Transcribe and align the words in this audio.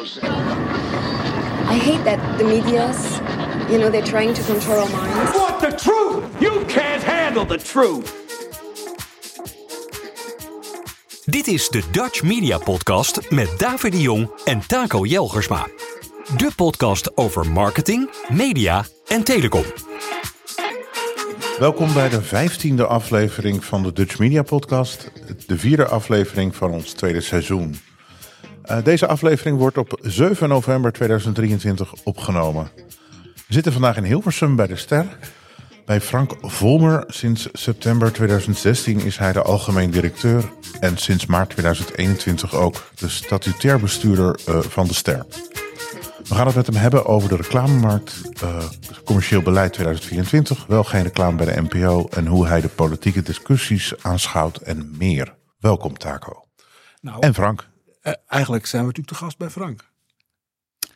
I 0.00 1.78
hate 1.78 2.04
that 2.04 2.38
the 2.38 2.44
media's, 2.44 3.20
you 3.70 3.78
know, 3.78 3.90
they're 3.90 4.02
trying 4.02 4.32
to 4.34 4.42
control 4.42 4.78
our 4.78 4.88
minds. 4.88 5.36
Want 5.36 5.60
the 5.60 5.74
truth? 5.74 6.24
You 6.40 6.64
can't 6.66 7.02
handle 7.02 7.46
the 7.46 7.58
truth. 7.58 8.12
Dit 11.24 11.46
is 11.46 11.68
de 11.68 11.82
Dutch 11.90 12.22
Media 12.22 12.58
Podcast 12.58 13.30
met 13.30 13.58
David 13.58 13.92
de 13.92 14.00
Jong 14.00 14.30
en 14.44 14.66
Taco 14.66 15.04
Jelgersma. 15.04 15.66
De 16.36 16.50
podcast 16.56 17.16
over 17.16 17.50
marketing, 17.50 18.10
media 18.32 18.84
en 19.08 19.24
telecom. 19.24 19.64
Welkom 21.58 21.92
bij 21.92 22.08
de 22.08 22.22
vijftiende 22.22 22.86
aflevering 22.86 23.64
van 23.64 23.82
de 23.82 23.92
Dutch 23.92 24.18
Media 24.18 24.42
Podcast. 24.42 25.10
De 25.46 25.58
vierde 25.58 25.86
aflevering 25.86 26.56
van 26.56 26.70
ons 26.70 26.92
tweede 26.92 27.20
seizoen. 27.20 27.89
Uh, 28.70 28.84
deze 28.84 29.06
aflevering 29.06 29.58
wordt 29.58 29.78
op 29.78 29.98
7 30.02 30.48
november 30.48 30.92
2023 30.92 31.92
opgenomen. 32.04 32.70
We 33.34 33.54
zitten 33.54 33.72
vandaag 33.72 33.96
in 33.96 34.04
Hilversum 34.04 34.56
bij 34.56 34.66
de 34.66 34.76
Ster. 34.76 35.06
Bij 35.84 36.00
Frank 36.00 36.34
Volmer. 36.40 37.04
Sinds 37.06 37.48
september 37.52 38.12
2016 38.12 39.00
is 39.00 39.16
hij 39.16 39.32
de 39.32 39.42
algemeen 39.42 39.90
directeur. 39.90 40.52
En 40.80 40.96
sinds 40.96 41.26
maart 41.26 41.50
2021 41.50 42.54
ook 42.54 42.90
de 42.94 43.08
statutair 43.08 43.80
bestuurder 43.80 44.40
uh, 44.48 44.58
van 44.58 44.86
de 44.86 44.94
Ster. 44.94 45.26
We 46.28 46.34
gaan 46.34 46.46
het 46.46 46.56
met 46.56 46.66
hem 46.66 46.76
hebben 46.76 47.06
over 47.06 47.28
de 47.28 47.36
reclamemarkt, 47.36 48.22
uh, 48.44 48.64
commercieel 49.04 49.42
beleid 49.42 49.72
2024, 49.72 50.66
wel 50.66 50.84
geen 50.84 51.02
reclame 51.02 51.36
bij 51.36 51.54
de 51.54 51.60
NPO 51.60 52.06
en 52.10 52.26
hoe 52.26 52.46
hij 52.46 52.60
de 52.60 52.68
politieke 52.68 53.22
discussies 53.22 54.02
aanschouwt 54.02 54.56
en 54.56 54.94
meer. 54.98 55.34
Welkom 55.58 55.98
Taco. 55.98 56.44
Nou, 57.00 57.20
En 57.20 57.34
Frank. 57.34 57.68
Eh, 58.00 58.12
eigenlijk 58.26 58.66
zijn 58.66 58.82
we 58.82 58.88
natuurlijk 58.88 59.16
te 59.16 59.24
gast 59.24 59.38
bij 59.38 59.50
Frank. 59.50 59.90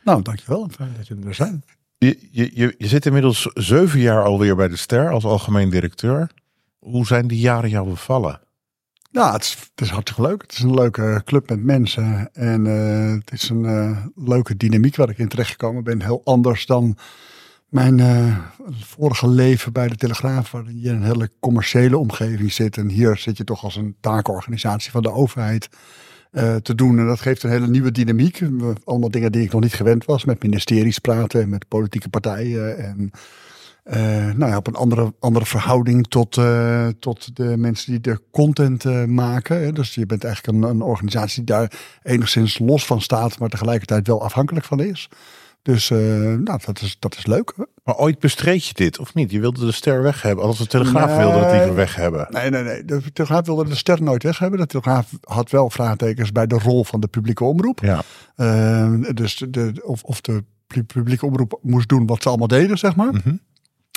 Nou, 0.05 0.23
dankjewel. 0.23 0.69
Fijn 0.71 0.95
dat 0.97 1.07
jullie 1.07 1.27
er 1.27 1.35
zijn. 1.35 1.65
Je, 1.99 2.29
je, 2.30 2.51
je, 2.55 2.75
je 2.79 2.88
zit 2.88 3.07
inmiddels 3.07 3.51
zeven 3.55 4.01
jaar 4.01 4.24
alweer 4.24 4.57
bij 4.57 4.69
de 4.69 4.77
Ster 4.77 5.11
als 5.11 5.24
algemeen 5.24 5.71
directeur. 5.71 6.30
Hoe 6.79 7.07
zijn 7.07 7.27
die 7.27 7.38
jaren 7.38 7.71
jou 7.71 7.88
bevallen? 7.88 8.41
Ja, 9.15 9.33
het 9.33 9.43
is, 9.43 9.51
het 9.51 9.80
is 9.80 9.88
hartstikke 9.88 10.29
leuk. 10.30 10.43
Het 10.43 10.52
is 10.52 10.59
een 10.59 10.74
leuke 10.74 11.23
club 11.24 11.49
met 11.49 11.63
mensen. 11.63 12.29
En 12.33 12.66
eh, 12.66 13.15
het 13.15 13.33
is 13.33 13.49
een 13.49 13.65
eh, 13.65 14.05
leuke 14.15 14.57
dynamiek 14.57 14.96
waar 14.96 15.09
ik 15.09 15.18
in 15.18 15.29
terechtgekomen 15.29 15.85
ben. 15.85 16.02
Heel 16.02 16.21
anders 16.24 16.66
dan 16.66 16.96
mijn 17.68 18.01
eh, 18.01 18.39
vorige 18.80 19.29
leven 19.29 19.73
bij 19.73 19.89
de 19.89 19.96
Telegraaf. 19.96 20.51
Waarin 20.51 20.80
je 20.80 20.89
in 20.89 20.95
een 20.95 21.02
hele 21.02 21.30
commerciële 21.41 21.99
omgeving 21.99 22.52
zit. 22.52 22.77
En 22.77 22.89
hier 22.89 23.16
zit 23.16 23.37
je 23.37 23.45
toch 23.45 23.65
als 23.65 23.77
een 23.77 23.96
taakorganisatie 24.01 24.91
van 24.91 25.02
de 25.02 25.13
overheid 25.13 25.68
eh, 26.35 26.57
te 26.57 26.74
doen. 26.74 26.99
En 26.99 27.07
dat 27.07 27.21
geeft 27.21 27.43
een 27.43 27.51
hele 27.51 27.68
nieuwe 27.68 27.93
dynamiek. 27.93 28.40
Allemaal 28.85 29.10
dingen 29.10 29.32
die 29.32 29.43
ik 29.43 29.52
nog 29.52 29.60
niet 29.60 29.74
gewend 29.74 30.04
was. 30.04 30.24
Met 30.24 30.43
ministeries 30.43 30.99
praten, 30.99 31.49
met 31.49 31.68
politieke 31.68 32.09
partijen. 32.09 32.79
En 32.79 33.10
eh, 33.82 34.35
nou 34.37 34.51
ja, 34.51 34.57
op 34.57 34.66
een 34.66 34.74
andere, 34.74 35.15
andere 35.18 35.46
verhouding 35.46 36.09
tot, 36.09 36.37
eh, 36.37 36.87
tot 36.99 37.37
de 37.37 37.57
mensen 37.57 37.90
die 37.90 38.01
de 38.01 38.21
content 38.30 39.07
maken. 39.07 39.74
Dus 39.74 39.95
je 39.95 40.07
bent 40.07 40.24
eigenlijk 40.24 40.57
een, 40.57 40.71
een 40.71 40.82
organisatie 40.82 41.45
die 41.45 41.55
daar 41.55 41.73
enigszins 42.02 42.59
los 42.59 42.87
van 42.87 43.01
staat, 43.01 43.38
maar 43.38 43.49
tegelijkertijd 43.49 44.07
wel 44.07 44.23
afhankelijk 44.23 44.66
van 44.66 44.80
is. 44.80 45.09
Dus 45.65 45.90
eh, 45.90 45.98
nou, 45.98 46.59
dat, 46.65 46.80
is, 46.80 46.96
dat 46.98 47.16
is 47.16 47.26
leuk. 47.26 47.54
Maar 47.84 47.96
ooit 47.96 48.18
bestreed 48.18 48.66
je 48.66 48.74
dit, 48.74 48.98
of 48.98 49.15
niet? 49.15 49.30
Je 49.30 49.40
wilde 49.40 49.66
de 49.66 49.73
Ster 49.73 50.02
weg 50.02 50.23
hebben, 50.23 50.45
als 50.45 50.59
de 50.59 50.66
Telegraaf 50.66 51.06
Nee. 51.09 51.18
wilde 51.18 51.38
het 51.38 51.52
liever 51.52 51.74
weg 51.74 51.95
hebben. 51.96 52.26
Nee, 52.30 52.51
nee, 52.51 52.62
nee. 52.62 52.84
De 52.84 53.12
Telegraaf 53.12 53.46
wilde 53.46 53.65
de 53.68 53.74
ster 53.74 54.02
nooit 54.02 54.23
weg 54.23 54.38
hebben. 54.38 54.59
De 54.59 54.66
Telegraaf 54.66 55.10
had 55.21 55.51
wel 55.51 55.71
vraagtekens 55.71 56.32
bij 56.32 56.46
de 56.46 56.59
rol 56.59 56.84
van 56.84 57.01
de 57.01 57.06
publieke 57.06 57.45
omroep. 57.45 57.80
Ja. 57.80 58.02
Eh, 58.37 58.93
dus 59.15 59.45
de, 59.48 59.80
of, 59.84 60.02
of 60.02 60.21
de 60.21 60.45
pu- 60.66 60.84
publieke 60.84 61.26
omroep 61.26 61.59
moest 61.62 61.88
doen 61.88 62.06
wat 62.06 62.23
ze 62.23 62.28
allemaal 62.28 62.49
deden, 62.49 62.78
zeg 62.78 62.96
maar. 62.96 63.12
Mhm. 63.12 63.34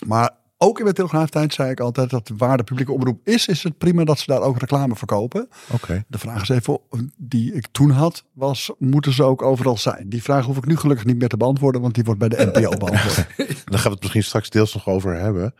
Maar 0.07 0.31
ook 0.57 0.79
in 0.79 0.85
de 0.85 0.93
Telegraaftijd 0.93 1.53
zei 1.53 1.71
ik 1.71 1.79
altijd 1.79 2.09
dat 2.09 2.31
waar 2.37 2.57
de 2.57 2.63
publieke 2.63 2.91
omroep 2.91 3.19
is, 3.23 3.47
is 3.47 3.63
het 3.63 3.77
prima 3.77 4.03
dat 4.03 4.19
ze 4.19 4.25
daar 4.27 4.41
ook 4.41 4.59
reclame 4.59 4.95
verkopen. 4.95 5.49
Oké. 5.71 6.03
De 6.07 6.17
vraag 6.17 6.41
is 6.41 6.49
even, 6.49 6.79
die 7.17 7.53
ik 7.53 7.67
toen 7.71 7.89
had, 7.89 8.23
was 8.33 8.71
moeten 8.77 9.13
ze 9.13 9.23
ook 9.23 9.41
overal 9.41 9.77
zijn? 9.77 10.09
Die 10.09 10.23
vraag 10.23 10.45
hoef 10.45 10.57
ik 10.57 10.65
nu 10.65 10.77
gelukkig 10.77 11.05
niet 11.05 11.17
meer 11.17 11.29
te 11.29 11.37
beantwoorden, 11.37 11.81
want 11.81 11.95
die 11.95 12.03
wordt 12.03 12.19
bij 12.19 12.29
de 12.29 12.45
NPO 12.53 12.77
beantwoord. 12.77 13.15
Daar 13.37 13.79
gaan 13.79 13.83
we 13.83 13.89
het 13.89 14.01
misschien 14.01 14.23
straks 14.23 14.49
deels 14.49 14.73
nog 14.73 14.87
over 14.87 15.19
hebben. 15.19 15.53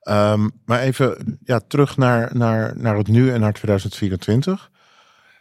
Ehm, 0.00 0.48
maar 0.64 0.80
even 0.80 1.38
ja, 1.44 1.60
terug 1.66 1.96
naar, 1.96 2.36
naar, 2.36 2.76
naar 2.76 2.96
het 2.96 3.08
nu 3.08 3.32
en 3.32 3.40
naar 3.40 3.52
2024. 3.52 4.70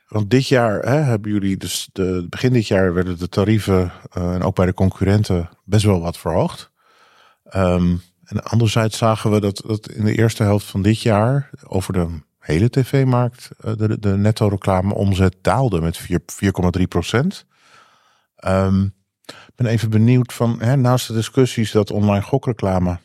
Want 0.07 0.29
dit 0.29 0.47
jaar 0.47 0.79
hè, 0.79 0.95
hebben 0.95 1.31
jullie, 1.31 1.57
dus 1.57 1.89
de, 1.93 2.25
begin 2.29 2.53
dit 2.53 2.67
jaar 2.67 2.93
werden 2.93 3.19
de 3.19 3.29
tarieven 3.29 3.91
eh, 4.11 4.33
en 4.33 4.43
ook 4.43 4.55
bij 4.55 4.65
de 4.65 4.73
concurrenten 4.73 5.49
best 5.65 5.85
wel 5.85 6.01
wat 6.01 6.17
verhoogd. 6.17 6.71
Ehm, 7.43 7.95
en 8.29 8.43
anderzijds 8.43 8.97
zagen 8.97 9.31
we 9.31 9.39
dat, 9.39 9.63
dat 9.65 9.89
in 9.89 10.05
de 10.05 10.15
eerste 10.15 10.43
helft 10.43 10.65
van 10.65 10.81
dit 10.81 11.01
jaar 11.01 11.49
over 11.67 11.93
de 11.93 12.07
hele 12.39 12.69
tv-markt 12.69 13.49
eh, 13.59 13.73
de, 13.77 13.99
de 13.99 14.17
netto 14.17 14.47
reclame 14.47 14.93
omzet 14.93 15.35
daalde 15.41 15.81
met 15.81 15.97
4 15.97 16.19
4,3 16.79 16.83
procent. 16.87 17.45
Ehm, 18.35 18.83
ik 19.25 19.55
ben 19.55 19.65
even 19.65 19.89
benieuwd 19.89 20.33
van, 20.33 20.55
hè, 20.59 20.75
naast 20.75 21.07
de 21.07 21.13
discussies 21.13 21.71
dat 21.71 21.91
online 21.91 22.21
gokreclame 22.21 22.99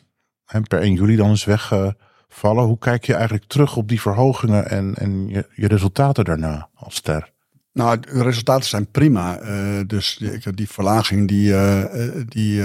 per 0.67 0.81
1 0.81 0.93
juli 0.93 1.15
dan 1.15 1.31
is 1.31 1.45
weggevallen. 1.45 2.63
Hoe 2.63 2.77
kijk 2.77 3.05
je 3.05 3.13
eigenlijk 3.13 3.45
terug 3.47 3.75
op 3.75 3.87
die 3.87 4.01
verhogingen 4.01 4.69
en, 4.69 4.95
en 4.95 5.27
je, 5.27 5.47
je 5.55 5.67
resultaten 5.67 6.23
daarna 6.23 6.69
als 6.73 6.95
ster? 6.95 7.33
Nou, 7.73 7.99
de 7.99 8.23
resultaten 8.23 8.69
zijn 8.69 8.91
prima. 8.91 9.37
Eh, 9.37 9.79
dus 9.87 10.21
die, 10.55 10.69
verlaging 10.69 11.27
die, 11.27 11.55
eh, 11.55 12.21
die 12.27 12.61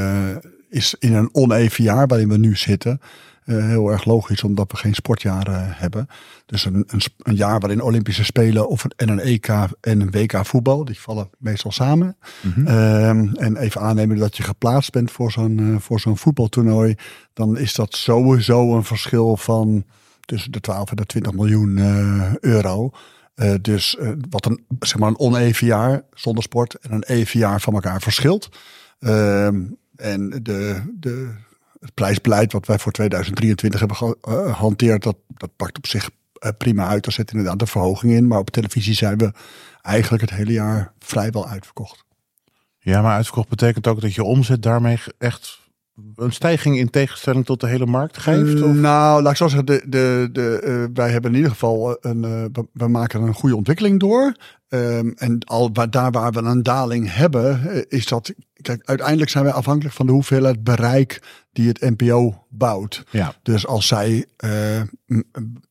is 0.71 0.95
in 0.99 1.15
een 1.15 1.29
oneven 1.33 1.85
jaar 1.85 2.07
waarin 2.07 2.29
we 2.29 2.37
nu 2.37 2.57
zitten. 2.57 3.01
eh, 3.45 3.67
heel 3.67 3.91
erg 3.91 4.05
logisch, 4.05 4.43
omdat 4.43 4.71
we 4.71 4.77
geen 4.77 4.95
sportjaren 4.95 5.73
hebben. 5.75 6.07
Dus 6.47 6.65
een, 6.65 6.85
een, 6.87 7.01
een 7.19 7.35
jaar 7.35 7.61
waarin 7.61 7.83
Olympische 7.83 8.25
Spelen 8.25 8.69
of 8.69 8.85
een, 8.85 8.93
en 8.97 9.09
een 9.09 9.21
EK 9.21 9.49
en 9.81 10.01
een 10.01 10.11
WK 10.11 10.47
voetbal, 10.47 10.85
die 10.85 11.01
vallen 11.01 11.31
meestal 11.39 11.73
samen. 11.73 12.17
Ehm, 12.67 13.29
en 13.35 13.57
even 13.57 13.81
aannemen 13.81 14.17
dat 14.17 14.37
je 14.37 14.43
geplaatst 14.43 14.93
bent 14.93 15.11
voor 15.11 15.33
zo'n 15.33 15.59
eh, 15.59 15.81
voor 15.81 16.01
zo'n 16.01 16.17
voetbaltoernooi, 16.17 16.95
dan 17.33 17.59
is 17.59 17.75
dat 17.75 17.95
sowieso 17.97 18.77
een 18.77 18.85
verschil 18.85 19.37
van 19.37 19.85
tussen 20.31 20.53
de 20.53 20.61
12 20.61 20.91
en 20.91 20.97
de 20.97 21.07
20 21.07 21.33
miljoen 21.33 21.79
eh, 21.79 22.37
euro. 22.37 22.91
Eh, 23.35 23.55
dus 23.61 23.97
eh, 23.97 24.11
wat 24.31 24.47
een, 24.47 24.65
zeg 24.81 24.99
maar 24.99 25.09
een 25.09 25.19
oneven 25.19 25.67
jaar 25.67 26.03
zonder 26.15 26.43
sport 26.43 26.75
en 26.75 26.93
een 26.93 27.03
even 27.03 27.39
jaar 27.39 27.61
van 27.61 27.75
elkaar 27.75 28.01
verschilt. 28.01 28.49
En 30.01 30.31
de, 30.43 30.83
de, 30.95 31.35
het 31.81 31.95
prijsbeleid 31.95 32.53
wat 32.53 32.67
wij 32.67 32.79
voor 32.79 32.93
2023 32.93 33.81
hebben 33.81 34.17
eh, 34.21 34.55
gehanteerd, 34.55 35.03
dat, 35.03 35.17
dat 35.29 35.57
pakt 35.57 35.77
op 35.77 35.87
zich 35.87 36.11
eh, 36.33 36.51
prima 36.59 36.87
uit. 36.87 37.07
Er 37.07 37.13
zit 37.13 37.31
inderdaad 37.31 37.61
een 37.61 37.67
verhoging 37.67 38.13
in. 38.13 38.27
Maar 38.27 38.39
op 38.39 38.51
televisie 38.51 38.95
zijn 38.95 39.19
we 39.19 39.33
eigenlijk 39.83 40.23
het 40.23 40.33
hele 40.33 40.53
jaar 40.53 40.93
vrijwel 40.99 41.49
uitverkocht. 41.49 42.05
Ja, 42.79 43.03
maar 43.03 43.15
uitverkocht 43.15 43.49
betekent 43.49 43.87
ook 43.87 44.01
dat 44.01 44.15
je 44.15 44.25
omzet 44.25 44.63
daarmee 44.63 44.99
echt 45.19 45.61
een 46.17 46.33
stijging 46.33 46.79
in 46.79 46.91
tegenstelling 46.91 47.45
tot 47.45 47.61
de 47.61 47.67
hele 47.67 47.87
markt 47.87 48.19
geeft? 48.19 48.63
Of? 48.63 48.75
Nou, 48.75 49.23
laat 49.23 49.31
ik 49.31 49.37
zo 49.37 49.49
zeggen, 49.49 49.67
de, 49.67 49.83
de, 49.87 50.29
de, 50.33 50.61
eh, 50.61 50.85
wij 50.95 51.11
hebben 51.11 51.31
in 51.31 51.37
ieder 51.37 51.53
geval 51.53 51.97
een, 52.01 52.25
eh, 52.25 52.63
we, 52.73 52.89
maken 52.89 53.23
een 53.23 53.35
goede 53.35 53.57
ontwikkeling 53.57 54.01
door. 54.01 54.35
Ehm, 54.69 55.11
en 55.15 55.45
al 55.45 55.71
waar, 55.73 55.91
daar 55.91 56.11
waar 56.11 56.33
we 56.33 56.43
een 56.43 56.63
daling 56.63 57.15
hebben, 57.15 57.71
eh, 57.71 57.83
is 57.89 58.07
dat, 58.07 58.33
kijk, 58.63 58.83
uiteindelijk 58.85 59.31
zijn 59.31 59.45
wij 59.45 59.53
afhankelijk 59.53 59.95
van 59.95 60.07
de 60.07 60.13
hoeveelheid 60.13 60.65
bereik 60.65 61.23
die 61.53 61.69
het 61.69 61.81
NPO 61.81 62.45
bouwt. 62.49 63.05
Ja. 63.11 63.35
Dus 63.43 63.67
als 63.67 63.87
zij 63.87 64.27
eh, 64.37 64.83
m- 65.07 65.21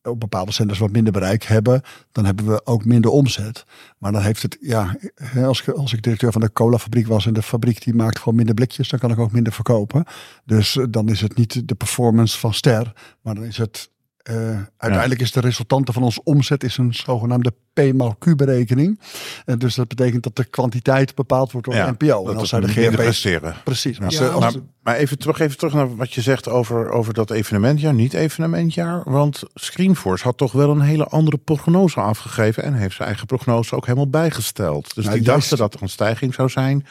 op 0.04 0.20
bepaalde 0.20 0.52
zenders 0.52 0.80
wat 0.80 0.92
minder 0.92 1.14
bereik 1.14 1.44
hebben, 1.44 1.82
dan 2.12 2.26
hebben 2.26 2.46
we 2.48 2.66
ook 2.66 2.86
minder 2.86 3.12
omzet. 3.12 3.64
Maar 3.98 4.12
dan 4.12 4.22
heeft 4.22 4.42
het, 4.42 4.58
ja, 4.62 4.98
als, 5.36 5.62
ik- 5.62 5.68
als 5.76 5.94
ik 5.94 6.02
directeur 6.02 6.32
van 6.32 6.42
de 6.42 6.52
cola-fabriek 6.54 7.08
was 7.08 7.26
en 7.26 7.34
de 7.34 7.42
fabriek 7.42 7.84
die 7.84 7.94
maakt 7.96 8.18
gewoon 8.20 8.36
minder 8.36 8.56
blikjes, 8.56 8.90
dan 8.90 9.00
kan 9.00 9.12
ik 9.12 9.20
ook 9.20 9.32
minder 9.32 9.54
verkopen. 9.54 10.04
Dus 10.46 10.78
eh, 10.78 10.86
dan 10.90 11.10
is 11.10 11.22
het 11.22 11.36
niet 11.38 11.68
de 11.68 11.76
performance 11.76 12.40
van 12.40 12.54
Ster, 12.54 12.94
maar 13.22 13.36
dan 13.36 13.44
is 13.46 13.58
het. 13.58 13.90
Eh, 14.24 14.36
uiteindelijk 14.78 15.22
is 15.22 15.32
de 15.32 15.40
resultante 15.40 15.94
van 15.94 16.04
onze 16.04 16.24
omzet 16.24 16.64
is 16.64 16.78
een 16.78 16.94
zogenaamde 16.94 17.54
P 17.74 17.94
mal 17.94 18.16
Q 18.20 18.36
berekening. 18.36 19.00
En 19.46 19.60
dus 19.60 19.76
dat 19.76 19.88
betekent 19.88 20.24
dat 20.24 20.36
de 20.36 20.44
kwantiteit 20.44 21.16
bepaald 21.16 21.52
wordt 21.52 21.68
door 21.68 21.76
Ja, 21.76 21.86
de 21.86 21.92
NPO. 22.06 22.24
dat 22.24 22.34
En 22.34 22.40
als 22.40 22.50
zij 22.50 22.60
de 22.60 22.68
GRP's 22.68 22.96
presteren. 22.96 23.56
Precies. 23.64 23.98
Ja. 23.98 24.06
Als 24.06 24.16
ze- 24.16 24.30
als 24.30 24.40
maar, 24.56 24.64
maar 24.82 24.96
even 24.96 25.18
terug, 25.20 25.40
even 25.40 25.58
terug 25.58 25.74
naar 25.74 25.96
wat 25.96 26.14
je 26.14 26.22
zegt 26.22 26.48
over, 26.50 26.90
over 26.92 27.14
dat 27.14 27.32
evenementjaar, 27.32 27.94
niet 27.94 28.14
evenementjaar. 28.14 29.02
Want 29.06 29.44
Screenforce 29.54 30.24
had 30.24 30.38
toch 30.38 30.52
wel 30.52 30.70
een 30.70 30.82
hele 30.82 31.06
andere 31.06 31.38
prognose 31.38 32.00
afgegeven 32.00 32.64
en 32.64 32.74
heeft 32.74 32.96
zijn 32.96 33.08
eigen 33.08 33.26
prognose 33.28 33.76
ook 33.76 33.86
helemaal 33.86 34.10
bijgesteld. 34.10 34.96
Dus 34.96 35.06
Nou, 35.06 35.18
die 35.18 35.26
juist- 35.26 35.40
dachten 35.50 35.58
dat 35.58 35.74
er 35.74 35.82
een 35.82 35.90
stijging 35.90 36.34
zou 36.34 36.50
zijn 36.50 36.86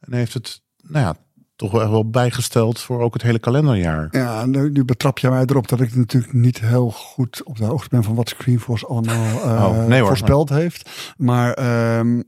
en 0.00 0.12
heeft 0.12 0.34
het, 0.34 0.60
nou 0.82 1.04
ja, 1.04 1.14
toch 1.56 1.70
wel 1.70 1.80
echt 1.80 1.90
wel 1.90 2.10
bijgesteld 2.10 2.80
voor 2.80 3.00
ook 3.00 3.12
het 3.12 3.22
hele 3.22 3.38
kalenderjaar. 3.38 4.08
Ja, 4.10 4.46
nu, 4.46 4.70
nu 4.70 4.84
betrap 4.84 5.18
je 5.18 5.30
mij 5.30 5.44
erop 5.46 5.68
dat 5.68 5.80
ik 5.80 5.94
natuurlijk 5.94 6.32
niet 6.32 6.60
heel 6.60 6.90
goed 6.90 7.42
op 7.44 7.56
de 7.56 7.64
hoogte 7.64 7.88
ben 7.88 8.02
van 8.02 8.14
wat 8.14 8.28
Screenforce 8.28 8.86
allemaal 8.86 9.40
eh, 9.40 9.64
Oh, 9.64 9.86
nee 9.86 9.98
hoor, 9.98 10.08
voorspeld 10.08 10.48
heeft. 10.48 11.14
Maar 11.16 11.52
ehm, 11.52 12.20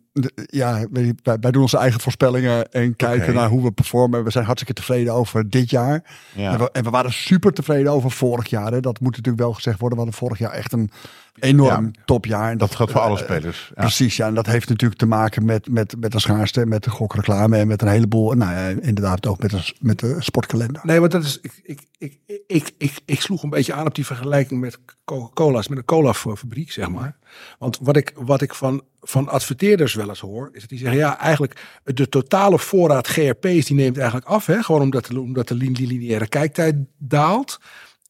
ja, 0.46 0.86
wij, 0.90 1.14
wij 1.22 1.50
doen 1.50 1.62
onze 1.62 1.78
eigen 1.78 2.00
voorspellingen 2.00 2.72
en 2.72 2.96
kijken 2.96 3.34
naar 3.34 3.48
hoe 3.48 3.62
we 3.62 3.72
performen. 3.72 4.24
We 4.24 4.30
zijn 4.30 4.44
hartstikke 4.44 4.80
tevreden 4.80 5.12
over 5.12 5.50
dit 5.50 5.70
jaar. 5.70 6.04
Ja. 6.34 6.52
En, 6.52 6.58
we, 6.58 6.70
en 6.72 6.84
we 6.84 6.90
waren 6.90 7.12
super 7.12 7.52
tevreden 7.52 7.92
over 7.92 8.10
vorig 8.10 8.48
jaar. 8.48 8.72
Hè. 8.72 8.80
Dat 8.80 9.00
moet 9.00 9.16
natuurlijk 9.16 9.42
wel 9.42 9.52
gezegd 9.52 9.78
worden. 9.80 9.98
We 9.98 10.04
hadden 10.04 10.20
vorig 10.20 10.38
jaar 10.38 10.50
echt 10.52 10.72
een 10.72 10.90
enorm 11.38 11.84
Ja. 11.92 12.02
topjaar. 12.04 12.50
En 12.50 12.58
Dat 12.58 12.74
geldt 12.74 12.92
voor 12.92 13.00
alle 13.00 13.18
eh, 13.18 13.24
spelers. 13.24 13.72
Ja. 13.74 13.80
Precies, 13.80 14.16
ja. 14.16 14.26
En 14.26 14.34
dat 14.34 14.46
heeft 14.46 14.68
natuurlijk 14.68 15.00
te 15.00 15.06
maken 15.06 15.44
met, 15.44 15.68
met, 15.70 15.94
met 15.98 16.12
de 16.12 16.20
schaarste, 16.20 16.66
met 16.66 16.84
de 16.84 16.90
gokreclame 16.90 17.56
en 17.56 17.66
met 17.66 17.82
een 17.82 17.88
heleboel, 17.88 18.32
nou 18.32 18.52
ja, 18.52 18.68
inderdaad 18.80 19.26
ook 19.26 19.38
met 19.42 19.50
de, 19.50 19.72
met 19.80 19.98
de 19.98 20.16
sportkalender. 20.18 20.80
Nee, 20.84 21.00
want 21.00 21.12
dat 21.12 21.24
is. 21.24 21.38
Ik, 21.42 21.52
ik, 21.62 21.86
ik, 21.98 22.18
ik, 22.46 22.72
ik, 22.78 22.92
ik 23.04 23.20
sloeg 23.20 23.42
een 23.42 23.50
beetje 23.50 23.72
aan 23.72 23.86
op 23.86 23.94
die 23.94 24.06
vergelijking 24.06 24.60
met 24.60 24.78
Coca-Cola's, 25.04 25.68
met 25.68 25.78
een 25.78 25.84
cola-fabriek, 25.84 26.72
zeg 26.72 26.88
maar. 26.88 27.16
Want 27.58 27.78
wat 27.82 27.96
ik, 27.96 28.12
wat 28.14 28.42
ik 28.42 28.54
van, 28.54 28.82
van 29.00 29.28
adverteerders 29.28 29.94
wel 29.94 30.08
eens 30.08 30.20
hoor, 30.20 30.50
is 30.52 30.60
dat 30.60 30.68
die 30.68 30.78
zeggen: 30.78 30.98
ja, 30.98 31.18
eigenlijk 31.18 31.80
de 31.84 32.08
totale 32.08 32.58
voorraad 32.58 33.06
GRP's 33.06 33.66
die 33.66 33.76
neemt 33.76 33.96
eigenlijk 33.96 34.26
af. 34.26 34.46
Hè? 34.46 34.62
Gewoon 34.62 34.80
omdat 34.80 35.10
omdat 35.16 35.48
de 35.48 35.54
lin- 35.54 35.76
lineaire 35.78 36.26
kijktijd 36.26 36.76
daalt. 36.98 37.60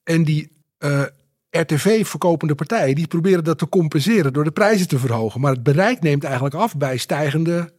En 0.04 0.24
die 0.24 0.52
eh, 0.78 1.02
RTV-verkopende 1.50 2.54
partijen 2.54 2.94
die 2.94 3.06
proberen 3.06 3.44
dat 3.44 3.58
te 3.58 3.68
compenseren 3.68 4.32
door 4.32 4.44
de 4.44 4.50
prijzen 4.50 4.88
te 4.88 4.98
verhogen. 4.98 5.40
Maar 5.40 5.52
het 5.52 5.62
bereik 5.62 6.00
neemt 6.00 6.24
eigenlijk 6.24 6.54
af 6.54 6.76
bij 6.76 6.96
stijgende 6.96 7.72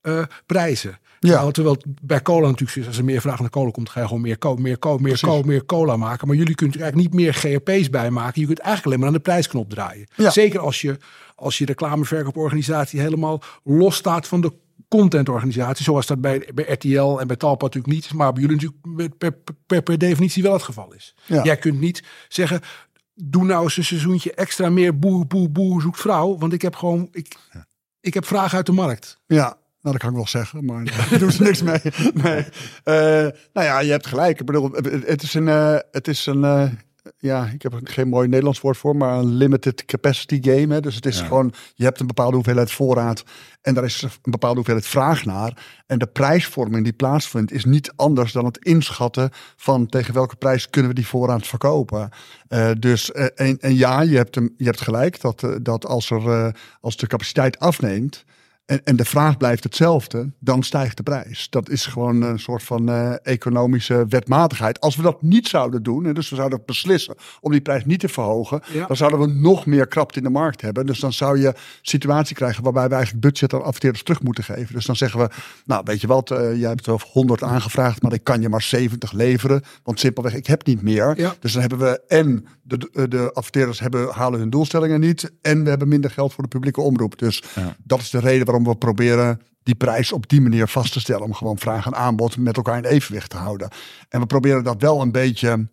eh, 0.00 0.22
prijzen. 0.46 0.98
Ja. 1.20 1.30
Terwijl, 1.30 1.52
terwijl 1.52 1.76
bij 2.02 2.22
cola 2.22 2.46
natuurlijk 2.46 2.78
is, 2.78 2.86
als 2.86 2.98
er 2.98 3.04
meer 3.04 3.20
vraag 3.20 3.40
naar 3.40 3.50
cola 3.50 3.70
komt, 3.70 3.88
ga 3.88 4.00
je 4.00 4.06
gewoon 4.06 4.22
meer, 4.22 4.38
co 4.38 4.56
meer, 4.56 4.78
co 4.78 4.98
meer, 4.98 5.20
co 5.20 5.42
meer 5.42 5.66
cola 5.66 5.96
maken. 5.96 6.28
Maar 6.28 6.36
jullie 6.36 6.54
kunt 6.54 6.74
er 6.74 6.80
eigenlijk 6.80 7.10
niet 7.10 7.20
meer 7.20 7.34
GRP's 7.34 7.90
bij 7.90 8.10
maken. 8.10 8.40
Je 8.40 8.46
kunt 8.46 8.58
eigenlijk 8.58 8.86
alleen 8.86 8.98
maar 8.98 9.08
aan 9.08 9.14
de 9.14 9.30
prijsknop 9.30 9.70
draaien. 9.70 10.08
Ja. 10.14 10.30
Zeker 10.30 10.60
als 10.60 10.80
je, 10.80 10.96
als 11.34 11.58
je 11.58 11.64
reclameverkooporganisatie 11.64 13.00
helemaal 13.00 13.42
los 13.64 13.96
staat 13.96 14.28
van 14.28 14.40
de 14.40 14.52
contentorganisatie. 14.88 15.84
Zoals 15.84 16.06
dat 16.06 16.20
bij, 16.20 16.48
bij 16.54 16.72
RTL 16.72 17.18
en 17.18 17.26
bij 17.26 17.36
Talpa 17.36 17.64
natuurlijk 17.64 17.94
niet. 17.94 18.12
Maar 18.12 18.32
bij 18.32 18.42
jullie 18.42 18.56
natuurlijk 18.56 19.18
per, 19.18 19.32
per, 19.66 19.82
per 19.82 19.98
definitie 19.98 20.42
wel 20.42 20.52
het 20.52 20.62
geval 20.62 20.92
is. 20.92 21.14
Ja. 21.26 21.44
Jij 21.44 21.56
kunt 21.56 21.80
niet 21.80 22.02
zeggen, 22.28 22.60
doe 23.14 23.44
nou 23.44 23.62
eens 23.62 23.76
een 23.76 23.84
seizoentje 23.84 24.34
extra 24.34 24.68
meer 24.68 24.98
boe, 24.98 25.26
boe, 25.26 25.48
boe, 25.48 25.80
zoekt 25.80 26.00
vrouw. 26.00 26.38
Want 26.38 26.52
ik 26.52 26.62
heb 26.62 26.76
gewoon, 26.76 27.08
ik, 27.12 27.36
ik 28.00 28.14
heb 28.14 28.26
vragen 28.26 28.56
uit 28.56 28.66
de 28.66 28.72
markt. 28.72 29.20
Ja, 29.26 29.44
nou 29.44 29.56
dat 29.90 30.00
kan 30.00 30.10
ik 30.10 30.16
wel 30.16 30.26
zeggen, 30.26 30.64
maar 30.64 30.84
daar 31.10 31.18
doen 31.18 31.32
ze 31.32 31.42
niks 31.42 31.62
mee. 31.62 31.80
Nee. 32.14 32.44
Eh, 32.84 32.94
nou 33.52 33.66
ja, 33.66 33.78
je 33.80 33.90
hebt 33.90 34.06
gelijk. 34.06 34.40
Ik 34.40 34.46
bedoel, 34.46 34.70
het 35.04 35.22
is 35.22 35.34
een, 35.34 35.48
eh, 35.48 35.76
het 35.90 36.08
is 36.08 36.26
een 36.26 36.44
eh, 36.44 36.70
ja, 37.18 37.46
ik 37.46 37.62
heb 37.62 37.72
er 37.72 37.80
geen 37.84 38.08
mooi 38.08 38.28
Nederlands 38.28 38.60
woord 38.60 38.76
voor, 38.76 38.96
maar 38.96 39.18
een 39.18 39.34
limited 39.34 39.84
capacity 39.84 40.38
game. 40.42 40.74
Hè. 40.74 40.80
Dus 40.80 40.94
het 40.94 41.06
is 41.06 41.20
gewoon, 41.20 41.52
je 41.74 41.84
hebt 41.84 42.00
een 42.00 42.06
bepaalde 42.06 42.34
hoeveelheid 42.34 42.70
voorraad 42.70 43.24
en 43.60 43.74
daar 43.74 43.84
is 43.84 44.02
een 44.02 44.10
bepaalde 44.22 44.56
hoeveelheid 44.56 44.86
vraag 44.86 45.24
naar. 45.24 45.82
En 45.86 45.98
de 45.98 46.06
prijsvorming 46.06 46.84
die 46.84 46.92
plaatsvindt 46.92 47.52
is 47.52 47.64
niet 47.64 47.92
anders 47.96 48.32
dan 48.32 48.44
het 48.44 48.58
inschatten 48.58 49.30
van 49.56 49.86
tegen 49.86 50.14
welke 50.14 50.36
prijs 50.36 50.70
kunnen 50.70 50.90
we 50.90 50.96
die 50.96 51.06
voorraad 51.06 51.46
verkopen. 51.46 52.10
Eh, 52.48 52.70
dus 52.78 53.12
eh, 53.12 53.26
en, 53.34 53.58
en 53.60 53.76
ja, 53.76 54.00
je 54.00 54.16
hebt, 54.16 54.34
hem, 54.34 54.54
je 54.56 54.64
hebt 54.64 54.80
gelijk 54.80 55.20
dat, 55.20 55.42
eh, 55.42 55.50
dat 55.62 55.86
als, 55.86 56.10
er, 56.10 56.30
eh, 56.30 56.48
als 56.80 56.96
de 56.96 57.06
capaciteit 57.06 57.58
afneemt, 57.58 58.24
en, 58.68 58.80
en 58.84 58.96
de 58.96 59.04
vraag 59.04 59.36
blijft 59.36 59.64
hetzelfde, 59.64 60.30
dan 60.38 60.62
stijgt 60.62 60.96
de 60.96 61.02
prijs. 61.02 61.46
Dat 61.50 61.68
is 61.68 61.86
gewoon 61.86 62.22
een 62.22 62.38
soort 62.38 62.62
van 62.62 62.88
eh, 62.88 63.12
economische 63.22 64.06
wetmatigheid. 64.08 64.80
Als 64.80 64.96
we 64.96 65.02
dat 65.02 65.22
niet 65.22 65.48
zouden 65.48 65.82
doen, 65.82 66.06
en 66.06 66.14
dus 66.14 66.28
we 66.30 66.36
zouden 66.36 66.62
beslissen 66.66 67.14
om 67.40 67.50
die 67.50 67.60
prijs 67.60 67.84
niet 67.84 68.00
te 68.00 68.08
verhogen, 68.08 68.60
Ja. 68.72 68.86
dan 68.86 68.96
zouden 68.96 69.20
we 69.20 69.26
nog 69.26 69.66
meer 69.66 69.86
krapte 69.86 70.18
in 70.18 70.24
de 70.24 70.30
markt 70.30 70.60
hebben. 70.60 70.86
Dus 70.86 71.00
dan 71.00 71.12
zou 71.12 71.38
je 71.40 71.46
een 71.46 71.54
situatie 71.82 72.36
krijgen 72.36 72.62
waarbij 72.62 72.88
we 72.88 72.94
eigenlijk 72.94 73.24
budget 73.24 73.52
aan 73.54 73.62
adverteerders 73.62 74.02
terug 74.02 74.22
moeten 74.22 74.44
geven. 74.44 74.74
Dus 74.74 74.86
dan 74.86 74.96
zeggen 74.96 75.20
we, 75.20 75.28
nou 75.64 75.82
weet 75.84 76.00
je 76.00 76.06
wat, 76.06 76.30
eh, 76.30 76.56
jij 76.56 76.68
hebt 76.68 76.86
er 76.86 77.02
100 77.12 77.42
aangevraagd, 77.42 78.02
maar 78.02 78.12
ik 78.12 78.24
kan 78.24 78.40
je 78.40 78.48
maar 78.48 78.62
70 78.62 79.12
leveren. 79.12 79.62
Want 79.82 80.00
simpelweg, 80.00 80.34
ik 80.34 80.46
heb 80.46 80.66
niet 80.66 80.82
meer. 80.82 81.12
Ja. 81.16 81.34
Dus 81.40 81.52
dan 81.52 81.60
hebben 81.60 81.78
we 81.78 82.00
en 82.08 82.46
de, 82.62 82.78
de, 82.92 83.08
de 83.08 83.30
adverteerders 83.32 83.80
hebben, 83.80 84.08
halen 84.10 84.38
hun 84.40 84.50
doelstellingen 84.50 85.00
niet. 85.00 85.32
En 85.42 85.62
we 85.62 85.68
hebben 85.68 85.88
minder 85.88 86.10
geld 86.10 86.32
voor 86.32 86.42
de 86.42 86.48
publieke 86.48 86.80
omroep. 86.80 87.18
Dus 87.18 87.42
dat 87.84 88.00
is 88.00 88.10
de 88.10 88.18
reden 88.18 88.44
waarom 88.46 88.57
we 88.64 88.76
proberen 88.76 89.40
die 89.62 89.74
prijs 89.74 90.12
op 90.12 90.28
die 90.28 90.40
manier 90.40 90.68
vast 90.68 90.92
te 90.92 91.00
stellen. 91.00 91.22
Om 91.22 91.34
gewoon 91.34 91.58
vraag 91.58 91.86
en 91.86 91.94
aanbod 91.94 92.36
met 92.36 92.56
elkaar 92.56 92.76
in 92.76 92.84
evenwicht 92.84 93.30
te 93.30 93.36
houden. 93.36 93.68
En 94.08 94.20
we 94.20 94.26
proberen 94.26 94.64
dat 94.64 94.80
wel 94.80 95.00
een 95.00 95.12
beetje 95.12 95.68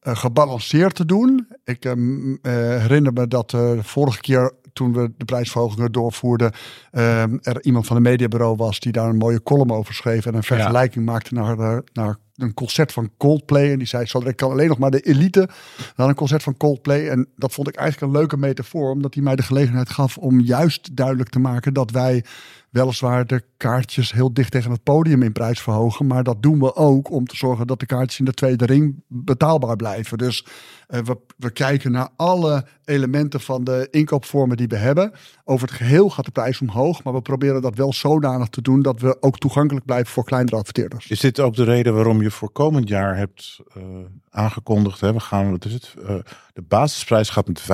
eh, 0.00 0.16
gebalanceerd 0.16 0.94
te 0.94 1.04
doen. 1.04 1.48
Ik 1.64 1.84
ehm, 1.84 2.34
eh, 2.34 2.52
herinner 2.52 3.12
me 3.12 3.28
dat 3.28 3.52
eh, 3.52 3.70
de 3.70 3.82
vorige 3.82 4.20
keer 4.20 4.52
toen 4.72 4.92
we 4.92 5.12
de 5.16 5.24
prijsverhogingen 5.24 5.92
doorvoerden, 5.92 6.52
ehm, 6.90 7.38
er 7.40 7.64
iemand 7.64 7.86
van 7.86 7.96
een 7.96 8.02
mediabureau 8.02 8.56
was 8.56 8.80
die 8.80 8.92
daar 8.92 9.08
een 9.08 9.16
mooie 9.16 9.42
column 9.42 9.70
over 9.70 9.94
schreef 9.94 10.26
en 10.26 10.34
een 10.34 10.42
vergelijking 10.42 11.04
maakte 11.04 11.34
naar, 11.34 11.82
naar 11.92 12.16
een 12.42 12.54
concert 12.54 12.92
van 12.92 13.10
Coldplay. 13.16 13.70
En 13.70 13.78
die 13.78 13.86
zei, 13.86 14.06
"Sander, 14.06 14.30
ik 14.30 14.36
kan 14.36 14.50
alleen 14.50 14.68
nog 14.68 14.78
maar 14.78 14.90
de 14.90 15.00
elite 15.00 15.48
naar 15.96 16.08
een 16.08 16.14
concert 16.14 16.42
van 16.42 16.56
Coldplay. 16.56 17.08
En 17.08 17.28
dat 17.36 17.52
vond 17.52 17.68
ik 17.68 17.74
eigenlijk 17.76 18.12
een 18.12 18.18
leuke 18.18 18.36
metafoor, 18.36 18.90
omdat 18.90 19.14
hij 19.14 19.22
mij 19.22 19.36
de 19.36 19.42
gelegenheid 19.42 19.90
gaf 19.90 20.18
om 20.18 20.40
juist 20.40 20.96
duidelijk 20.96 21.28
te 21.28 21.38
maken 21.38 21.74
dat 21.74 21.90
wij 21.90 22.24
weliswaar 22.72 23.26
de 23.26 23.42
kaartjes 23.56 24.12
heel 24.12 24.32
dicht 24.32 24.50
tegen 24.50 24.70
het 24.70 24.82
podium 24.82 25.22
in 25.22 25.32
prijs 25.32 25.60
verhogen. 25.60 26.06
Maar 26.06 26.22
dat 26.22 26.42
doen 26.42 26.58
we 26.58 26.76
ook 26.76 27.10
om 27.10 27.26
te 27.26 27.36
zorgen 27.36 27.66
dat 27.66 27.80
de 27.80 27.86
kaartjes 27.86 28.18
in 28.18 28.24
de 28.24 28.32
tweede 28.32 28.66
ring 28.66 29.02
betaalbaar 29.06 29.76
blijven. 29.76 30.18
Dus 30.18 30.46
eh, 30.86 31.00
we, 31.00 31.18
we 31.36 31.50
kijken 31.50 31.92
naar 31.92 32.08
alle 32.16 32.64
elementen 32.84 33.40
van 33.40 33.64
de 33.64 33.88
inkoopvormen 33.90 34.56
die 34.56 34.68
we 34.68 34.76
hebben. 34.76 35.12
Over 35.44 35.68
het 35.68 35.76
geheel 35.76 36.10
gaat 36.10 36.24
de 36.24 36.30
prijs 36.30 36.60
omhoog. 36.60 37.02
Maar 37.02 37.12
we 37.12 37.22
proberen 37.22 37.62
dat 37.62 37.74
wel 37.74 37.92
zodanig 37.92 38.48
te 38.48 38.62
doen 38.62 38.82
dat 38.82 39.00
we 39.00 39.22
ook 39.22 39.38
toegankelijk 39.38 39.86
blijven 39.86 40.12
voor 40.12 40.24
kleinere 40.24 40.56
adverteerders. 40.56 41.06
Is 41.06 41.20
dit 41.20 41.40
ook 41.40 41.54
de 41.54 41.64
reden 41.64 41.94
waarom 41.94 42.22
je 42.22 42.30
voor 42.30 42.50
komend 42.50 42.88
jaar 42.88 43.16
hebt 43.16 43.60
eh, 43.74 43.82
aangekondigd? 44.30 45.00
Hè? 45.00 45.12
We 45.12 45.20
gaan, 45.20 45.50
wat 45.50 45.64
is 45.64 45.72
het? 45.72 45.94
Eh, 46.06 46.14
de 46.52 46.62
basisprijs 46.62 47.30
gaat 47.30 47.46
met 47.46 47.62
5% 47.62 47.64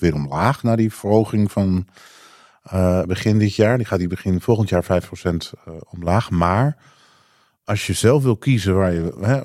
weer 0.00 0.14
omlaag 0.14 0.62
na 0.62 0.76
die 0.76 0.92
verhoging 0.92 1.52
van 1.52 1.86
eh, 2.70 3.02
begin 3.02 3.38
dit 3.38 3.54
jaar. 3.54 3.76
Die 3.76 3.86
gaat 3.86 3.98
die 3.98 4.08
begin 4.08 4.40
volgend 4.40 4.68
jaar 4.68 4.84
5% 4.84 5.52
eh, 5.64 5.72
omlaag. 5.90 6.30
Maar 6.30 6.76
als 7.64 7.86
je 7.86 7.92
zelf 7.92 8.22
wil 8.22 8.36
kiezen 8.36 8.74
waar 8.74 8.92
je 8.92 9.16
hè, 9.20 9.40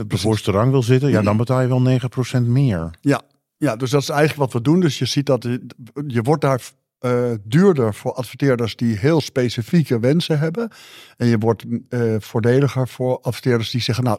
op 0.00 0.10
de 0.10 0.18
voorste 0.18 0.50
rang 0.50 0.70
wil 0.70 0.82
zitten, 0.82 1.10
ja, 1.10 1.22
dan 1.22 1.36
betaal 1.36 1.60
je 1.60 1.68
wel 1.68 1.98
9% 2.40 2.46
meer. 2.46 2.90
Ja, 3.00 3.22
ja, 3.56 3.76
dus 3.76 3.90
dat 3.90 4.02
is 4.02 4.08
eigenlijk 4.08 4.40
wat 4.40 4.52
we 4.52 4.70
doen. 4.70 4.80
Dus 4.80 4.98
je 4.98 5.04
ziet 5.04 5.26
dat 5.26 5.42
je, 5.42 5.66
je 6.06 6.22
wordt 6.22 6.42
daar 6.42 6.60
eh, 7.04 7.32
duurder 7.44 7.94
voor 7.94 8.12
adverteerders 8.12 8.76
die 8.76 8.96
heel 8.98 9.20
specifieke 9.20 10.00
wensen 10.00 10.38
hebben. 10.38 10.70
En 11.16 11.26
je 11.26 11.38
wordt 11.38 11.64
eh, 11.88 12.14
voordeliger 12.18 12.88
voor 12.88 13.20
adverteerders 13.20 13.70
die 13.70 13.80
zeggen, 13.80 14.04
nou, 14.04 14.18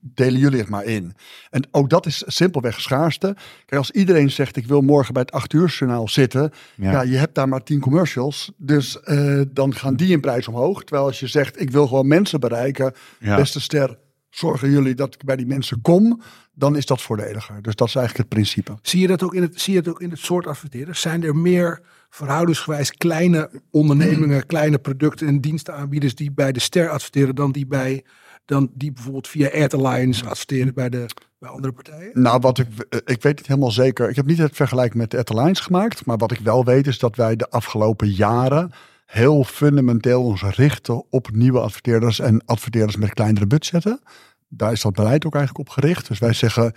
delen 0.00 0.40
jullie 0.40 0.58
het 0.58 0.68
maar 0.68 0.84
in. 0.84 1.14
En 1.50 1.68
ook 1.70 1.90
dat 1.90 2.06
is 2.06 2.22
simpelweg 2.26 2.80
schaarste. 2.80 3.36
Kijk, 3.66 3.80
als 3.80 3.90
iedereen 3.90 4.30
zegt, 4.30 4.56
ik 4.56 4.66
wil 4.66 4.80
morgen 4.80 5.12
bij 5.12 5.22
het 5.22 5.32
8 5.32 5.52
uur 5.52 5.68
journaal 5.68 6.08
zitten. 6.08 6.50
Ja. 6.74 6.90
Ja. 6.90 7.02
je 7.02 7.16
hebt 7.16 7.34
daar 7.34 7.48
maar 7.48 7.62
10 7.62 7.80
commercials. 7.80 8.52
Dus 8.56 9.00
eh, 9.00 9.40
dan 9.50 9.74
gaan 9.74 9.96
die 9.96 10.12
in 10.12 10.20
prijs 10.20 10.48
omhoog. 10.48 10.84
Terwijl 10.84 11.06
als 11.06 11.20
je 11.20 11.26
zegt, 11.26 11.60
ik 11.60 11.70
wil 11.70 11.86
gewoon 11.86 12.08
mensen 12.08 12.40
bereiken. 12.40 12.92
Ja. 13.18 13.36
Beste 13.36 13.60
ster, 13.60 13.98
zorgen 14.30 14.70
jullie 14.70 14.94
dat 14.94 15.14
ik 15.14 15.24
bij 15.24 15.36
die 15.36 15.46
mensen 15.46 15.80
kom. 15.80 16.22
Dan 16.52 16.76
is 16.76 16.86
dat 16.86 17.02
voordeliger. 17.02 17.62
Dus 17.62 17.74
dat 17.74 17.88
is 17.88 17.94
eigenlijk 17.94 18.28
het 18.28 18.38
principe. 18.38 18.78
Zie 18.82 19.00
je 19.00 19.06
dat 19.06 19.22
ook 19.22 19.34
in 19.34 19.42
het, 19.42 19.60
zie 19.60 19.74
je 19.74 19.82
dat 19.82 19.94
ook 19.94 20.00
in 20.00 20.10
het 20.10 20.18
soort 20.18 20.46
adverteerders? 20.46 21.00
Zijn 21.00 21.22
er 21.22 21.36
meer 21.36 21.82
verhoudingsgewijs 22.10 22.92
kleine 22.92 23.50
ondernemingen, 23.70 24.46
kleine 24.56 24.78
producten 24.78 25.26
en 25.26 25.40
dienstenaanbieders 25.40 26.14
die 26.14 26.32
bij 26.32 26.52
de 26.52 26.60
ster 26.60 26.88
adverteren 26.88 27.34
dan 27.34 27.52
die 27.52 27.66
bij 27.66 28.04
dan 28.46 28.70
die 28.74 28.92
bijvoorbeeld 28.92 29.28
via 29.28 29.64
Ad 29.64 29.74
Alliance 29.74 30.28
adverteren 30.28 30.74
bij 30.74 30.88
de 30.88 31.06
bij 31.38 31.48
andere 31.48 31.72
partijen? 31.72 32.10
Nou, 32.12 32.40
wat 32.40 32.58
ik, 32.58 32.66
ik 33.04 33.22
weet 33.22 33.38
het 33.38 33.46
helemaal 33.46 33.70
zeker. 33.70 34.08
Ik 34.08 34.16
heb 34.16 34.26
niet 34.26 34.38
het 34.38 34.56
vergelijking 34.56 35.00
met 35.00 35.10
de 35.10 35.24
Airlines 35.24 35.60
gemaakt. 35.60 36.04
Maar 36.04 36.16
wat 36.16 36.32
ik 36.32 36.38
wel 36.38 36.64
weet 36.64 36.86
is 36.86 36.98
dat 36.98 37.16
wij 37.16 37.36
de 37.36 37.50
afgelopen 37.50 38.10
jaren 38.10 38.70
heel 39.06 39.44
fundamenteel 39.44 40.22
ons 40.22 40.42
richten 40.42 41.04
op 41.10 41.30
nieuwe 41.32 41.60
adverteerders 41.60 42.18
en 42.18 42.44
adverteerders 42.44 42.96
met 42.96 43.14
kleinere 43.14 43.46
budgetten. 43.46 44.00
Daar 44.48 44.72
is 44.72 44.82
dat 44.82 44.92
beleid 44.92 45.26
ook 45.26 45.34
eigenlijk 45.34 45.68
op 45.68 45.74
gericht. 45.74 46.08
Dus 46.08 46.18
wij 46.18 46.32
zeggen 46.32 46.72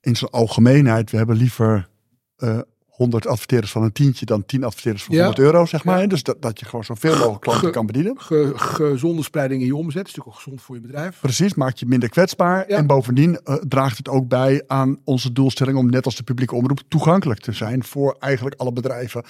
in 0.00 0.16
zijn 0.16 0.30
algemeenheid, 0.30 1.10
we 1.10 1.16
hebben 1.16 1.36
liever 1.36 1.88
eh 2.36 2.58
100 2.94 3.26
adverteerders 3.26 3.72
van 3.72 3.82
een 3.82 3.92
tientje 3.92 4.26
dan 4.26 4.44
10 4.46 4.64
adverteerders 4.64 5.04
van 5.04 5.14
Ja. 5.14 5.24
100 5.24 5.44
euro, 5.46 5.66
zeg 5.66 5.84
maar. 5.84 6.08
Dus 6.08 6.22
dat, 6.22 6.42
dat 6.42 6.60
je 6.60 6.66
gewoon 6.66 6.84
zoveel 6.84 7.16
mogelijk 7.16 7.40
klanten 7.40 7.72
kan 7.72 7.86
bedienen. 7.86 8.20
Ge, 8.20 8.52
gezonde 8.54 9.22
spreiding 9.22 9.60
in 9.60 9.66
je 9.66 9.76
omzet, 9.76 10.06
is 10.06 10.14
natuurlijk 10.14 10.28
ook 10.28 10.42
gezond 10.42 10.62
voor 10.62 10.74
je 10.74 10.80
bedrijf. 10.80 11.20
Precies, 11.20 11.54
maakt 11.54 11.78
je 11.78 11.86
minder 11.86 12.08
kwetsbaar. 12.08 12.64
Ja. 12.68 12.76
En 12.76 12.86
bovendien 12.86 13.40
eh, 13.40 13.54
draagt 13.54 13.96
het 13.96 14.08
ook 14.08 14.28
bij 14.28 14.64
aan 14.66 14.98
onze 15.04 15.32
doelstelling 15.32 15.78
om 15.78 15.90
net 15.90 16.04
als 16.04 16.16
de 16.16 16.22
publieke 16.22 16.54
omroep 16.54 16.82
toegankelijk 16.88 17.40
te 17.40 17.52
zijn 17.52 17.84
voor 17.84 18.16
eigenlijk 18.18 18.60
alle 18.60 18.72
bedrijven. 18.72 19.24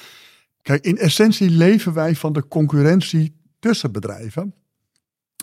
Kijk, 0.62 0.85
in 0.85 0.99
essentie 0.99 1.50
leven 1.50 1.92
wij 1.92 2.14
van 2.14 2.33
de 2.33 2.49
concurrentie 2.49 3.37
tussen 3.59 3.92
bedrijven. 3.92 4.54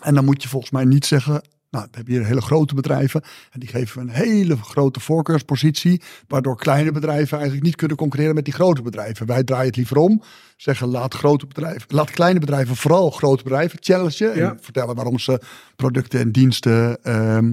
En 0.02 0.14
dan 0.14 0.24
moet 0.24 0.42
je 0.42 0.48
volgens 0.48 0.72
mij 0.72 0.84
niet 0.84 1.06
zeggen, 1.06 1.42
Nou, 1.72 1.86
we 1.90 1.96
hebben 1.96 2.14
hier 2.14 2.26
hele 2.26 2.40
grote 2.40 2.74
bedrijven 2.74 3.22
en 3.50 3.60
die 3.60 3.68
geven 3.68 4.00
een 4.00 4.08
hele 4.08 4.56
grote 4.56 5.00
voorkeurspositie, 5.00 6.02
waardoor 6.28 6.56
kleine 6.56 6.92
bedrijven 6.92 7.36
eigenlijk 7.36 7.66
niet 7.66 7.76
kunnen 7.76 7.96
concurreren 7.96 8.34
met 8.34 8.44
die 8.44 8.54
grote 8.54 8.82
bedrijven. 8.82 9.26
Wij 9.26 9.44
draaien 9.44 9.66
het 9.66 9.76
liever 9.76 9.96
om, 9.96 10.22
zeggen 10.56 10.88
laat 10.88 11.14
grote 11.14 11.46
bedrijven, 11.46 11.82
laat 11.88 12.10
kleine 12.10 12.40
bedrijven 12.40 12.76
vooral 12.76 13.10
grote 13.10 13.42
bedrijven 13.42 13.78
challengen 13.82 14.36
Ja. 14.36 14.50
en 14.50 14.58
vertellen 14.60 14.94
waarom 14.94 15.18
ze 15.18 15.40
producten 15.76 16.20
en 16.20 16.32
diensten 16.32 17.02
ehm, 17.02 17.52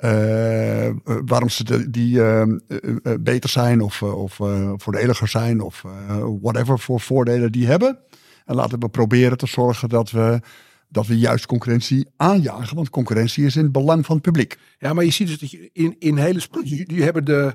eh, 0.00 0.86
eh, 0.86 0.94
waarom 1.04 1.48
ze 1.48 1.64
de, 1.64 1.90
die 1.90 2.22
ehm, 2.22 2.58
eh, 2.68 3.14
beter 3.20 3.50
zijn 3.50 3.80
of, 3.80 4.02
of 4.02 4.34
voordeliger 4.76 5.28
zijn 5.28 5.60
of 5.60 5.84
whatever 6.40 6.78
voor 6.78 7.00
voordelen 7.00 7.52
die 7.52 7.66
hebben. 7.66 7.98
En 8.44 8.54
laten 8.54 8.80
we 8.80 8.88
proberen 8.88 9.38
te 9.38 9.46
zorgen 9.46 9.88
dat 9.88 10.10
we, 10.10 10.40
dat 10.90 11.06
we 11.06 11.18
juist 11.18 11.46
concurrentie 11.46 12.06
aanjagen. 12.16 12.76
Want 12.76 12.90
concurrentie 12.90 13.44
is 13.44 13.56
in 13.56 13.62
het 13.62 13.72
belang 13.72 14.06
van 14.06 14.14
het 14.14 14.24
publiek. 14.24 14.58
Ja, 14.78 14.92
maar 14.92 15.04
je 15.04 15.10
ziet 15.10 15.26
dus 15.26 15.38
dat 15.38 15.50
je 15.50 15.70
in, 15.72 15.96
in 15.98 16.16
hele... 16.16 16.40
Die 16.62 17.02
hebben 17.02 17.24
de, 17.24 17.54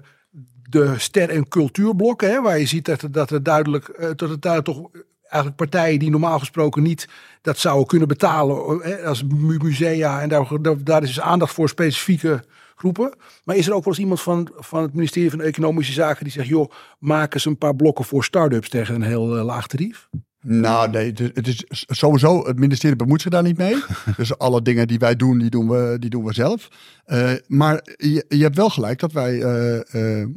de 0.70 0.94
ster- 0.98 1.30
en 1.30 1.48
cultuurblokken, 1.48 2.30
hè, 2.30 2.42
waar 2.42 2.60
je 2.60 2.66
ziet 2.66 2.86
dat, 2.86 3.08
dat 3.12 3.30
er 3.30 3.44
duidelijk... 3.44 3.88
eh, 3.88 4.10
dat 4.16 4.30
het 4.30 4.42
daar 4.42 4.64
toch 4.64 4.90
eigenlijk 5.20 5.56
partijen 5.56 6.00
die 6.00 6.10
normaal 6.10 6.40
gesproken 6.40 6.84
niet 6.84 7.08
dat 7.42 7.58
zouden 7.58 7.88
kunnen 7.88 8.08
betalen, 8.08 8.80
hè, 8.82 9.06
als 9.06 9.24
mu- 9.24 9.58
musea 9.58 10.22
en 10.22 10.30
daar, 10.30 10.62
daar, 10.62 10.84
daar 10.84 11.02
is 11.04 11.08
dus 11.08 11.22
aandacht 11.22 11.54
voor 11.54 11.70
specifieke 11.70 12.44
groepen. 12.76 13.14
Maar 13.44 13.56
is 13.56 13.68
er 13.68 13.74
ook 13.74 13.84
wel 13.84 13.94
eens 13.94 14.02
iemand 14.02 14.22
van, 14.22 14.52
van 14.56 14.82
het 14.82 14.94
ministerie 14.94 15.30
van 15.30 15.42
Economische 15.42 15.94
Zaken 15.94 16.24
die 16.24 16.34
zegt, 16.34 16.48
joh, 16.48 16.72
maak 17.00 17.34
eens 17.34 17.46
een 17.46 17.58
paar 17.58 17.76
blokken 17.76 18.06
voor 18.06 18.24
start-ups 18.24 18.70
tegen 18.70 18.96
een 18.96 19.02
heel 19.02 19.38
eh, 19.38 19.46
laag 19.46 19.68
tarief? 19.68 20.10
Nou, 20.48 20.90
nee, 20.90 21.14
het 21.34 21.48
is- 21.48 21.66
sowieso, 21.88 22.46
het 22.46 22.60
ministerie 22.60 22.96
bemoeit 22.96 23.22
zich 23.22 23.32
daar 23.32 23.44
niet 23.44 23.58
mee. 23.58 23.76
dus 24.18 24.38
alle 24.38 24.62
dingen 24.62 24.88
die 24.88 25.00
wij 25.00 25.16
doen, 25.16 25.38
die 25.38 25.50
doen 25.50 25.70
we, 25.70 25.96
die 26.00 26.10
doen 26.10 26.24
we 26.24 26.34
zelf. 26.34 26.68
Eh, 27.06 27.32
maar 27.48 27.82
je, 27.98 28.26
je 28.28 28.44
hebt 28.44 28.56
wel 28.56 28.70
gelijk 28.70 29.00
dat 29.00 29.12
wij 29.12 29.42
eh, 29.42 30.22
eh, 30.22 30.28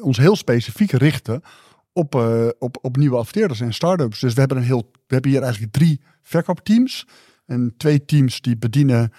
ons 0.00 0.18
heel 0.18 0.36
specifiek 0.36 0.90
richten 0.90 1.42
op, 1.92 2.14
op, 2.58 2.78
op 2.82 2.96
nieuwe 2.96 3.16
adverteerders 3.16 3.60
en 3.60 3.74
start-ups. 3.74 4.20
Dus 4.20 4.32
we 4.34 4.40
hebben, 4.40 4.58
een 4.58 4.62
heel, 4.62 4.90
we 4.92 5.14
hebben 5.14 5.30
hier 5.30 5.42
eigenlijk 5.42 5.72
drie 5.72 6.00
verkoopteams. 6.22 7.06
En 7.46 7.74
twee 7.76 8.04
teams 8.04 8.40
die 8.40 8.56
bedienen 8.56 9.12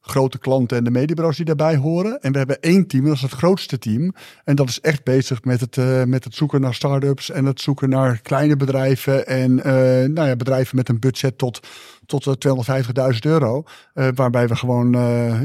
grote 0.00 0.38
klanten 0.38 0.76
en 0.76 0.84
de 0.84 0.90
mediabureaus 0.90 1.36
die 1.36 1.44
daarbij 1.44 1.76
horen. 1.76 2.20
En 2.20 2.32
we 2.32 2.38
hebben 2.38 2.60
één 2.60 2.86
team, 2.86 3.04
dat 3.04 3.14
is 3.14 3.22
het 3.22 3.32
grootste 3.32 3.78
team. 3.78 4.14
En 4.44 4.56
dat 4.56 4.68
is 4.68 4.80
echt 4.80 5.04
bezig 5.04 5.44
met 5.44 5.60
het, 5.60 5.76
eh, 5.76 6.04
met 6.04 6.24
het 6.24 6.34
zoeken 6.34 6.60
naar 6.60 6.74
start-ups 6.74 7.30
en 7.30 7.44
het 7.44 7.60
zoeken 7.60 7.88
naar 7.88 8.20
kleine 8.20 8.56
bedrijven. 8.56 9.26
En 9.26 9.64
eh, 9.64 9.72
nou 10.08 10.28
ja, 10.28 10.36
bedrijven 10.36 10.76
met 10.76 10.88
een 10.88 11.00
budget 11.00 11.38
tot, 11.38 11.66
tot 12.06 12.26
eh, 12.26 12.34
250.000 13.12 13.18
euro. 13.20 13.64
Eh, 13.94 14.08
waarbij 14.14 14.48
we 14.48 14.56
gewoon 14.56 14.90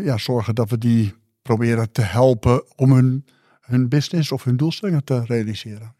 ja, 0.03 0.17
zorgen 0.17 0.55
dat 0.55 0.69
we 0.69 0.77
die 0.77 1.13
proberen 1.41 1.91
te 1.91 2.01
helpen 2.01 2.63
om 2.75 2.91
hun, 2.91 3.25
hun 3.61 3.89
business 3.89 4.31
of 4.31 4.43
hun 4.43 4.57
doelstellingen 4.57 5.03
te 5.03 5.23
realiseren. 5.25 5.95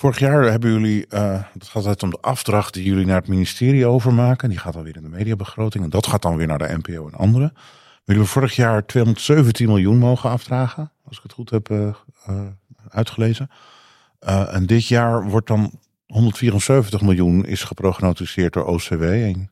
Vorig 0.00 0.18
jaar 0.18 0.42
hebben 0.42 0.72
jullie, 0.72 1.06
eh 1.06 1.42
het 1.52 1.64
gaat 1.64 1.74
altijd 1.74 2.02
om 2.02 2.10
de 2.10 2.18
afdracht 2.20 2.74
die 2.74 2.84
jullie 2.84 3.06
naar 3.06 3.16
het 3.16 3.28
ministerie 3.28 3.86
overmaken. 3.86 4.48
Die 4.48 4.58
gaat 4.58 4.72
dan 4.72 4.82
weer 4.82 4.96
in 4.96 5.02
de 5.02 5.08
mediabegroting 5.08 5.84
en 5.84 5.90
dat 5.90 6.06
gaat 6.06 6.22
dan 6.22 6.36
weer 6.36 6.46
naar 6.46 6.58
de 6.58 6.78
NPO 6.82 7.06
en 7.06 7.14
anderen. 7.14 7.52
Jullie 7.54 8.02
hebben 8.04 8.26
vorig 8.26 8.56
jaar 8.56 8.86
217 8.86 9.66
miljoen 9.66 9.98
mogen 9.98 10.30
afdragen, 10.30 10.92
als 11.04 11.16
ik 11.16 11.22
het 11.22 11.32
goed 11.32 11.50
heb 11.50 11.70
eh, 11.70 11.88
eh, 12.26 12.40
uitgelezen. 12.88 13.50
En 14.20 14.66
dit 14.66 14.86
jaar 14.86 15.28
wordt 15.28 15.46
dan 15.46 15.72
174 16.06 17.00
miljoen 17.00 17.44
is 17.44 17.62
geprognosticeerd 17.62 18.52
door 18.52 18.64
OCW. 18.64 19.02
En 19.02 19.50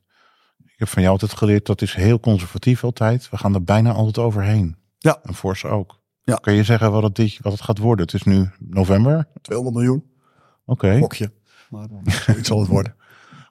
ik 0.64 0.74
heb 0.76 0.88
van 0.88 1.02
jou 1.02 1.14
altijd 1.14 1.32
geleerd, 1.32 1.66
dat 1.66 1.82
is 1.82 1.94
heel 1.94 2.20
conservatief 2.20 2.84
altijd. 2.84 3.28
We 3.30 3.36
gaan 3.36 3.54
er 3.54 3.64
bijna 3.64 3.92
altijd 3.92 4.18
overheen. 4.18 4.76
Ja. 4.98 5.18
En 5.22 5.34
Force 5.34 5.68
ook. 5.68 6.00
Ja. 6.22 6.34
Kan 6.34 6.54
je 6.54 6.64
zeggen 6.64 6.92
wat 6.92 7.02
het, 7.02 7.14
dit, 7.14 7.38
wat 7.42 7.52
het 7.52 7.62
gaat 7.62 7.78
worden? 7.78 8.04
Het 8.04 8.14
is 8.14 8.22
nu 8.22 8.50
november. 8.58 9.28
200 9.42 9.76
miljoen, 9.76 10.04
Oké. 10.66 10.98
gokje. 10.98 11.30
Maar 11.70 11.88
dan 11.88 12.02
zoiets 12.06 12.48
zal 12.48 12.58
het 12.60 12.68
worden. 12.68 12.94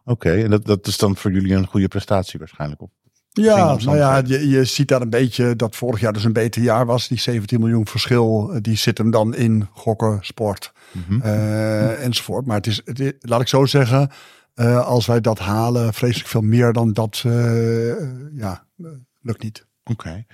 Oké, 0.06 0.32
en 0.44 0.50
dat, 0.50 0.66
dat 0.66 0.88
is 0.88 0.98
dan 0.98 1.16
voor 1.16 1.32
jullie 1.32 1.54
een 1.56 1.68
goede 1.68 1.88
prestatie 1.88 2.40
waarschijnlijk. 2.40 2.82
Op. 2.82 2.92
Ja, 3.32 3.76
nou 3.76 3.98
ja, 3.98 4.22
je, 4.26 4.48
je 4.50 4.66
ziet 4.66 4.88
daar 4.88 5.02
een 5.02 5.10
beetje 5.10 5.56
dat 5.56 5.76
vorig 5.76 6.00
jaar 6.00 6.14
dus 6.14 6.24
een 6.24 6.34
beter 6.34 6.62
jaar 6.62 6.86
was. 6.86 7.08
Die 7.08 7.20
17 7.20 7.60
miljoen 7.60 7.88
verschil, 7.88 8.52
eh, 8.54 8.62
die 8.62 8.76
zit 8.78 8.98
hem 8.98 9.12
dan 9.12 9.36
in 9.36 9.68
gokken, 9.72 10.18
sport 10.22 10.74
Mhm. 10.92 11.22
eh, 11.22 12.04
enzovoort. 12.04 12.46
Maar 12.46 12.56
het 12.56 12.68
is, 12.68 12.82
het 12.86 13.00
is- 13.00 13.14
laat 13.20 13.42
ik 13.42 13.48
zo 13.48 13.66
zeggen, 13.66 14.10
eh, 14.54 14.86
als 14.88 15.06
wij 15.06 15.22
dat 15.22 15.40
halen, 15.40 15.94
vreselijk 15.94 16.30
veel 16.30 16.42
meer 16.42 16.74
dan 16.74 16.94
dat, 16.94 17.22
eh, 17.26 17.92
eh, 17.92 17.98
ja, 18.34 18.66
eh, 18.78 18.86
lukt 19.22 19.44
niet. 19.44 19.66
Oké. 19.84 20.26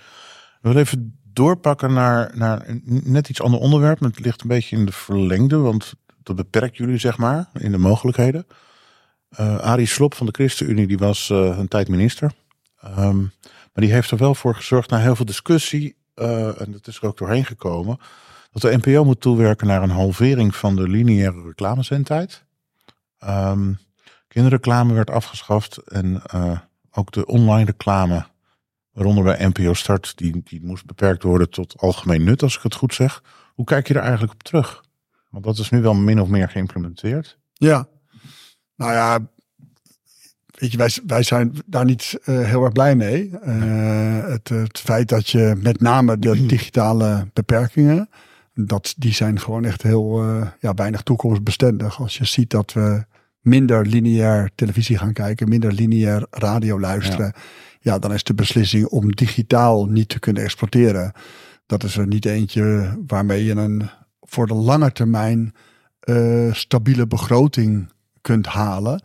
We 0.61 0.67
willen 0.69 0.81
even 0.81 1.19
doorpakken 1.33 1.93
naar, 1.93 2.31
naar 2.37 2.65
net 2.85 3.29
iets 3.29 3.41
ander 3.41 3.59
onderwerp. 3.59 3.99
maar 3.99 4.09
Het 4.09 4.19
ligt 4.19 4.41
een 4.41 4.47
beetje 4.47 4.75
in 4.77 4.85
de 4.85 4.91
verlengde, 4.91 5.57
want 5.57 5.93
dat 6.23 6.35
beperkt 6.35 6.77
jullie 6.77 6.97
zeg 6.97 7.17
maar 7.17 7.49
in 7.53 7.71
de 7.71 7.77
mogelijkheden. 7.77 8.47
Eh 9.29 9.57
Arie 9.57 9.85
Slop 9.85 10.13
van 10.13 10.25
de 10.25 10.31
ChristenUnie, 10.31 10.87
die 10.87 10.97
was 10.97 11.29
eh, 11.29 11.57
een 11.57 11.67
tijd 11.67 11.87
minister. 11.87 12.31
Ehm, 12.81 13.19
maar 13.21 13.83
die 13.83 13.91
heeft 13.91 14.11
er 14.11 14.17
wel 14.17 14.35
voor 14.35 14.55
gezorgd, 14.55 14.89
na 14.89 14.97
heel 14.97 15.15
veel 15.15 15.25
discussie, 15.25 15.95
eh, 16.13 16.61
en 16.61 16.71
dat 16.71 16.87
is 16.87 16.97
er 16.97 17.05
ook 17.05 17.17
doorheen 17.17 17.45
gekomen, 17.45 17.97
dat 18.51 18.61
de 18.61 18.77
NPO 18.77 19.03
moet 19.03 19.21
toewerken 19.21 19.67
naar 19.67 19.83
een 19.83 19.89
halvering 19.89 20.55
van 20.55 20.75
de 20.75 20.87
lineaire 20.87 21.41
reclamezendtijd. 21.41 22.43
Ehm 23.19 23.73
kinderreclame 24.27 24.93
werd 24.93 25.09
afgeschaft 25.09 25.77
en 25.77 26.21
ook 26.91 27.11
de 27.11 27.25
online 27.25 27.65
reclame, 27.65 28.25
waaronder 28.91 29.23
bij 29.23 29.47
NPO 29.47 29.73
Start, 29.73 30.17
die, 30.17 30.41
die 30.43 30.61
moest 30.63 30.85
beperkt 30.85 31.23
worden 31.23 31.49
tot 31.49 31.77
algemeen 31.77 32.23
nut, 32.23 32.43
als 32.43 32.55
ik 32.55 32.63
het 32.63 32.75
goed 32.75 32.93
zeg. 32.93 33.23
Hoe 33.53 33.65
kijk 33.65 33.87
je 33.87 33.93
er 33.93 34.01
eigenlijk 34.01 34.33
op 34.33 34.43
terug? 34.43 34.83
Want 35.31 35.43
dat 35.43 35.57
is 35.57 35.69
nu 35.69 35.81
wel 35.81 35.93
min 35.93 36.21
of 36.21 36.27
meer 36.27 36.49
geïmplementeerd. 36.49 37.37
Ja, 37.53 37.87
nou 38.75 38.91
ja, 38.91 39.19
weet 40.51 40.71
je, 40.71 40.77
wij, 40.77 40.91
wij 41.07 41.23
zijn 41.23 41.53
daar 41.65 41.85
niet 41.85 42.19
eh, 42.23 42.39
heel 42.39 42.63
erg 42.63 42.73
blij 42.73 42.95
mee. 42.95 43.29
Eh, 43.41 44.25
het, 44.27 44.49
het 44.49 44.79
feit 44.79 45.09
dat 45.09 45.29
je 45.29 45.53
met 45.61 45.81
name 45.81 46.19
de 46.19 46.45
digitale 46.55 47.27
beperkingen, 47.33 48.09
dat, 48.53 48.93
die 48.97 49.13
zijn 49.13 49.39
gewoon 49.39 49.65
echt 49.65 49.81
heel 49.81 50.23
eh, 50.23 50.47
ja, 50.59 50.73
weinig 50.73 51.01
toekomstbestendig. 51.01 51.99
Als 51.99 52.17
je 52.17 52.25
ziet 52.25 52.49
dat 52.49 52.73
we 52.73 53.05
minder 53.39 53.85
lineair 53.85 54.51
televisie 54.55 54.97
gaan 54.97 55.13
kijken, 55.13 55.49
minder 55.49 55.73
lineair 55.73 56.25
radio 56.29 56.79
luisteren. 56.79 57.33
Ja, 57.79 57.99
dan 57.99 58.13
is 58.13 58.23
de 58.23 58.33
beslissing 58.33 58.85
om 58.85 59.15
digitaal 59.15 59.85
niet 59.85 60.09
te 60.09 60.19
kunnen 60.19 60.43
exporteren. 60.43 61.11
Dat 61.65 61.83
is 61.83 61.97
er 61.97 62.07
niet 62.07 62.25
eentje 62.25 62.95
waarmee 63.07 63.45
je 63.45 63.51
een 63.51 63.89
voor 64.31 64.47
de 64.47 64.53
lange 64.53 64.91
termijn 64.91 65.53
eh, 65.99 66.53
stabiele 66.53 67.07
begroting 67.07 67.91
kunt 68.21 68.45
halen. 68.47 69.03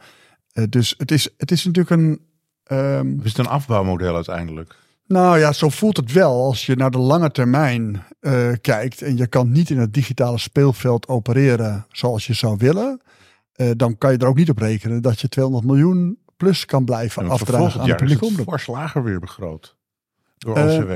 Eh, 0.52 0.64
dus 0.68 0.94
het 0.98 1.10
is, 1.10 1.28
het 1.36 1.50
is 1.50 1.64
natuurlijk 1.64 2.00
een. 2.00 2.20
ehm, 2.64 3.20
Is 3.22 3.28
het 3.28 3.38
een 3.38 3.46
afbouwmodel 3.46 4.14
uiteindelijk? 4.14 4.74
nou 5.06 5.38
ja, 5.38 5.52
zo 5.52 5.68
voelt 5.68 5.96
het 5.96 6.12
wel 6.12 6.44
als 6.44 6.66
je 6.66 6.76
naar 6.76 6.90
de 6.90 6.98
lange 6.98 7.30
termijn 7.30 8.02
eh, 8.20 8.52
kijkt 8.60 9.02
en 9.02 9.16
je 9.16 9.26
kan 9.26 9.50
niet 9.52 9.70
in 9.70 9.78
het 9.78 9.94
digitale 9.94 10.38
speelveld 10.38 11.08
opereren 11.08 11.86
zoals 11.90 12.26
je 12.26 12.32
zou 12.32 12.56
willen. 12.58 13.00
dan 13.76 13.98
kan 13.98 14.12
je 14.12 14.18
er 14.18 14.26
ook 14.26 14.36
niet 14.36 14.50
op 14.50 14.58
rekenen 14.58 15.02
dat 15.02 15.20
je 15.20 15.28
200 15.28 15.64
miljoen 15.66 16.18
plus 16.36 16.64
kan 16.64 16.84
blijven 16.84 17.22
En 17.22 17.30
afdragen 17.30 17.80
aan 17.80 17.86
de 17.86 17.94
publieke 17.94 18.24
het 18.24 18.30
omroep. 18.30 18.46
fors 18.48 18.66
lager 18.66 19.02
weer 19.02 19.20
begroot. 19.20 19.76
Door 20.38 20.58
OCW. 20.58 20.92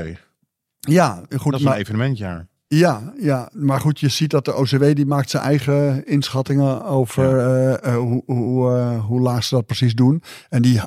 Ja, 0.79 1.23
goed. 1.37 1.51
Dat 1.51 1.59
is 1.59 1.65
maar- 1.65 1.73
een 1.73 1.79
evenementjaar. 1.79 2.47
Ja, 2.73 3.13
ja, 3.17 3.49
maar 3.53 3.79
goed, 3.79 3.99
je 3.99 4.09
ziet 4.09 4.29
dat 4.29 4.45
de 4.45 4.55
OCW 4.55 4.83
die 4.93 5.05
maakt 5.05 5.29
zijn 5.29 5.43
eigen 5.43 6.05
inschattingen 6.05 6.85
over 6.85 7.37
eh, 7.37 7.73
eh, 7.83 7.95
hoe, 7.95 8.23
hoe, 8.25 8.77
eh, 8.77 9.05
hoe 9.05 9.21
laag 9.21 9.43
ze 9.43 9.55
dat 9.55 9.65
precies 9.65 9.95
doen. 9.95 10.23
En 10.49 10.61
die 10.61 10.81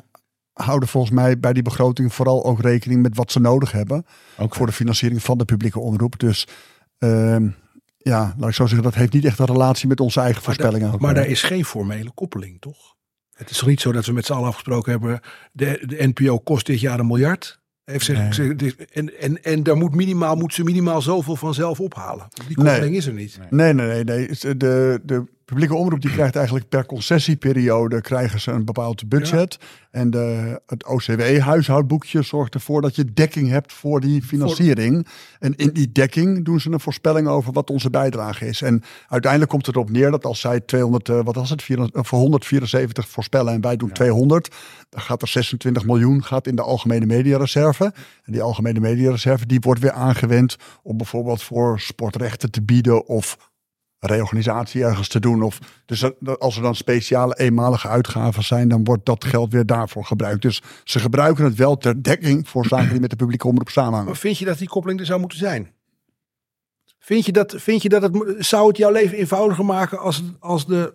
houden 0.53 0.89
volgens 0.89 1.13
mij 1.13 1.39
bij 1.39 1.53
die 1.53 1.63
begroting 1.63 2.13
vooral 2.13 2.45
ook 2.45 2.61
rekening 2.61 3.01
met 3.01 3.15
wat 3.15 3.31
ze 3.31 3.39
nodig 3.39 3.71
hebben 3.71 4.05
voor 4.37 4.65
de 4.65 4.71
financiering 4.71 5.23
van 5.23 5.37
de 5.37 5.45
publieke 5.45 5.79
omroep. 5.79 6.19
Dus 6.19 6.47
ehm, 6.97 7.47
ja, 7.97 8.35
laat 8.37 8.49
ik 8.49 8.55
zo 8.55 8.65
zeggen, 8.65 8.83
dat 8.83 8.95
heeft 8.95 9.13
niet 9.13 9.25
echt 9.25 9.39
een 9.39 9.45
relatie 9.45 9.87
met 9.87 9.99
onze 9.99 10.19
eigen 10.19 10.43
voorspellingen. 10.43 10.95
Maar 10.99 11.13
daar 11.13 11.27
is 11.27 11.43
geen 11.43 11.65
formele 11.65 12.11
koppeling, 12.13 12.61
toch? 12.61 12.95
Het 13.33 13.49
is 13.49 13.57
toch 13.57 13.67
niet 13.67 13.81
zo 13.81 13.91
dat 13.91 14.05
we 14.05 14.13
met 14.13 14.25
z'n 14.25 14.33
allen 14.33 14.47
afgesproken 14.47 14.91
hebben, 14.91 15.19
de, 15.51 15.83
de 15.85 16.07
NPO 16.13 16.39
kost 16.39 16.65
dit 16.65 16.79
jaar 16.79 16.99
een 16.99 17.07
miljard. 17.07 17.63
Heeft 17.85 18.05
zich, 18.05 18.37
Nee. 18.37 18.75
en, 18.93 19.19
en, 19.19 19.43
en 19.43 19.63
daar 19.63 19.77
moet 19.77 19.95
minimaal, 19.95 20.35
moet 20.35 20.53
ze 20.53 20.63
minimaal 20.63 21.01
zoveel 21.01 21.35
vanzelf 21.35 21.79
ophalen. 21.79 22.27
Die 22.47 22.55
koppeling 22.55 22.95
is 22.95 23.05
er 23.05 23.13
niet. 23.13 23.39
Nee, 23.49 23.73
nee, 23.73 24.03
nee. 24.03 24.03
nee. 24.03 24.57
De, 24.57 24.99
de, 25.03 25.23
publieke 25.45 25.75
omroep 25.75 26.01
die 26.01 26.11
krijgt 26.11 26.35
eigenlijk 26.35 26.69
per 26.69 26.85
concessieperiode 26.85 28.01
krijgen 28.01 28.41
ze 28.41 28.51
een 28.51 28.65
bepaald 28.65 29.09
budget. 29.09 29.57
En 29.91 30.09
de, 30.09 30.61
het 30.65 30.85
OCW-huishoudboekje 30.85 32.21
zorgt 32.21 32.53
ervoor 32.53 32.81
dat 32.81 32.95
je 32.95 33.13
dekking 33.13 33.49
hebt 33.49 33.73
voor 33.73 33.99
die 33.99 34.21
financiering. 34.21 35.07
En 35.39 35.55
in 35.55 35.69
die 35.69 35.91
dekking 35.91 36.45
doen 36.45 36.59
ze 36.59 36.71
een 36.71 36.79
voorspelling 36.79 37.27
over 37.27 37.53
wat 37.53 37.69
onze 37.69 37.89
bijdrage 37.89 38.47
is. 38.47 38.61
En 38.61 38.83
uiteindelijk 39.07 39.51
komt 39.51 39.65
het 39.65 39.75
erop 39.75 39.89
neer 39.89 40.11
dat 40.11 40.25
als 40.25 40.39
zij 40.39 40.59
200, 40.59 41.09
eh, 41.09 41.19
wat 41.23 41.35
was 41.35 41.49
het, 41.49 41.63
400, 41.63 41.97
eh, 41.97 42.03
voor 42.03 42.19
174 42.19 43.07
voorspellen 43.07 43.53
en 43.53 43.61
wij 43.61 43.75
doen 43.75 43.91
200, 43.91 44.55
dan 44.89 45.01
gaat 45.01 45.21
er 45.21 45.27
26 45.27 45.85
miljoen 45.85 46.23
gaat 46.23 46.47
in 46.47 46.55
de 46.55 46.61
algemene 46.61 47.05
mediareserve. 47.05 47.93
En 48.23 48.31
die 48.31 48.41
algemene 48.41 48.79
mediareserve 48.79 49.45
die 49.45 49.59
wordt 49.59 49.81
weer 49.81 49.91
aangewend 49.91 50.55
om 50.83 50.97
bijvoorbeeld 50.97 51.43
voor 51.43 51.79
sportrechten 51.79 52.51
te 52.51 52.61
bieden 52.61 53.07
of 53.07 53.53
reorganisatie 54.05 54.83
ergens 54.83 55.07
te 55.07 55.19
doen. 55.19 55.41
Of, 55.41 55.59
dus 55.85 56.03
als 56.39 56.55
er 56.55 56.61
dan 56.61 56.75
speciale 56.75 57.37
eenmalige 57.37 57.87
uitgaven 57.87 58.43
zijn, 58.43 58.67
dan 58.67 58.83
wordt 58.83 59.05
dat 59.05 59.25
geld 59.25 59.51
weer 59.51 59.65
daarvoor 59.65 60.05
gebruikt. 60.05 60.41
Dus 60.41 60.61
ze 60.83 60.99
gebruiken 60.99 61.43
het 61.43 61.55
wel 61.55 61.77
ter 61.77 62.03
dekking 62.03 62.49
voor 62.49 62.65
zaken 62.65 62.89
die 62.89 62.99
met 62.99 63.09
de 63.09 63.15
publieke 63.15 63.47
omroep 63.47 63.69
samenhangen. 63.69 64.05
Maar 64.05 64.15
vind 64.15 64.37
je 64.37 64.45
dat 64.45 64.57
die 64.57 64.67
koppeling 64.67 64.99
er 64.99 65.05
zou 65.05 65.19
moeten 65.19 65.37
zijn? 65.37 65.73
Vind 66.99 67.25
je 67.25 67.31
dat, 67.31 67.55
vind 67.57 67.81
je 67.81 67.89
dat 67.89 68.01
het, 68.01 68.15
zou 68.39 68.67
het 68.67 68.77
jouw 68.77 68.91
leven 68.91 69.17
eenvoudiger 69.17 69.65
maken 69.65 69.99
als, 69.99 70.23
als, 70.39 70.65
de, 70.65 70.93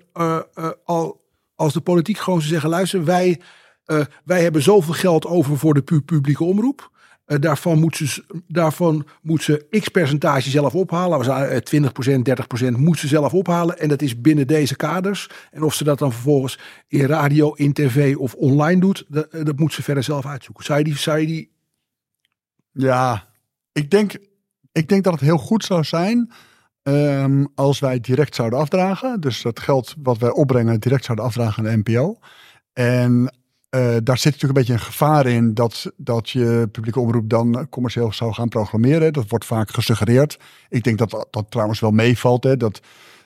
al, 0.85 1.21
als 1.55 1.73
de 1.73 1.81
politiek 1.81 2.19
gewoon 2.19 2.39
zou 2.39 2.53
zeggen: 2.53 2.71
luister, 2.71 3.05
wij, 3.05 3.41
eh, 3.85 4.01
wij 4.25 4.43
hebben 4.43 4.63
zoveel 4.63 4.95
geld 4.95 5.27
over 5.27 5.59
voor 5.59 5.75
de 5.75 5.83
pu- 5.83 6.01
publieke 6.01 6.45
omroep. 6.45 6.91
Eh, 7.31 7.41
daarvan, 7.41 7.79
moet 7.79 7.97
ze, 7.97 8.25
daarvan 8.47 9.07
moet 9.23 9.43
ze 9.43 9.67
x 9.71 9.89
percentage 9.89 10.51
zelf 10.51 10.75
ophalen. 10.75 11.19
We 11.19 11.25
zeggen, 11.25 11.51
eh, 11.51 11.57
20%, 11.57 12.25
30% 12.25 12.77
moet 12.77 12.99
ze 12.99 13.09
zelf 13.09 13.35
ophalen. 13.35 13.79
En 13.79 13.89
dat 13.89 14.03
is 14.03 14.21
binnen 14.21 14.47
deze 14.47 14.77
kaders. 14.77 15.29
En 15.51 15.63
of 15.63 15.75
ze 15.75 15.85
dat 15.85 15.99
dan 15.99 16.13
vervolgens 16.13 16.59
in 16.89 17.05
radio, 17.05 17.53
in 17.53 17.73
tv 17.73 18.17
of 18.17 18.35
online 18.35 18.81
doet, 18.81 19.05
dat, 19.09 19.27
eh, 19.29 19.45
dat 19.45 19.59
moet 19.59 19.73
ze 19.73 19.83
verder 19.83 20.03
zelf 20.03 20.27
uitzoeken. 20.27 20.77
Je 20.77 20.85
die, 20.85 21.11
je 21.19 21.27
die 21.27 21.53
Ja, 22.73 23.29
ik 23.73 23.91
denk, 23.91 24.13
ik 24.73 24.89
denk 24.89 25.05
dat 25.05 25.13
het 25.13 25.23
heel 25.23 25.39
goed 25.39 25.65
zou 25.65 25.85
zijn 25.85 26.33
ehm, 26.83 27.45
als 27.55 27.79
wij 27.79 28.01
direct 28.01 28.35
zouden 28.35 28.59
afdragen. 28.59 29.21
Dus 29.21 29.43
dat 29.43 29.61
geld 29.61 29.95
wat 30.03 30.19
wij 30.19 30.31
opbrengen 30.31 30.81
direct 30.81 31.05
zouden 31.05 31.27
afdragen 31.27 31.67
aan 31.67 31.83
de 31.83 31.91
NPO. 31.91 32.19
En 32.73 33.40
eh, 33.71 33.97
daar 34.03 34.19
zit 34.19 34.33
natuurlijk 34.33 34.43
een 34.43 34.53
beetje 34.53 34.73
een 34.73 34.81
gevaar 34.81 35.27
in 35.27 35.55
dat, 35.55 35.93
dat 35.97 36.31
je 36.31 36.69
publieke 36.73 37.01
omroep 37.01 37.31
dan 37.31 37.67
commercieel 37.71 38.13
zou 38.13 38.33
gaan 38.33 38.49
programmeren. 38.49 39.13
Dat 39.13 39.29
wordt 39.29 39.45
vaak 39.45 39.71
gesuggereerd. 39.71 40.39
Ik 40.69 40.85
denk 40.85 40.99
dat 40.99 41.11
dat, 41.11 41.27
dat 41.31 41.47
trouwens 41.49 41.81
wel 41.81 41.91
meevalt. 41.91 42.45
Hè. 42.45 42.57
Dat, 42.57 42.81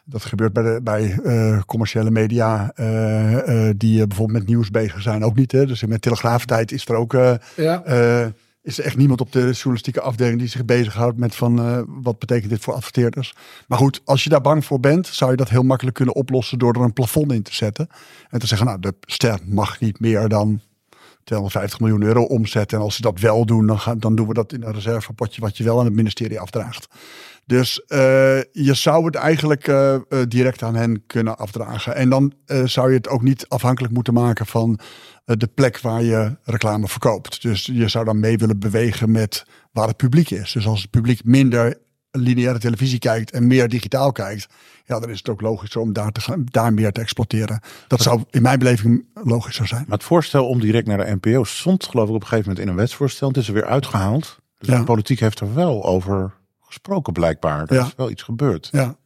dat 0.04 0.24
gebeurt 0.24 0.52
bij, 0.52 0.62
de, 0.62 0.80
bij 0.82 1.18
eh, 1.24 1.60
commerciële 1.66 2.10
media 2.10 2.72
eh, 2.74 3.70
die 3.76 4.06
bijvoorbeeld 4.06 4.38
met 4.38 4.48
nieuws 4.48 4.70
bezig 4.70 5.02
zijn 5.02 5.24
ook 5.24 5.34
niet. 5.34 5.52
Hè. 5.52 5.66
Dus 5.66 5.84
met 5.84 6.02
telegraaftijd 6.02 6.72
is 6.72 6.88
er 6.88 6.94
ook... 6.94 7.12
Ja. 7.56 7.82
Is 8.64 8.78
er 8.78 8.84
echt 8.84 8.96
niemand 8.96 9.20
op 9.20 9.32
de 9.32 9.50
journalistieke 9.50 10.00
afdeling 10.00 10.38
die 10.38 10.48
zich 10.48 10.64
bezighoudt 10.64 11.18
met 11.18 11.34
van 11.34 11.58
eh, 11.58 11.80
wat 11.86 12.18
betekent 12.18 12.50
dit 12.50 12.60
voor 12.60 12.74
adverteerders. 12.74 13.34
Maar 13.68 13.78
goed, 13.78 14.00
als 14.04 14.24
je 14.24 14.30
daar 14.30 14.40
bang 14.40 14.64
voor 14.64 14.80
bent, 14.80 15.06
zou 15.06 15.30
je 15.30 15.36
dat 15.36 15.48
heel 15.48 15.62
makkelijk 15.62 15.96
kunnen 15.96 16.14
oplossen 16.14 16.58
door 16.58 16.74
er 16.74 16.80
een 16.80 16.92
plafond 16.92 17.32
in 17.32 17.42
te 17.42 17.54
zetten. 17.54 17.88
En 18.30 18.38
te 18.38 18.46
zeggen, 18.46 18.66
nou, 18.66 18.80
de 18.80 18.94
ster 19.00 19.38
mag 19.44 19.80
niet 19.80 20.00
meer 20.00 20.28
dan 20.28 20.60
250 21.24 21.80
miljoen 21.80 22.02
euro 22.02 22.22
omzetten. 22.22 22.78
En 22.78 22.84
als 22.84 22.94
ze 22.94 23.02
dat 23.02 23.20
wel 23.20 23.46
doen, 23.46 23.66
dan, 23.66 23.80
dan 23.98 24.16
doen 24.16 24.28
we 24.28 24.34
dat 24.34 24.52
in 24.52 24.62
een 24.62 24.72
reservepotje 24.72 25.40
wat 25.40 25.56
je 25.56 25.64
wel 25.64 25.78
aan 25.78 25.84
het 25.84 25.94
ministerie 25.94 26.40
afdraagt. 26.40 26.88
Dus 27.46 27.84
eh, 27.84 27.98
je 28.52 28.74
zou 28.74 29.04
het 29.04 29.14
eigenlijk 29.14 29.68
eh, 29.68 29.96
direct 30.28 30.62
aan 30.62 30.74
hen 30.74 31.06
kunnen 31.06 31.38
afdragen. 31.38 31.94
En 31.94 32.10
dan 32.10 32.32
zou 32.64 32.90
je 32.90 32.96
het 32.96 33.08
ook 33.08 33.22
niet 33.22 33.48
afhankelijk 33.48 33.92
moeten 33.92 34.14
maken 34.14 34.46
van 34.46 34.78
de 35.24 35.46
plek 35.54 35.80
waar 35.80 36.02
je 36.02 36.36
reclame 36.42 36.88
verkoopt. 36.88 37.42
Dus 37.42 37.66
je 37.72 37.88
zou 37.88 38.04
dan 38.04 38.20
mee 38.20 38.38
willen 38.38 38.58
bewegen 38.58 39.10
met 39.10 39.44
waar 39.72 39.88
het 39.88 39.96
publiek 39.96 40.30
is. 40.30 40.52
Dus 40.52 40.66
als 40.66 40.80
het 40.82 40.90
publiek 40.90 41.24
minder 41.24 41.78
lineaire 42.10 42.58
televisie 42.58 42.98
kijkt 42.98 43.30
en 43.30 43.46
meer 43.46 43.68
digitaal 43.68 44.12
kijkt, 44.12 44.46
ja, 44.84 45.00
dan 45.00 45.10
is 45.10 45.18
het 45.18 45.28
ook 45.28 45.40
logischer 45.40 45.80
om 45.80 45.92
daar, 45.92 46.12
te 46.12 46.20
gaan, 46.20 46.44
daar 46.50 46.72
meer 46.74 46.92
te 46.92 47.00
exploiteren. 47.00 47.60
Dat 47.88 48.00
zou 48.02 48.22
in 48.30 48.42
mijn 48.42 48.58
beleving 48.58 49.06
logischer 49.14 49.66
zijn. 49.66 49.84
Maar 49.88 49.96
het 49.98 50.06
voorstel 50.06 50.48
om 50.48 50.60
direct 50.60 50.86
naar 50.86 50.98
de 51.06 51.18
NPO 51.20 51.44
stond 51.44 51.84
geloof 51.84 52.08
ik 52.08 52.14
op 52.14 52.20
een 52.20 52.26
gegeven 52.28 52.48
moment 52.48 52.66
in 52.66 52.72
een 52.72 52.78
wetsvoorstel. 52.80 53.28
Het 53.28 53.36
is 53.36 53.48
er 53.48 53.54
weer 53.54 53.64
uitgehaald. 53.66 54.38
Dus 54.58 54.68
Ja. 54.68 54.78
de 54.78 54.84
politiek 54.84 55.20
heeft 55.20 55.40
er 55.40 55.54
wel 55.54 55.84
over 55.84 56.34
gesproken 56.60 57.12
blijkbaar. 57.12 57.66
Er 57.68 57.74
Ja. 57.74 57.84
is 57.86 57.94
wel 57.96 58.10
iets 58.10 58.22
gebeurd. 58.22 58.68
Ja. 58.72 58.96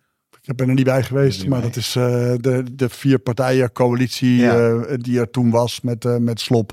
Ik 0.49 0.57
ben 0.57 0.69
er 0.69 0.75
niet 0.75 0.85
bij 0.85 1.03
geweest, 1.03 1.41
niet 1.41 1.49
maar 1.49 1.61
bij. 1.61 1.69
dat 1.69 1.79
is 1.79 1.97
eh, 1.97 2.03
de, 2.37 2.65
de 2.73 2.89
vier 2.89 3.19
partijen 3.19 3.73
coalitie 3.73 4.37
Ja. 4.37 4.69
eh, 4.71 4.95
die 4.97 5.19
er 5.21 5.31
toen 5.31 5.51
was 5.51 5.81
met, 5.81 6.05
eh, 6.05 6.17
met 6.17 6.41
Slop. 6.41 6.73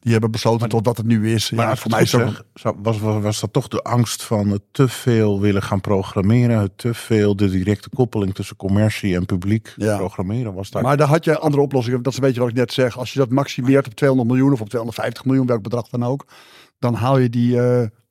Die 0.00 0.12
hebben 0.12 0.30
besloten 0.30 0.68
tot 0.68 0.86
wat 0.86 0.96
het 0.96 1.06
nu 1.06 1.32
is. 1.32 1.50
Maar 1.50 1.66
ja, 1.66 1.76
voor 1.76 1.90
mij 1.90 2.02
is 2.02 2.14
ook 2.14 2.44
was, 2.82 2.98
was, 2.98 3.20
was 3.20 3.40
dat 3.40 3.52
toch 3.52 3.68
de 3.68 3.82
angst 3.82 4.22
van 4.22 4.48
het 4.50 4.62
te 4.70 4.88
veel 4.88 5.40
willen 5.40 5.62
gaan 5.62 5.80
programmeren. 5.80 6.58
Het 6.58 6.78
te 6.78 6.94
veel 6.94 7.36
de 7.36 7.50
directe 7.50 7.88
koppeling 7.88 8.34
tussen 8.34 8.56
commercie 8.56 9.14
en 9.16 9.26
publiek 9.26 9.72
Ja. 9.76 9.96
programmeren. 9.96 10.54
Was 10.54 10.70
daar 10.70 10.82
Maar 10.82 10.96
daar 10.96 11.08
had 11.08 11.24
je 11.24 11.38
andere 11.38 11.62
oplossingen. 11.62 12.02
Dat 12.02 12.12
is 12.12 12.18
een 12.18 12.24
beetje 12.24 12.40
wat 12.40 12.48
ik 12.48 12.54
net 12.56 12.72
zeg. 12.72 12.98
Als 12.98 13.12
je 13.12 13.18
dat 13.18 13.30
maximeert 13.30 13.86
op 13.86 13.94
200 13.94 14.30
miljoen 14.30 14.52
of 14.52 14.60
op 14.60 14.68
250 14.68 15.24
miljoen, 15.24 15.46
welk 15.46 15.62
bedrag 15.62 15.88
dan 15.88 16.04
ook. 16.04 16.26
Dan 16.78 16.94
haal 16.94 17.18
je 17.18 17.30
die 17.30 17.56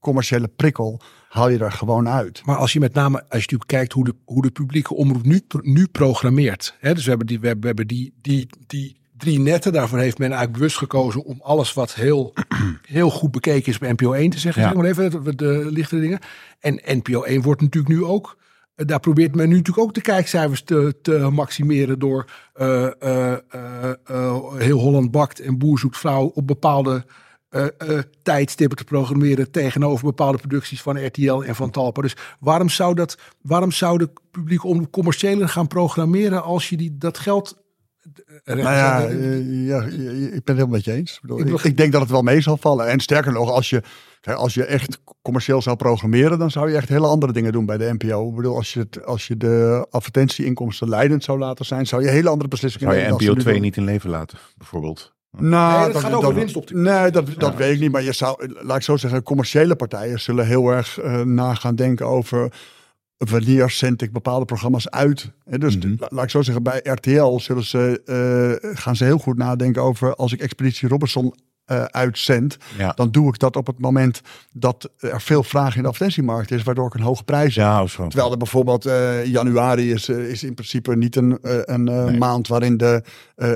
commerciële 0.03 0.47
prikkel 0.47 1.01
haal 1.29 1.49
je 1.49 1.57
er 1.57 1.71
gewoon 1.71 2.07
uit. 2.09 2.41
Maar 2.45 2.55
als 2.57 2.73
je 2.73 2.79
met 2.79 2.93
name, 2.93 3.17
als 3.17 3.25
je 3.29 3.37
natuurlijk 3.37 3.69
kijkt 3.69 3.93
hoe 3.93 4.03
de, 4.05 4.15
hoe 4.25 4.41
de 4.41 4.51
publieke 4.51 4.93
omroep 4.95 5.23
nu, 5.25 5.41
nu 5.61 5.87
programmeert. 5.87 6.75
Hè, 6.79 6.93
dus 6.93 7.03
we 7.03 7.09
hebben, 7.09 7.27
die, 7.27 7.39
we 7.39 7.47
hebben, 7.47 7.87
die, 7.87 8.13
die, 8.21 8.49
die 8.67 8.97
drie 9.17 9.39
netten. 9.39 9.73
Daarvoor 9.73 9.97
heeft 9.99 10.17
men 10.17 10.27
eigenlijk 10.27 10.57
bewust 10.57 10.77
gekozen 10.77 11.23
om 11.23 11.39
alles 11.41 11.73
wat 11.73 11.93
heel, 11.93 12.33
heel 12.99 13.09
goed 13.09 13.31
bekeken 13.31 13.71
is 13.71 13.77
bij 13.77 13.91
NPO 13.91 14.11
1 14.13 14.29
te 14.29 14.39
zeggen. 14.39 14.61
Ja. 14.61 14.67
Zeg 14.67 14.77
maar 14.77 14.85
even 14.85 15.23
de, 15.23 15.35
de 15.35 15.67
lichtere 15.71 16.01
dingen. 16.01 16.19
En 16.59 16.81
NPO 16.85 17.23
1 17.23 17.41
wordt 17.41 17.61
natuurlijk 17.61 17.93
nu 17.93 18.03
ook. 18.03 18.37
eh, 18.75 18.85
Daar 18.85 18.99
probeert 18.99 19.35
men 19.35 19.49
nu 19.49 19.55
natuurlijk 19.55 19.87
ook 19.87 19.93
de 19.93 20.01
kijkcijfers 20.01 20.63
te, 20.63 20.95
te 21.01 21.29
maximeren 21.31 21.99
door 21.99 22.25
eh, 22.53 22.85
eh, 23.01 23.37
heel 24.57 24.79
Holland 24.79 25.11
bakt 25.11 25.39
en 25.39 25.57
Boer 25.57 25.79
zoekt 25.79 25.97
vrouw 25.97 26.25
op 26.25 26.47
bepaalde 26.47 27.05
eh, 27.53 27.65
eh, 27.77 28.03
tijdstippen 28.21 28.77
te 28.77 28.83
programmeren 28.83 29.51
tegenover 29.51 30.05
bepaalde 30.05 30.37
producties 30.37 30.81
van 30.81 31.05
RTL 31.05 31.41
en 31.41 31.55
van 31.55 31.69
Talpa. 31.71 32.01
Dus 32.01 32.15
waarom 32.39 32.69
zou, 32.69 32.95
dat, 32.95 33.17
waarom 33.41 33.71
zou 33.71 33.97
de 33.97 34.09
publieke 34.31 34.67
omroep 34.67 34.91
commerciëler 34.91 35.49
gaan 35.49 35.67
programmeren 35.67 36.43
als 36.43 36.69
je 36.69 36.77
die, 36.77 36.97
dat 36.97 37.17
geld... 37.17 37.57
eh, 38.43 38.55
Nou 38.55 38.75
ja, 38.75 38.99
ja, 39.49 39.81
ik 39.83 39.89
ben 40.29 40.31
het 40.31 40.43
helemaal 40.45 40.67
met 40.67 40.83
je 40.83 40.91
eens. 40.91 41.13
Ik, 41.15 41.21
bedoel, 41.21 41.37
Ik 41.39 41.45
ik, 41.45 41.51
bedoel- 41.51 41.69
ik 41.69 41.77
denk 41.77 41.91
dat 41.91 42.01
het 42.01 42.09
wel 42.09 42.21
mee 42.21 42.41
zal 42.41 42.57
vallen. 42.57 42.87
En 42.87 42.99
sterker 42.99 43.31
nog, 43.31 43.49
als 43.49 43.69
je, 43.69 43.83
als 44.21 44.53
je 44.53 44.65
echt 44.65 44.99
commercieel 45.21 45.61
zou 45.61 45.75
programmeren, 45.75 46.39
dan 46.39 46.51
zou 46.51 46.69
je 46.69 46.75
echt 46.75 46.89
hele 46.89 47.07
andere 47.07 47.31
dingen 47.33 47.51
doen 47.51 47.65
bij 47.65 47.77
de 47.77 47.93
NPO. 47.99 48.29
Ik 48.29 48.35
bedoel, 48.35 48.55
als 48.55 48.73
je, 48.73 48.79
het, 48.79 49.05
als 49.05 49.27
je 49.27 49.37
de 49.37 49.87
advertentieinkomsten 49.89 50.89
leidend 50.89 51.23
zou 51.23 51.39
laten 51.39 51.65
zijn, 51.65 51.87
zou 51.87 52.03
je 52.03 52.09
hele 52.09 52.29
andere 52.29 52.49
beslissingen 52.49 52.87
zou 52.87 52.99
je 52.99 53.03
nemen 53.05 53.17
NPO 53.23 53.31
ze 53.31 53.37
nu 53.37 53.41
2 53.41 53.53
doen. 53.53 53.63
niet 53.63 53.77
in 53.77 53.83
leven 53.83 54.09
laten, 54.09 54.37
bijorbeeld. 54.57 55.13
Nou, 55.37 55.79
Nee, 55.83 55.91
dat 55.93 56.01
gaat 56.01 56.11
over. 56.13 56.33
Nee, 56.73 57.11
dat, 57.11 57.27
dat 57.37 57.55
weet 57.55 57.73
ik 57.73 57.79
niet. 57.79 57.91
Maar 57.91 58.03
je 58.03 58.11
zou, 58.13 58.53
laat 58.61 58.77
ik 58.77 58.83
zo 58.83 58.97
zeggen, 58.97 59.23
commerciële 59.23 59.75
partijen 59.75 60.19
zullen 60.19 60.45
heel 60.45 60.69
erg 60.69 60.99
eh, 60.99 61.21
na 61.21 61.53
gaan 61.53 61.75
denken 61.75 62.05
over 62.07 62.51
wanneer 63.17 63.69
zend 63.69 64.01
ik 64.01 64.11
bepaalde 64.11 64.45
programma's 64.45 64.89
uit. 64.89 65.31
Dus 65.45 65.77
Mhm. 65.77 65.93
la- 65.99 66.07
laat 66.09 66.23
ik 66.23 66.29
zo 66.29 66.41
zeggen, 66.41 66.63
bij 66.63 66.79
RTL 66.83 67.37
zullen 67.39 67.63
ze, 67.63 68.01
eh, 68.61 68.69
gaan 68.79 68.95
ze 68.95 69.03
heel 69.03 69.17
goed 69.17 69.37
nadenken 69.37 69.81
over 69.81 70.15
als 70.15 70.33
ik 70.33 70.39
Expeditie 70.41 70.87
Robinson 70.89 71.35
eh 71.65 71.83
uitzend, 71.83 72.57
Ja. 72.77 72.91
dan 72.95 73.11
doe 73.11 73.27
ik 73.27 73.39
dat 73.39 73.55
op 73.55 73.67
het 73.67 73.79
moment 73.79 74.21
dat 74.53 74.89
er 74.99 75.21
veel 75.21 75.43
vraag 75.43 75.75
in 75.75 75.81
de 75.81 75.87
advertentiemarkt 75.87 76.51
is, 76.51 76.63
waardoor 76.63 76.87
ik 76.87 76.93
een 76.93 77.01
hoge 77.01 77.23
prijs 77.23 77.55
heb. 77.55 77.65
Ja. 77.65 77.85
Terwijl 77.85 78.31
er 78.31 78.37
bijvoorbeeld 78.37 78.85
eh, 78.85 79.25
januari 79.25 79.91
is, 79.91 80.09
eh, 80.09 80.17
is 80.29 80.43
in 80.43 80.53
principe 80.53 80.95
niet 80.95 81.15
een, 81.15 81.37
een 81.41 81.83
Nee. 81.83 82.17
maand 82.17 82.47
waarin 82.47 82.77
de, 82.77 83.03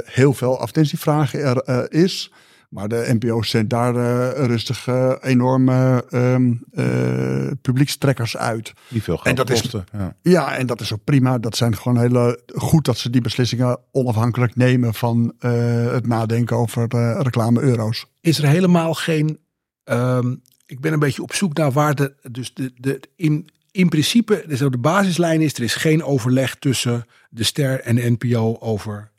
heel 0.06 0.34
veel 0.34 0.60
advertentievragen 0.60 1.66
er 1.66 1.92
is. 1.92 2.32
Maar 2.68 2.88
de 2.88 3.06
NPO's 3.20 3.50
zendt 3.50 3.70
daar 3.70 3.96
eh, 3.96 4.46
rustig 4.46 4.88
eh, 4.88 5.14
enorme 5.22 6.06
ehm, 6.10 6.54
eh, 6.72 7.52
publiekstrekkers 7.62 8.38
uit. 8.38 8.74
Die 8.88 9.04
veel 9.04 9.16
geld 9.18 9.28
En 9.28 9.36
dat 9.36 9.50
is- 9.50 9.62
kosten. 9.62 9.86
Ja. 9.92 10.16
Ja, 10.22 10.56
en 10.58 10.68
dat 10.68 10.82
is 10.82 10.94
ook 10.94 11.04
prima. 11.04 11.38
Dat 11.38 11.56
zijn 11.56 11.78
gewoon 11.78 12.00
hele 12.00 12.40
goed 12.56 12.86
dat 12.86 12.98
ze 12.98 13.10
die 13.10 13.22
beslissingen 13.22 13.80
onafhankelijk 13.92 14.56
nemen 14.56 14.94
van 14.94 15.34
eh, 15.40 15.92
het 15.92 16.08
nadenken 16.08 16.58
over 16.58 16.88
eh, 16.88 17.20
reclame-euro's. 17.22 18.06
is 18.22 18.38
er 18.38 18.48
helemaal 18.48 18.94
geen. 18.94 19.40
ehm, 19.84 20.36
ik 20.66 20.80
ben 20.80 20.94
een 20.94 21.00
beetje 21.00 21.22
op 21.22 21.34
zoek 21.34 21.54
naar 21.58 21.72
waar 21.72 21.96
de. 21.96 22.14
Dus 22.32 22.54
de, 22.54 22.72
de, 22.78 23.00
in, 23.16 23.50
in 23.72 23.90
principe, 23.90 24.44
dus 24.48 24.60
de 24.60 24.70
basislijn 24.78 25.42
is: 25.42 25.54
er 25.54 25.64
is 25.64 25.76
geen 25.76 26.04
overleg 26.04 26.56
tussen 26.56 27.06
de 27.30 27.44
Ster 27.44 27.80
en 27.82 27.96
de 27.96 28.16
NPO 28.20 28.58
over 28.60 29.12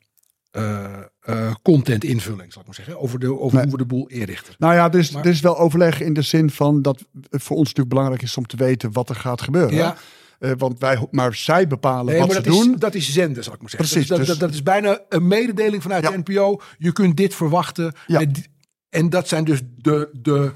eh, 0.51 0.85
eh, 1.19 1.53
contentinvulling, 1.61 2.51
zal 2.51 2.61
ik 2.61 2.67
maar 2.67 2.75
zeggen. 2.75 2.99
Over, 2.99 3.19
de, 3.19 3.39
over 3.39 3.55
Nee. 3.55 3.63
hoe 3.63 3.71
we 3.71 3.77
de 3.77 3.85
boel 3.85 4.07
inrichten. 4.07 4.53
Nou 4.57 4.73
ja, 4.73 4.91
er 4.91 4.99
is, 4.99 5.11
Maar- 5.11 5.23
er 5.25 5.29
is 5.31 5.39
wel 5.41 5.57
overleg 5.59 6.01
in 6.01 6.13
de 6.13 6.21
zin 6.21 6.49
van 6.49 6.81
dat 6.81 7.05
het 7.29 7.43
voor 7.43 7.55
ons 7.57 7.67
natuurlijk 7.67 7.89
belangrijk 7.89 8.21
is 8.21 8.37
om 8.37 8.45
te 8.45 8.57
weten 8.57 8.91
wat 8.91 9.09
er 9.09 9.15
gaat 9.15 9.41
gebeuren. 9.41 9.75
Ja. 9.75 9.95
Eh, 10.39 10.51
want 10.57 10.79
wij, 10.79 11.07
maar 11.11 11.33
zij 11.35 11.67
bepalen 11.67 12.05
Nee, 12.05 12.17
wat 12.19 12.27
maar 12.27 12.35
ze 12.37 12.41
dat 12.43 12.53
doen. 12.53 12.73
is, 12.73 12.79
dat 12.79 12.95
is 12.95 13.11
zenden, 13.13 13.43
zal 13.43 13.53
ik 13.53 13.61
maar 13.61 13.69
zeggen. 13.69 13.89
Precies, 13.89 14.09
dat, 14.09 14.17
dus- 14.17 14.27
dat, 14.27 14.39
dat 14.39 14.53
is 14.53 14.63
bijna 14.63 14.99
een 15.09 15.27
mededeling 15.27 15.81
vanuit 15.81 16.03
Ja. 16.03 16.11
de 16.11 16.17
NPO. 16.17 16.61
Je 16.77 16.91
kunt 16.91 17.17
dit 17.17 17.35
verwachten. 17.35 17.93
Ja. 18.07 18.21
En 18.89 19.09
dat 19.09 19.27
zijn 19.27 19.43
dus 19.43 19.61
de, 19.77 20.09
de, 20.21 20.51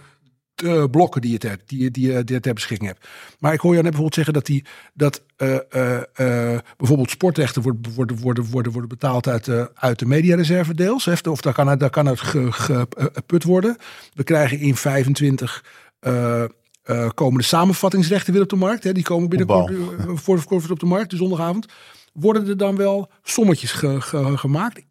de 0.55 0.87
blokken 0.91 1.21
die 1.21 1.31
je, 1.31 1.37
ter, 1.37 1.57
die, 1.65 1.81
je- 1.81 1.91
die, 1.91 2.11
je- 2.11 2.23
die 2.23 2.35
je 2.35 2.41
ter 2.41 2.53
beschikking 2.53 2.89
hebt. 2.89 3.07
Maar 3.39 3.53
ik 3.53 3.59
hoor 3.59 3.71
jou 3.71 3.83
net 3.83 3.91
bijvoorbeeld 3.93 4.15
zeggen 4.15 4.33
dat, 4.33 4.45
die, 4.45 4.65
dat 4.93 5.23
eh, 5.43 5.97
eh, 6.15 6.53
eh, 6.53 6.59
bijvoorbeeld 6.77 7.09
sportrechten 7.09 7.61
worden, 7.61 7.93
worden, 7.95 8.19
worden, 8.19 8.45
worden, 8.51 8.71
worden 8.71 8.89
betaald 8.89 9.27
uit 9.27 9.45
de, 9.45 9.71
uit 9.75 9.99
de 9.99 10.05
mediareserve 10.05 10.73
deels. 10.73 11.05
hè, 11.05 11.13
Of 11.29 11.41
daar 11.41 11.53
kan 11.53 11.69
uit, 11.69 11.79
daar 11.79 11.89
kan 11.89 12.07
uit 12.07 12.19
ge- 12.19 12.51
ge- 12.51 12.87
geput 13.13 13.43
worden. 13.43 13.77
We 14.13 14.23
krijgen 14.23 14.59
in 14.59 14.75
25 14.75 15.63
eh, 15.99 16.43
eh, 16.83 17.09
komen 17.13 17.37
de 17.39 17.43
samenvattingsrechten 17.45 18.33
weer 18.33 18.41
op 18.41 18.49
de 18.49 18.55
markt. 18.55 18.83
Hè. 18.83 18.91
Die 18.91 19.03
komen 19.03 19.29
binnenkort 19.29 19.73
voor, 20.15 20.39
voor, 20.41 20.63
op 20.71 20.79
de 20.79 20.85
markt, 20.85 21.09
de 21.09 21.17
zondagavond. 21.17 21.65
Worden 22.13 22.47
er 22.47 22.57
dan 22.57 22.75
wel 22.75 23.09
sommetjes 23.23 23.71
ge- 23.71 24.01
ge- 24.01 24.37
gemaakt? 24.37 24.81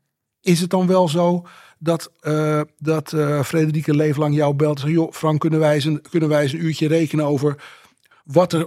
Is 0.40 0.60
het 0.60 0.70
dan 0.70 0.86
wel 0.86 1.08
zo 1.08 1.46
dat, 1.78 2.10
eh 2.20 2.60
dat 2.78 3.12
eh 3.12 3.42
Frederike 3.42 3.94
Leeflang 3.94 4.34
jou 4.34 4.54
belt 4.54 4.76
en 4.76 4.80
zegt... 4.82 4.92
joh, 4.94 5.12
Frank, 5.12 5.40
kunnen 5.40 5.58
wij, 5.60 5.74
eens 5.74 5.84
een, 5.84 6.02
kunnen 6.10 6.28
wij 6.28 6.42
eens 6.42 6.52
een 6.52 6.64
uurtje 6.64 6.88
rekenen 6.88 7.24
over 7.24 7.62
wat 8.24 8.52
er, 8.52 8.66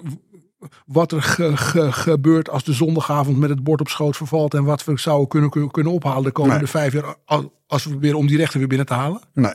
wat 0.86 1.12
er 1.12 1.22
ge- 1.22 1.58
ge- 1.58 1.92
gebeurt... 1.92 2.50
als 2.50 2.64
de 2.64 2.74
zondagavond 2.74 3.38
met 3.38 3.50
het 3.50 3.64
bord 3.64 3.80
op 3.82 3.88
schoot 3.88 4.18
vervalt... 4.18 4.54
en 4.54 4.64
wat 4.64 4.84
we 4.84 5.00
zouden 5.00 5.28
kunnen, 5.28 5.72
kunnen, 5.72 5.94
ophalen 5.94 6.24
de 6.24 6.32
komende 6.32 6.58
Nee. 6.58 6.68
vijf 6.68 6.94
jaar... 6.94 7.16
als- 7.26 7.46
als 7.68 7.84
we 7.84 7.90
proberen 7.90 8.18
om 8.18 8.28
die 8.28 8.38
rechten 8.38 8.60
weer 8.60 8.68
binnen 8.68 8.88
te 8.88 8.94
halen? 8.94 9.22
Nee. 9.34 9.54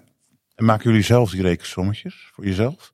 En 0.54 0.64
maken 0.64 0.90
jullie 0.90 1.04
zelf 1.04 1.30
die 1.30 1.42
rekensommetjes 1.42 2.30
voor 2.32 2.44
jezelf? 2.44 2.92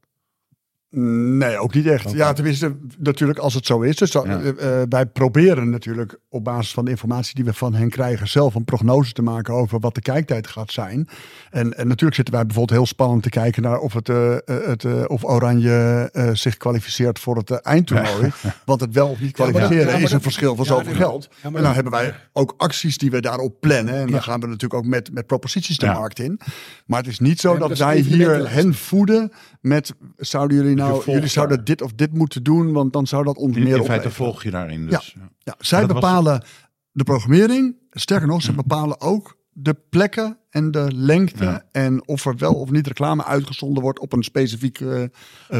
Nee, 0.99 1.59
ook 1.59 1.75
niet 1.75 1.87
echt. 1.87 2.11
Ja, 2.13 2.33
tenminste, 2.33 2.77
natuurlijk 2.99 3.39
als 3.39 3.55
het 3.55 3.67
zo 3.67 3.81
is. 3.81 3.97
Dus, 3.97 4.13
Ja. 4.13 4.23
eh, 4.25 4.49
eh, 4.49 4.87
wij 4.89 5.07
proberen 5.07 5.71
natuurlijk 5.71 6.19
op 6.29 6.45
basis 6.45 6.73
van 6.73 6.85
de 6.85 6.91
informatie 6.91 7.35
die 7.35 7.45
we 7.45 7.53
van 7.53 7.75
hen 7.75 7.91
krijgen, 7.91 8.29
zelf 8.29 8.55
een 8.55 8.65
prognose 8.65 9.13
te 9.13 9.23
maken 9.23 9.55
over 9.55 9.81
wat 9.81 9.95
de 9.95 10.01
kijktijd 10.01 10.47
gaat 10.47 10.73
zijn. 10.73 11.09
En, 11.51 11.77
en 11.77 11.89
natuurlijk 11.89 12.15
zitten 12.15 12.35
wij 12.35 12.47
bijvoorbeeld 12.47 12.79
heel 12.79 12.87
spannend 12.87 13.23
te 13.23 13.29
kijken 13.29 13.63
naar 13.63 13.79
of, 13.79 13.93
het, 13.93 14.09
eh, 14.09 14.37
het, 14.45 15.07
of 15.07 15.25
Oranje 15.25 16.11
zich 16.33 16.57
kwalificeert 16.57 17.19
voor 17.19 17.37
het 17.37 17.51
eindtoernooi. 17.51 18.31
Want 18.65 18.81
het 18.81 18.93
wel 18.93 19.09
of 19.09 19.21
niet 19.21 19.33
kwalificeren 19.33 19.87
ja, 19.87 19.93
maar 19.93 20.01
is 20.03 20.13
een 20.13 20.23
verschil 20.23 20.57
van 20.57 20.65
zoveel 20.65 20.95
geld. 20.95 21.29
en 21.43 21.53
dan 21.53 21.75
hebben 21.75 21.93
wij 21.93 22.15
ook 22.33 22.55
acties 22.57 22.99
die 22.99 23.11
we 23.11 23.21
daarop 23.21 23.61
plannen. 23.61 23.95
En 23.95 24.11
dan 24.11 24.23
gaan 24.23 24.41
we 24.41 24.47
natuurlijk 24.47 24.75
ook 24.75 24.87
met, 24.87 25.13
met 25.13 25.27
proposities 25.27 25.79
de 25.79 25.87
markt 25.87 26.19
in. 26.19 26.41
Maar 26.87 26.99
het 26.99 27.09
is 27.09 27.19
niet 27.19 27.41
zo 27.41 27.57
dat 27.57 27.69
dat 27.69 27.79
wij 27.79 27.99
hier 27.99 28.51
hen 28.51 28.75
voeden 28.75 29.33
met 29.61 29.95
zouden 30.17 30.57
jullie 30.57 30.75
nou, 30.75 30.86
volgt 30.92 31.05
jullie 31.07 31.29
zouden 31.29 31.57
daar. 31.57 31.64
dit 31.64 31.83
of 31.83 31.92
dit 31.92 32.12
moeten 32.14 32.42
doen, 32.42 32.72
want 32.72 32.92
dan 32.92 33.07
zou 33.07 33.25
dat 33.25 33.37
ons 33.37 33.57
In, 33.57 33.62
meer 33.62 33.77
in 33.77 33.85
feite 33.85 33.92
opleveren. 33.92 34.12
volg 34.12 34.42
je 34.42 34.51
daarin 34.51 34.87
dus. 34.87 35.14
Ja. 35.18 35.29
Ja, 35.38 35.55
zij 35.59 35.87
was- 35.87 35.92
bepalen 35.92 36.44
de 36.92 37.05
programmering. 37.05 37.77
Sterker 37.90 38.27
nog, 38.29 38.42
ze 38.42 38.53
bepalen 38.53 39.01
ook 39.01 39.37
de 39.59 39.77
plekken 39.90 40.38
en 40.51 40.70
de 40.70 40.87
lengte 40.94 41.44
Ja. 41.44 41.62
en 41.72 42.09
of 42.09 42.27
er 42.27 42.37
wel 42.37 42.55
of 42.55 42.70
niet 42.70 42.87
reclame 42.87 43.25
uitgezonden 43.25 43.83
wordt 43.83 43.99
op 43.99 44.12
een 44.12 44.22
specifiek 44.22 44.81
eh, 44.81 45.03
eh, 45.03 45.09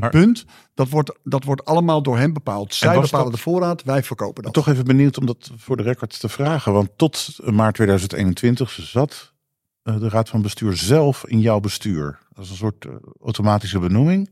Maar- 0.01 0.11
punt. 0.11 0.45
Dat 0.75 0.89
wordt, 0.89 1.19
dat 1.25 1.45
wordt 1.45 1.65
allemaal 1.65 2.03
door 2.03 2.19
hen 2.19 2.33
bepaald. 2.33 2.75
Zij 2.75 3.01
bepalen 3.01 3.25
dat- 3.25 3.35
de 3.35 3.41
voorraad, 3.41 3.83
wij 3.83 4.03
verkopen 4.03 4.43
dat. 4.43 4.53
Toch 4.53 4.69
even 4.69 4.85
benieuwd 4.85 5.19
om 5.19 5.27
dat 5.27 5.51
voor 5.57 5.77
de 5.77 5.83
record 5.83 6.21
te 6.21 6.29
vragen. 6.29 6.73
Want 6.73 6.89
tot 6.97 7.39
maart 7.45 7.75
2021 7.75 8.71
zat 8.71 9.35
eh, 9.83 9.99
de 10.01 10.09
Raad 10.09 10.29
van 10.29 10.43
Bestuur 10.43 10.77
zelf 10.77 11.27
in 11.27 11.41
jouw 11.41 11.61
bestuur. 11.61 12.19
Dat 12.33 12.45
is 12.45 12.51
een 12.51 12.57
soort 12.57 12.85
eh, 12.85 12.93
automatische 13.25 13.79
benoeming. 13.79 14.31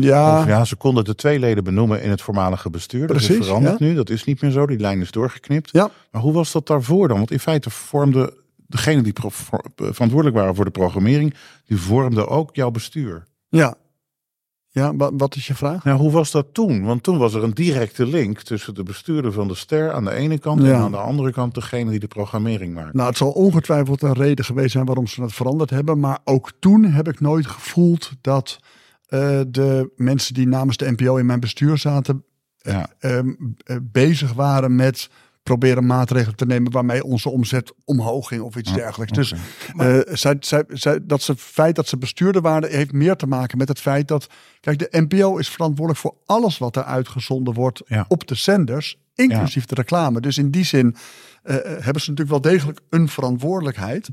Ja, 0.00 0.38
Of 0.38 0.46
ja, 0.46 0.64
ze 0.64 0.76
konden 0.76 1.04
de 1.04 1.14
twee 1.14 1.38
leden 1.38 1.64
benoemen 1.64 2.02
in 2.02 2.10
het 2.10 2.22
voormalige 2.22 2.70
bestuur. 2.70 3.06
dat 3.06 3.16
is 3.16 3.26
Precies, 3.26 3.44
veranderd 3.46 3.78
ja. 3.78 3.84
nu. 3.86 3.94
Dat 3.94 4.10
is 4.10 4.24
niet 4.24 4.40
meer 4.42 4.50
zo. 4.50 4.66
Die 4.66 4.78
lijn 4.78 5.00
is 5.00 5.10
doorgeknipt. 5.10 5.70
ja. 5.72 5.90
Maar 6.10 6.22
hoe 6.22 6.32
was 6.32 6.52
dat 6.52 6.66
daarvoor 6.66 7.08
dan? 7.08 7.16
Want 7.16 7.30
in 7.30 7.40
feite 7.40 7.70
vormde 7.70 8.36
degene 8.66 9.02
die 9.02 9.12
verantwoordelijk 9.76 10.36
waren 10.36 10.54
voor 10.54 10.64
de 10.64 10.70
programmering, 10.70 11.34
die 11.66 11.76
vormde 11.80 12.26
ook 12.26 12.54
jouw 12.56 12.70
bestuur. 12.70 13.24
ja. 13.48 13.74
Ja, 14.70 14.96
wa- 14.96 15.10
wat 15.12 15.36
is 15.36 15.46
je 15.46 15.54
vraag? 15.54 15.84
Nou, 15.84 15.98
hoe 15.98 16.10
was 16.10 16.30
dat 16.30 16.46
toen? 16.54 16.84
Want 16.84 17.02
toen 17.02 17.18
was 17.18 17.34
er 17.34 17.42
een 17.42 17.54
directe 17.54 18.06
link 18.06 18.40
tussen 18.40 18.74
de 18.74 18.82
bestuurder 18.82 19.32
van 19.32 19.48
de 19.48 19.54
ster 19.54 19.92
aan 19.92 20.04
de 20.04 20.12
ene 20.14 20.38
kant 20.38 20.62
en 20.64 20.74
aan 20.74 20.90
de 20.90 20.96
andere 20.96 21.32
kant 21.32 21.54
degene 21.54 21.90
die 21.90 21.98
de 21.98 22.06
programmering 22.06 22.74
maakt. 22.74 22.94
Nou, 22.94 23.08
het 23.08 23.16
zal 23.16 23.30
ongetwijfeld 23.30 24.02
een 24.02 24.12
reden 24.12 24.44
geweest 24.44 24.70
zijn 24.72 24.84
waarom 24.84 25.06
ze 25.06 25.22
het 25.22 25.32
veranderd 25.32 25.70
hebben. 25.70 26.00
Maar 26.00 26.18
ook 26.24 26.52
toen 26.60 26.84
heb 26.84 27.08
ik 27.08 27.20
nooit 27.20 27.46
gevoeld 27.46 28.10
dat 28.20 28.58
eh, 29.08 29.40
de 29.48 29.92
mensen 29.96 30.34
die 30.34 30.46
namens 30.48 30.76
de 30.76 30.90
NPO 30.90 31.16
in 31.16 31.26
mijn 31.26 31.40
bestuur 31.40 31.78
zaten, 31.78 32.24
Ja. 32.58 32.90
ehm, 32.98 33.28
eh, 33.64 33.76
bezig 33.82 34.32
waren 34.32 34.76
met 34.76 35.10
proberen 35.42 35.86
maatregelen 35.86 36.36
te 36.36 36.46
nemen 36.46 36.72
waarmee 36.72 37.04
onze 37.04 37.28
omzet 37.30 37.72
omhoog 37.84 38.28
ging 38.28 38.42
of 38.42 38.56
iets 38.56 38.72
dergelijks. 38.74 39.12
Dus 39.12 39.34
eh, 39.76 39.98
zij, 40.12 40.36
zij, 40.40 40.64
zij, 40.68 40.98
dat 41.02 41.22
ze, 41.22 41.32
het 41.32 41.40
feit 41.40 41.76
dat 41.76 41.88
ze 41.88 41.96
bestuurder 41.96 42.42
waren 42.42 42.70
heeft 42.70 42.92
meer 42.92 43.16
te 43.16 43.26
maken 43.26 43.58
met 43.58 43.68
het 43.68 43.80
feit 43.80 44.08
dat, 44.08 44.26
kijk, 44.60 44.78
de 44.78 44.88
NPO 45.08 45.36
is 45.36 45.48
verantwoordelijk 45.48 46.00
voor 46.04 46.14
alles 46.26 46.58
wat 46.58 46.76
er 46.76 46.84
uitgezonden 46.84 47.54
wordt 47.54 47.82
Ja. 47.86 48.04
op 48.08 48.26
de 48.26 48.34
zenders, 48.34 48.98
inclusief 49.14 49.64
de 49.66 49.74
reclame. 49.74 50.20
Dus 50.20 50.38
in 50.38 50.50
die 50.50 50.64
zin 50.64 50.96
eh, 51.42 51.54
hebben 51.56 52.02
ze 52.02 52.10
natuurlijk 52.10 52.28
wel 52.42 52.52
degelijk 52.52 52.80
een 52.90 53.08
verantwoordelijkheid. 53.08 54.08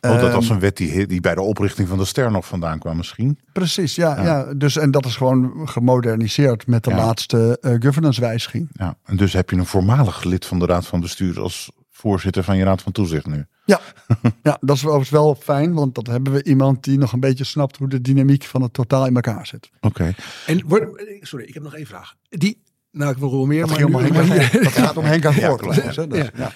Want 0.00 0.20
dat 0.20 0.28
Ehm, 0.28 0.34
was 0.34 0.48
een 0.48 0.60
wet 0.60 0.76
die, 0.76 1.06
die 1.06 1.20
bij 1.20 1.34
de 1.34 1.40
oprichting 1.40 1.88
van 1.88 1.98
de 1.98 2.04
ster 2.04 2.30
nog 2.30 2.46
vandaan 2.46 2.78
kwam 2.78 2.96
misschien. 2.96 3.38
Precies, 3.52 3.94
ja, 3.94 4.16
Ja. 4.16 4.22
ja. 4.24 4.54
Dus, 4.54 4.76
en 4.76 4.90
dat 4.90 5.04
is 5.06 5.16
gewoon 5.16 5.68
gemoderniseerd 5.68 6.66
met 6.66 6.84
de 6.84 6.90
Ja. 6.90 6.96
laatste 6.96 7.58
eh, 7.60 7.74
governance-wijziging. 7.80 8.68
Ja. 8.72 8.96
En 9.04 9.16
dus 9.16 9.32
heb 9.32 9.50
je 9.50 9.56
een 9.56 9.66
voormalig 9.66 10.24
lid 10.24 10.46
van 10.46 10.58
de 10.58 10.66
Raad 10.66 10.86
van 10.86 11.00
Bestuur 11.00 11.40
als 11.40 11.70
voorzitter 11.90 12.44
van 12.44 12.56
je 12.56 12.64
Raad 12.64 12.82
van 12.82 12.92
Toezicht 12.92 13.26
nu. 13.26 13.46
Ja. 13.64 13.80
ja, 14.42 14.56
dat 14.60 14.76
is 14.76 14.82
overigens 14.82 15.10
wel 15.10 15.34
fijn, 15.34 15.74
want 15.74 15.94
dan 15.94 16.06
hebben 16.14 16.32
we 16.32 16.44
iemand 16.44 16.84
die 16.84 16.98
nog 16.98 17.12
een 17.12 17.20
beetje 17.20 17.44
snapt 17.44 17.76
hoe 17.76 17.88
de 17.88 18.00
dynamiek 18.00 18.44
van 18.44 18.62
het 18.62 18.72
totaal 18.72 19.06
in 19.06 19.14
elkaar 19.14 19.46
zit. 19.46 19.70
Oké. 19.80 20.14
En 20.46 20.62
wordt- 20.66 21.04
sorry, 21.20 21.44
ik 21.46 21.54
heb 21.54 21.62
nog 21.62 21.74
één 21.74 21.86
vraag. 21.86 22.14
Die, 22.28 22.62
nou, 22.90 23.10
ik 23.12 23.18
wil 23.18 23.30
wel 23.30 23.46
meer, 23.46 23.66
Dat, 23.66 23.88
maar, 23.88 24.02
nu- 24.02 24.08
Henk 24.12 24.28
maar 24.28 24.50
dat 24.62 24.72
gaat 24.72 24.96
om 24.96 25.04
Henk 25.04 25.24
aan 25.26 25.34
Ja. 25.34 26.50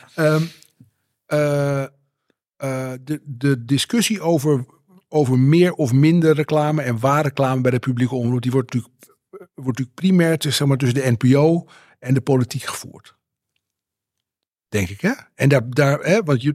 Eh, 2.60 2.92
eh, 2.92 2.98
de, 3.04 3.20
de 3.24 3.64
discussie 3.64 4.20
over, 4.20 4.66
over 5.08 5.38
meer 5.38 5.72
of 5.72 5.92
minder 5.92 6.34
reclame 6.34 6.82
en 6.82 6.98
waar 6.98 7.22
reclame 7.22 7.60
bij 7.60 7.70
de 7.70 7.78
publieke 7.78 8.14
omroep, 8.14 8.42
die 8.42 8.50
wordt 8.50 8.74
natuurlijk, 8.74 9.18
wordt 9.30 9.78
natuurlijk 9.78 9.94
primair 9.94 10.36
zeg 10.38 10.66
maar, 10.66 10.76
tussen 10.76 11.02
de 11.02 11.16
NPO 11.18 11.66
en 11.98 12.14
de 12.14 12.20
politiek 12.20 12.62
gevoerd. 12.62 13.18
Denk 14.68 14.88
ik, 14.88 15.00
hè? 15.00 15.12
En 15.34 15.48
daar, 15.48 15.70
daar 15.70 15.98
hè, 15.98 16.22
want 16.22 16.42
je, 16.42 16.54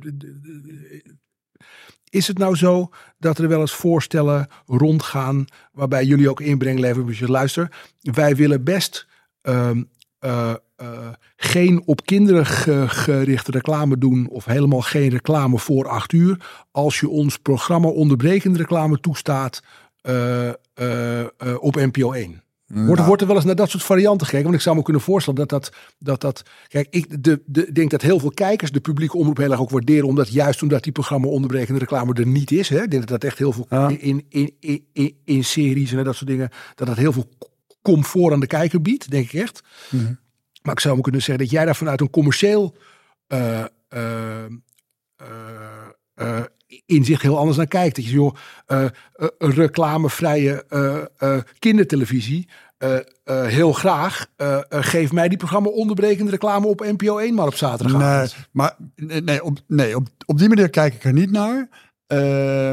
is 2.10 2.28
het 2.28 2.38
nou 2.38 2.56
zo 2.56 2.90
dat 3.18 3.38
er 3.38 3.48
wel 3.48 3.60
eens 3.60 3.76
voorstellen 3.76 4.48
rondgaan 4.66 5.46
waarbij 5.72 6.06
jullie 6.06 6.30
ook 6.30 6.42
inbreng 6.42 6.80
leveren, 6.80 7.08
als 7.08 7.20
je 7.20 7.30
luister, 7.30 7.88
wij 8.02 8.36
willen 8.36 8.64
best 8.64 9.08
ehm, 9.42 9.84
eh, 10.20 10.54
eh, 10.76 10.88
geen 11.36 11.82
op 11.86 12.06
kinderen 12.06 12.46
ge- 12.46 12.86
gerichte 12.88 13.52
reclame 13.52 13.98
doen 13.98 14.28
of 14.30 14.46
helemaal 14.46 14.82
geen 14.82 15.10
reclame 15.10 15.60
voor 15.60 15.88
acht 15.88 16.12
uur. 16.12 16.46
Als 16.72 17.00
je 17.00 17.10
ons 17.10 17.38
programma 17.38 17.88
onderbrekende 17.88 18.58
reclame 18.58 19.00
toestaat 19.00 19.62
eh, 20.02 20.50
eh, 20.50 20.56
op 21.60 21.76
NPO 21.76 22.12
1. 22.12 22.44
Wordt, 22.68 23.06
wordt 23.06 23.22
er 23.22 23.28
wel 23.28 23.36
eens 23.36 23.46
naar 23.46 23.56
dat 23.56 23.70
soort 23.70 23.84
varianten 23.84 24.26
gekeken? 24.26 24.46
Want 24.46 24.56
ik 24.58 24.64
zou 24.64 24.76
me 24.76 24.82
kunnen 24.84 25.02
voorstellen 25.02 25.40
dat 25.40 25.50
dat... 25.50 25.72
dat, 26.00 26.22
dat 26.22 26.44
kijk, 26.68 26.88
ik 26.90 27.24
de, 27.24 27.42
de, 27.46 27.72
denk 27.72 27.92
dat 27.92 28.02
heel 28.02 28.20
veel 28.20 28.30
kijkers 28.32 28.72
de 28.72 28.80
publieke 28.80 29.18
omroep 29.18 29.38
heel 29.38 29.52
erg 29.52 29.60
ook 29.60 29.70
waarderen. 29.70 30.08
Omdat 30.08 30.30
juist 30.34 30.62
omdat 30.62 30.84
die 30.84 30.92
programma 30.92 31.28
onderbrekende 31.28 31.80
reclame 31.80 32.14
er 32.14 32.28
niet 32.28 32.52
is. 32.52 32.70
Hè? 32.70 32.84
Ik 32.84 32.92
denk 32.92 33.08
dat 33.08 33.22
dat 33.22 33.24
echt 33.24 33.38
heel 33.38 33.52
veel 33.52 33.66
Ja. 33.70 33.90
in, 33.90 34.26
in, 34.30 34.56
in, 34.60 34.86
in, 34.94 35.16
in 35.26 35.44
series 35.44 35.92
en 35.94 36.04
dat 36.04 36.16
soort 36.16 36.30
dingen... 36.30 36.50
dat 36.76 36.88
dat 36.88 36.98
heel 36.98 37.14
veel 37.14 37.30
comfort 37.82 38.34
aan 38.34 38.40
de 38.40 38.48
kijker 38.48 38.82
biedt, 38.82 39.10
denk 39.12 39.32
ik 39.32 39.42
echt. 39.42 39.64
Maar 40.66 40.74
ik 40.74 40.80
zou 40.80 40.96
me 40.96 41.02
kunnen 41.02 41.22
zeggen 41.22 41.44
dat 41.44 41.54
jij 41.54 41.66
daar 41.66 41.76
vanuit 41.76 42.02
een 42.02 42.10
commercieel 42.10 42.76
eh, 43.28 43.64
eh, 43.88 44.46
inzicht 46.86 47.22
heel 47.22 47.38
anders 47.38 47.58
naar 47.58 47.68
kijkt. 47.68 47.96
Dat 47.96 48.06
je 48.06 48.12
joh, 48.12 48.36
reclamevrije 49.38 50.66
kindertelevisie. 51.60 52.50
heel 53.26 53.74
graag. 53.74 54.26
geef 54.70 55.12
mij 55.12 55.28
die 55.28 55.38
programma 55.38 55.70
onderbrekende 55.70 56.32
reclame 56.32 56.68
op 56.68 56.80
NPO 56.80 57.18
1 57.18 57.34
maar 57.34 57.48
op 57.48 57.56
zaterdag. 57.56 57.98
Nee, 57.98 58.28
maar 58.52 58.76
nee, 58.96 59.44
op, 59.44 59.58
nee 59.68 59.96
op, 59.96 60.08
op 60.26 60.38
die 60.38 60.50
manier 60.50 60.70
kijk 60.70 60.94
ik 60.94 61.04
er 61.04 61.14
niet 61.14 61.32
naar. 61.32 61.70
Eh, 62.08 62.72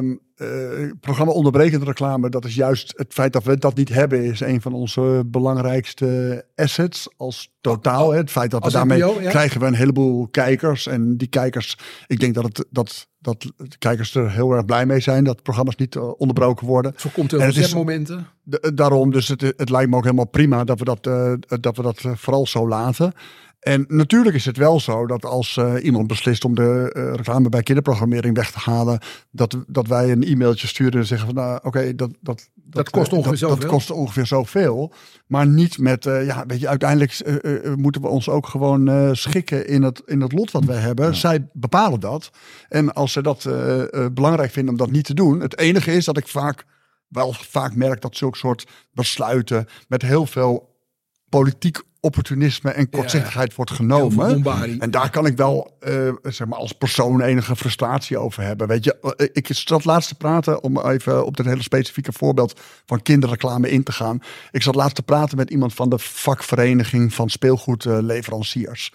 programma 1.00 1.32
onderbrekende 1.32 1.84
reclame, 1.84 2.28
dat 2.28 2.44
is 2.44 2.54
juist 2.54 2.92
het 2.96 3.12
feit 3.12 3.32
dat 3.32 3.44
we 3.44 3.58
dat 3.58 3.74
niet 3.76 3.88
hebben, 3.88 4.24
is 4.24 4.40
een 4.40 4.60
van 4.60 4.72
onze 4.72 5.22
belangrijkste 5.26 6.44
assets 6.56 7.08
als 7.16 7.52
totaal. 7.60 8.10
hè. 8.10 8.16
Het 8.16 8.30
feit 8.30 8.50
dat 8.50 8.58
we 8.58 8.64
Als 8.64 8.74
daarmee 8.74 8.98
NPO, 9.02 9.20
ja. 9.20 9.30
krijgen 9.30 9.60
we 9.60 9.66
een 9.66 9.74
heleboel 9.74 10.28
kijkers. 10.28 10.86
En 10.86 11.16
die 11.16 11.28
kijkers, 11.28 11.78
ik 12.06 12.20
denk 12.20 12.34
dat, 12.34 12.44
het, 12.44 12.64
dat 12.70 13.10
dat 13.18 13.40
de 13.40 13.78
kijkers 13.78 14.14
er 14.14 14.30
heel 14.32 14.52
erg 14.52 14.64
blij 14.64 14.86
mee 14.86 15.00
zijn. 15.00 15.24
Dat 15.24 15.42
programma's 15.42 15.76
niet 15.76 15.96
eh, 15.96 16.20
onderbroken 16.20 16.66
worden. 16.66 16.92
Voorkomt 16.96 17.32
er 17.32 17.42
het 17.42 17.56
is- 17.56 17.74
momenten. 17.74 18.26
De- 18.42 18.60
eh, 18.60 18.70
daarom, 18.74 19.10
dus 19.10 19.28
het, 19.28 19.40
het 19.40 19.70
lijkt 19.70 19.90
me 19.90 19.96
ook 19.96 20.04
helemaal 20.04 20.28
prima 20.28 20.64
dat 20.64 20.78
we 20.78 20.84
dat, 20.84 21.02
dat, 21.62 21.76
we 21.76 21.82
dat 21.82 22.02
vooral 22.14 22.46
zo 22.46 22.68
laten. 22.68 23.12
En 23.62 23.84
natuurlijk 23.88 24.34
is 24.36 24.44
het 24.44 24.56
wel 24.56 24.80
zo 24.80 25.06
dat 25.06 25.24
als 25.24 25.56
eh, 25.56 25.74
iemand 25.82 26.06
beslist 26.06 26.44
om 26.44 26.54
de 26.54 26.90
eh, 26.92 27.14
reclame 27.14 27.48
bij 27.48 27.62
kinderprogrammering 27.62 28.36
weg 28.36 28.50
te 28.50 28.58
halen, 28.58 29.00
dat, 29.30 29.56
dat 29.66 29.86
wij 29.86 30.10
een 30.10 30.22
e-mailtje 30.22 30.66
sturen 30.66 31.00
en 31.00 31.06
zeggen 31.06 31.26
van 31.26 31.36
nou 31.36 31.58
oké, 31.62 31.94
dat, 31.94 32.10
dat, 32.20 32.48
dat, 32.54 32.90
kost 32.90 33.12
eh, 33.12 33.18
ongeveer 33.18 33.38
dat, 33.38 33.48
dat 33.48 33.58
zoveel. 33.58 33.70
kost 33.70 33.90
ongeveer 33.90 34.26
zoveel. 34.26 34.92
Maar 35.26 35.46
niet 35.46 35.78
met, 35.78 36.06
eh, 36.06 36.26
ja, 36.26 36.44
weet 36.46 36.60
je, 36.60 36.68
uiteindelijk 36.68 37.12
eh, 37.12 37.34
eh, 37.34 37.64
eh, 37.66 37.74
moeten 37.74 38.00
we 38.00 38.08
ons 38.08 38.28
ook 38.28 38.46
gewoon 38.46 38.88
eh, 38.88 39.08
schikken 39.12 39.66
in 39.66 39.82
het, 39.82 40.02
in 40.06 40.20
het 40.20 40.32
lot 40.32 40.50
wat 40.50 40.64
wij 40.64 40.78
hebben. 40.78 41.16
Zij 41.16 41.48
bepalen 41.52 42.00
dat. 42.00 42.30
En 42.68 42.92
als 42.92 43.12
ze 43.12 43.22
dat 43.22 43.44
eh, 43.44 43.80
eh, 43.82 44.12
belangrijk 44.12 44.50
vinden 44.50 44.72
om 44.72 44.78
dat 44.78 44.90
niet 44.90 45.04
te 45.04 45.14
doen, 45.14 45.40
het 45.40 45.58
enige 45.58 45.92
is 45.92 46.04
dat 46.04 46.16
ik 46.16 46.28
vaak 46.28 46.64
wel 47.08 47.32
vaak 47.32 47.74
merk 47.74 48.00
dat 48.00 48.16
zulke 48.16 48.38
soort 48.38 48.66
besluiten 48.92 49.66
met 49.88 50.02
heel 50.02 50.26
veel 50.26 50.76
politiek 51.28 51.82
opportunisme 52.04 52.70
en 52.70 52.90
kortzichtigheid 52.90 53.54
wordt 53.54 53.70
genomen. 53.70 54.44
En 54.78 54.90
daar 54.90 55.10
kan 55.10 55.26
ik 55.26 55.36
wel, 55.36 55.76
eh, 55.80 56.12
zeg 56.22 56.46
maar, 56.46 56.58
als 56.58 56.72
persoon 56.72 57.20
enige 57.20 57.56
frustratie 57.56 58.18
over 58.18 58.42
hebben. 58.42 58.68
Weet 58.68 58.84
je, 58.84 59.14
eh, 59.16 59.26
ik 59.32 59.48
zat 59.50 59.84
laatst 59.84 60.08
te 60.08 60.14
praten, 60.14 60.62
om 60.62 60.80
even 60.80 61.26
op 61.26 61.36
dit 61.36 61.46
hele 61.46 61.62
specifieke 61.62 62.12
voorbeeld 62.12 62.60
van 62.86 63.02
kinderreclame 63.02 63.70
in 63.70 63.82
te 63.82 63.92
gaan. 63.92 64.18
Ik 64.50 64.62
zat 64.62 64.74
laatst 64.74 64.94
te 64.94 65.02
praten 65.02 65.36
met 65.36 65.50
iemand 65.50 65.74
van 65.74 65.88
de 65.88 65.98
vakvereniging 65.98 67.14
van 67.14 67.28
speelgoedleveranciers. 67.28 68.92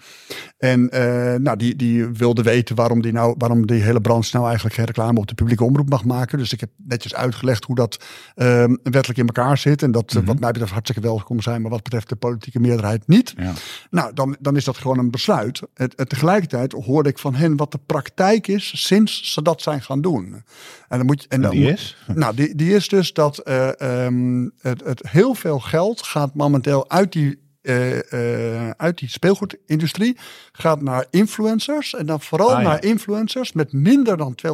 En 0.58 0.90
eh, 0.90 1.34
nou, 1.40 1.56
die, 1.56 1.76
die 1.76 2.06
wilde 2.06 2.42
weten 2.42 2.76
waarom 2.76 3.02
die, 3.02 3.12
nou, 3.12 3.34
waarom 3.38 3.66
die 3.66 3.82
hele 3.82 4.00
branche 4.00 4.30
nou 4.32 4.46
eigenlijk 4.46 4.74
geen 4.74 4.84
reclame 4.84 5.18
op 5.18 5.26
de 5.26 5.34
publieke 5.34 5.64
omroep 5.64 5.88
mag 5.88 6.04
maken. 6.04 6.38
Dus 6.38 6.52
ik 6.52 6.60
heb 6.60 6.70
netjes 6.76 7.14
uitgelegd 7.14 7.64
hoe 7.64 7.74
dat 7.74 8.04
eh, 8.34 8.64
wettelijk 8.82 9.18
in 9.18 9.26
elkaar 9.26 9.58
zit. 9.58 9.82
En 9.82 9.90
dat 9.90 10.14
eh, 10.14 10.22
wat 10.24 10.40
mij 10.40 10.50
betreft 10.50 10.72
hartstikke 10.72 11.08
welkom 11.08 11.40
zijn, 11.40 11.62
maar 11.62 11.70
wat 11.70 11.82
betreft 11.82 12.08
de 12.08 12.16
politieke 12.16 12.60
meerderheid 12.60 12.97
niet. 13.06 13.34
Ja. 13.36 13.52
Nou, 13.90 14.12
dan, 14.14 14.36
dan 14.40 14.56
is 14.56 14.64
dat 14.64 14.76
gewoon 14.76 14.98
een 14.98 15.10
besluit. 15.10 15.60
Het, 15.74 15.92
het- 15.96 16.08
tegelijkertijd 16.08 16.72
hoorde 16.72 17.08
ik 17.08 17.18
van 17.18 17.34
hen 17.34 17.56
wat 17.56 17.72
de 17.72 17.78
praktijk 17.86 18.46
is 18.48 18.86
sinds 18.86 19.32
ze 19.32 19.42
dat 19.42 19.62
zijn 19.62 19.82
gaan 19.82 20.00
doen. 20.00 20.42
En 20.88 20.96
dan 20.98 21.06
moet 21.06 21.22
je. 21.22 21.28
En 21.28 21.40
dan 21.40 21.50
die 21.50 21.70
is? 21.72 21.96
Nou, 22.14 22.34
die, 22.34 22.54
die 22.54 22.74
is 22.74 22.88
dus 22.88 23.12
dat 23.12 23.38
eh, 23.38 23.80
ehm, 24.06 24.48
het, 24.60 24.84
het 24.84 25.08
heel 25.08 25.34
veel 25.34 25.58
geld 25.60 26.02
gaat 26.02 26.34
momenteel 26.34 26.90
uit 26.90 27.12
die. 27.12 27.38
eh, 27.62 28.12
eh, 28.12 28.70
uit 28.76 28.98
die 28.98 29.08
speelgoedindustrie 29.08 30.16
gaat 30.52 30.82
naar 30.82 31.06
influencers 31.10 31.94
en 31.94 32.06
dan 32.06 32.20
vooral 32.20 32.54
Ah, 32.54 32.62
ja. 32.62 32.68
naar 32.68 32.84
influencers 32.84 33.52
met 33.52 33.72
minder 33.72 34.16
dan 34.16 34.34
250.000 34.34 34.44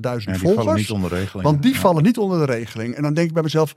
Ja, 0.00 0.32
die 0.32 0.40
volgers. 0.40 0.64
vallen 0.64 0.74
niet 0.76 0.90
onder 0.90 1.10
regeling. 1.10 1.42
Want 1.48 1.62
die 1.62 1.72
Ja. 1.74 1.78
vallen 1.80 2.02
niet 2.02 2.18
onder 2.18 2.46
de 2.46 2.52
regeling. 2.52 2.94
En 2.94 3.02
dan 3.02 3.14
denk 3.14 3.26
ik 3.28 3.34
bij 3.34 3.42
mezelf, 3.42 3.74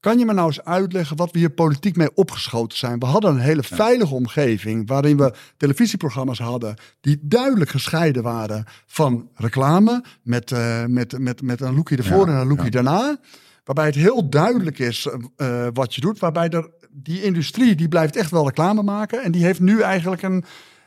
kan 0.00 0.18
je 0.18 0.24
me 0.24 0.32
nou 0.32 0.46
eens 0.46 0.64
uitleggen 0.64 1.16
wat 1.16 1.30
we 1.30 1.38
hier 1.38 1.50
politiek 1.50 1.96
mee 1.96 2.14
opgeschoten 2.14 2.78
zijn? 2.78 2.98
We 2.98 3.06
hadden 3.06 3.30
een 3.30 3.40
hele 3.40 3.62
veilige 3.62 4.14
omgeving 4.14 4.88
waarin 4.88 5.16
we 5.16 5.32
televisieprogramma's 5.56 6.38
hadden 6.38 6.76
die 7.00 7.18
duidelijk 7.22 7.70
gescheiden 7.70 8.22
waren 8.22 8.64
van 8.86 9.28
reclame 9.34 10.04
met, 10.22 10.52
eh, 10.52 10.84
met, 10.84 11.18
met, 11.18 11.42
met 11.42 11.60
een 11.60 11.74
lookje 11.74 11.96
ervoor 11.96 12.26
Ja, 12.26 12.32
en 12.32 12.40
een 12.40 12.48
lookje 12.48 12.64
ja. 12.64 12.70
daarna. 12.70 13.18
Waarbij 13.64 13.86
het 13.86 13.94
heel 13.94 14.28
duidelijk 14.28 14.78
is 14.78 15.06
eh, 15.06 15.66
eh, 15.66 15.70
wat 15.72 15.94
je 15.94 16.00
doet. 16.00 16.18
Waarbij 16.18 16.48
er, 16.48 16.70
die 16.90 17.22
industrie 17.22 17.74
die 17.74 17.88
blijft 17.88 18.16
echt 18.16 18.30
wel 18.30 18.46
reclame 18.46 18.82
maken. 18.82 19.22
En 19.22 19.32
die 19.32 19.44
heeft 19.44 19.60
nu 19.60 19.80
eigenlijk 19.80 20.22
een... 20.22 20.44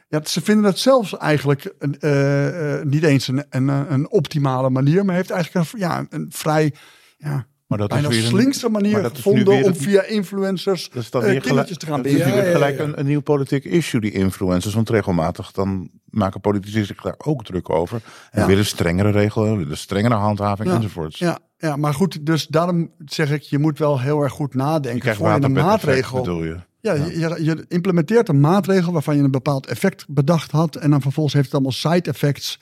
Ja, 0.07 0.21
ze 0.23 0.41
vinden 0.41 0.65
het 0.65 0.79
zelfs 0.79 1.17
eigenlijk 1.17 1.73
een, 1.79 2.89
niet 2.89 3.03
eens 3.03 3.27
een, 3.27 3.45
een, 3.49 3.67
een 3.67 4.09
optimale 4.09 4.69
manier. 4.69 5.05
Maar 5.05 5.15
heeft 5.15 5.29
eigenlijk 5.29 5.71
een, 5.73 5.79
ja, 5.79 6.05
een 6.09 6.25
vrij... 6.29 6.73
Ja, 7.17 7.45
Maar 7.71 7.79
dat 7.79 7.89
bijna 7.89 8.07
is 8.09 8.15
weer 8.15 8.23
een- 8.23 8.31
slinkse 8.31 8.69
maar 8.69 8.81
manier 8.81 9.09
gevonden 9.13 9.63
om 9.63 9.75
via 9.75 10.03
influencers 10.03 10.89
Dat 10.89 11.03
is 11.03 11.09
dan 11.09 11.21
eh, 11.23 11.29
weer 11.29 11.41
gelijk, 11.41 11.67
te 11.67 11.85
gaan 11.85 12.01
dat 12.01 12.11
is 12.11 12.23
weer 12.23 12.43
gelijk. 12.43 12.79
Een, 12.79 12.99
een 12.99 13.05
nieuw 13.05 13.21
politiek 13.21 13.63
issue, 13.65 14.01
die 14.01 14.11
influencers. 14.11 14.73
Want 14.73 14.89
regelmatig 14.89 15.51
dan 15.51 15.89
maken 16.09 16.41
politici 16.41 16.85
zich 16.85 17.01
daar 17.01 17.15
ook 17.17 17.43
druk 17.45 17.69
over. 17.69 18.01
En 18.31 18.41
Ja. 18.41 18.47
willen 18.47 18.65
strengere 18.65 19.09
regelen, 19.11 19.57
willen 19.57 19.77
strengere 19.77 20.13
handhaving 20.13 20.69
Ja, 20.69 20.75
enzovoorts. 20.75 21.19
Ja, 21.19 21.39
ja, 21.57 21.75
maar 21.75 21.93
goed, 21.93 22.25
dus 22.25 22.47
daarom 22.47 22.91
zeg 23.05 23.31
ik, 23.31 23.41
je 23.41 23.57
moet 23.59 23.77
wel 23.79 23.99
heel 23.99 24.21
erg 24.21 24.33
goed 24.33 24.53
nadenken 24.53 25.15
voor 25.15 25.29
je 25.29 25.41
een 25.41 25.51
maatregel. 25.51 26.19
bedoel 26.19 26.43
je. 26.43 26.57
Ja, 26.79 26.93
je 27.35 27.65
implementeert 27.67 28.29
een 28.29 28.39
maatregel 28.39 28.91
waarvan 28.93 29.15
je 29.17 29.23
een 29.23 29.31
bepaald 29.31 29.65
effect 29.65 30.05
bedacht 30.07 30.51
had. 30.51 30.75
En 30.75 30.89
dan 30.89 31.01
vervolgens 31.01 31.33
heeft 31.35 31.45
het 31.45 31.53
allemaal 31.55 31.71
side 31.95 32.09
effects. 32.09 32.59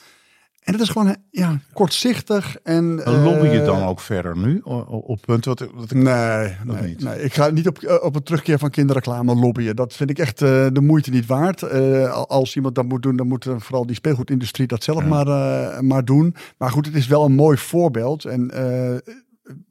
En 0.70 0.76
het 0.76 0.84
is 0.84 0.90
gewoon 0.90 1.16
ja, 1.32 1.60
kortzichtig. 1.74 2.58
En, 2.64 2.96
lobby 3.04 3.48
je 3.48 3.60
eh, 3.60 3.66
dan 3.66 3.84
ook 3.84 4.00
verder 4.00 4.38
nu 4.38 4.60
op 4.86 5.20
punten 5.26 5.56
wat, 5.56 5.70
wat 5.74 5.92
ik... 5.92 5.98
Nee, 5.98 6.56
Dat 6.66 6.80
nee, 6.80 6.90
niet. 6.90 7.04
nee, 7.04 7.24
ik 7.24 7.34
ga 7.34 7.50
niet 7.50 7.68
op, 7.68 7.78
eh, 7.78 8.04
op 8.04 8.16
een 8.16 8.24
terugkeer 8.24 8.60
van 8.60 8.70
kinderreclame 8.70 9.36
lobbyen. 9.36 9.76
Dat 9.76 9.94
vind 9.94 10.10
ik 10.10 10.20
echt 10.20 10.42
eh, 10.42 10.68
de 10.74 10.82
moeite 10.82 11.10
niet 11.10 11.26
waard. 11.26 11.72
Al- 12.12 12.30
als 12.30 12.56
iemand 12.56 12.76
dat 12.76 12.86
moet 12.86 13.02
doen, 13.02 13.16
dan 13.16 13.28
moet 13.28 13.46
vooral 13.58 13.86
die 13.86 13.96
speelgoedindustrie 13.96 14.68
dat 14.68 14.84
zelf 14.84 15.06
maar, 15.06 15.84
maar 15.84 16.06
doen. 16.06 16.36
Maar 16.58 16.72
goed, 16.72 16.86
het 16.86 16.96
is 16.96 17.08
wel 17.08 17.26
een 17.26 17.36
mooi 17.36 17.58
voorbeeld. 17.58 18.26
En 18.26 18.52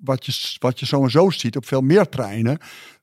wat, 0.04 0.26
je, 0.26 0.56
wat 0.58 0.80
je 0.80 0.87
sowieso 0.87 1.30
ziet 1.30 1.56
op 1.56 1.66
veel 1.66 1.80
meer 1.80 2.08
treinen. 2.08 2.58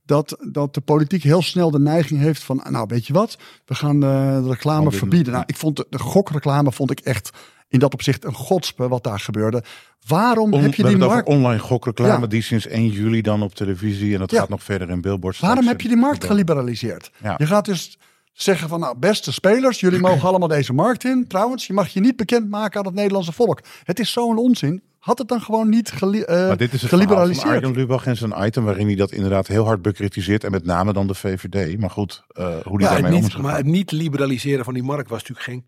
Dat, 0.05 0.37
dat 0.51 0.73
de 0.73 0.81
politiek 0.81 1.23
heel 1.23 1.41
snel 1.41 1.71
de 1.71 1.79
neiging 1.79 2.19
heeft 2.19 2.43
van, 2.43 2.61
nou 2.69 2.85
weet 2.87 3.07
je 3.07 3.13
wat, 3.13 3.37
we 3.65 3.75
gaan 3.75 3.99
de 3.99 4.47
reclame 4.47 4.85
Oh, 4.87 4.93
verbieden. 4.93 5.33
Nou, 5.33 5.43
ik 5.47 5.55
vond 5.55 5.75
de, 5.75 5.87
de 5.89 5.99
gokreclame 5.99 6.71
vond 6.71 6.91
ik 6.91 6.99
echt 6.99 7.29
in 7.67 7.79
dat 7.79 7.93
opzicht 7.93 8.25
een 8.25 8.33
godspe 8.33 8.87
wat 8.87 9.03
daar 9.03 9.19
gebeurde. 9.19 9.63
Waarom 10.07 10.53
On- 10.53 10.61
heb 10.61 10.73
je 10.73 10.83
we 10.83 10.89
die 10.89 10.97
markt? 10.97 11.27
online 11.27 11.59
gokreclame, 11.59 12.21
Ja. 12.21 12.27
die 12.27 12.41
sinds 12.41 12.67
1 12.67 12.87
juli 12.87 13.21
dan 13.21 13.41
op 13.41 13.55
televisie 13.55 14.13
en 14.13 14.19
dat 14.19 14.31
Ja. 14.31 14.39
gaat 14.39 14.49
nog 14.49 14.63
verder 14.63 14.89
in 14.89 15.01
billboards. 15.01 15.39
Waarom 15.39 15.67
heb 15.67 15.81
je 15.81 15.87
die 15.87 15.97
markt 15.97 16.23
geliberaliseerd? 16.23 17.11
Ja. 17.23 17.33
Je 17.37 17.45
gaat 17.45 17.65
dus 17.65 17.97
zeggen 18.33 18.69
van, 18.69 18.79
nou, 18.79 18.97
beste 18.97 19.33
spelers, 19.33 19.79
jullie 19.79 19.99
mogen 19.99 20.27
allemaal 20.29 20.47
deze 20.47 20.73
markt 20.73 21.03
in. 21.03 21.27
Trouwens, 21.27 21.67
je 21.67 21.73
mag 21.73 21.87
je 21.87 21.99
niet 21.99 22.15
bekendmaken 22.15 22.79
aan 22.79 22.85
het 22.85 22.95
Nederlandse 22.95 23.31
volk. 23.31 23.59
Het 23.83 23.99
is 23.99 24.11
zo'n 24.11 24.37
onzin. 24.37 24.83
Had 24.99 25.17
het 25.17 25.27
dan 25.27 25.41
gewoon 25.41 25.69
niet 25.69 25.91
geli 25.91 26.21
eh, 26.21 26.47
Maar 26.47 26.57
dit 26.57 26.73
is 26.73 26.81
het 26.81 26.89
geliberaliseerd? 26.89 27.47
Arjen 27.47 27.71
Lubach 27.71 28.05
en 28.05 28.17
zijn 28.17 28.33
item 28.45 28.63
waarin 28.63 28.85
hij 28.87 28.95
dat 28.95 29.11
inderdaad 29.11 29.47
heel 29.47 29.65
hard 29.65 29.81
bekritiseert. 29.81 30.43
En 30.43 30.51
met 30.51 30.65
name 30.65 30.93
dan 30.93 31.07
de 31.07 31.13
VVD. 31.13 31.79
Maar 31.79 31.89
goed, 31.89 32.23
eh, 32.27 32.45
hoe 32.63 32.77
die 32.77 32.87
Ja, 32.87 32.93
daarmee 32.93 33.11
om 33.11 33.17
is 33.17 33.23
niet, 33.23 33.31
gegaan. 33.31 33.45
maar 33.47 33.55
het 33.57 33.65
niet 33.65 33.91
liberaliseren 33.91 34.65
van 34.65 34.73
die 34.73 34.83
markt 34.83 35.09
was 35.09 35.19
natuurlijk 35.23 35.47
geen. 35.47 35.65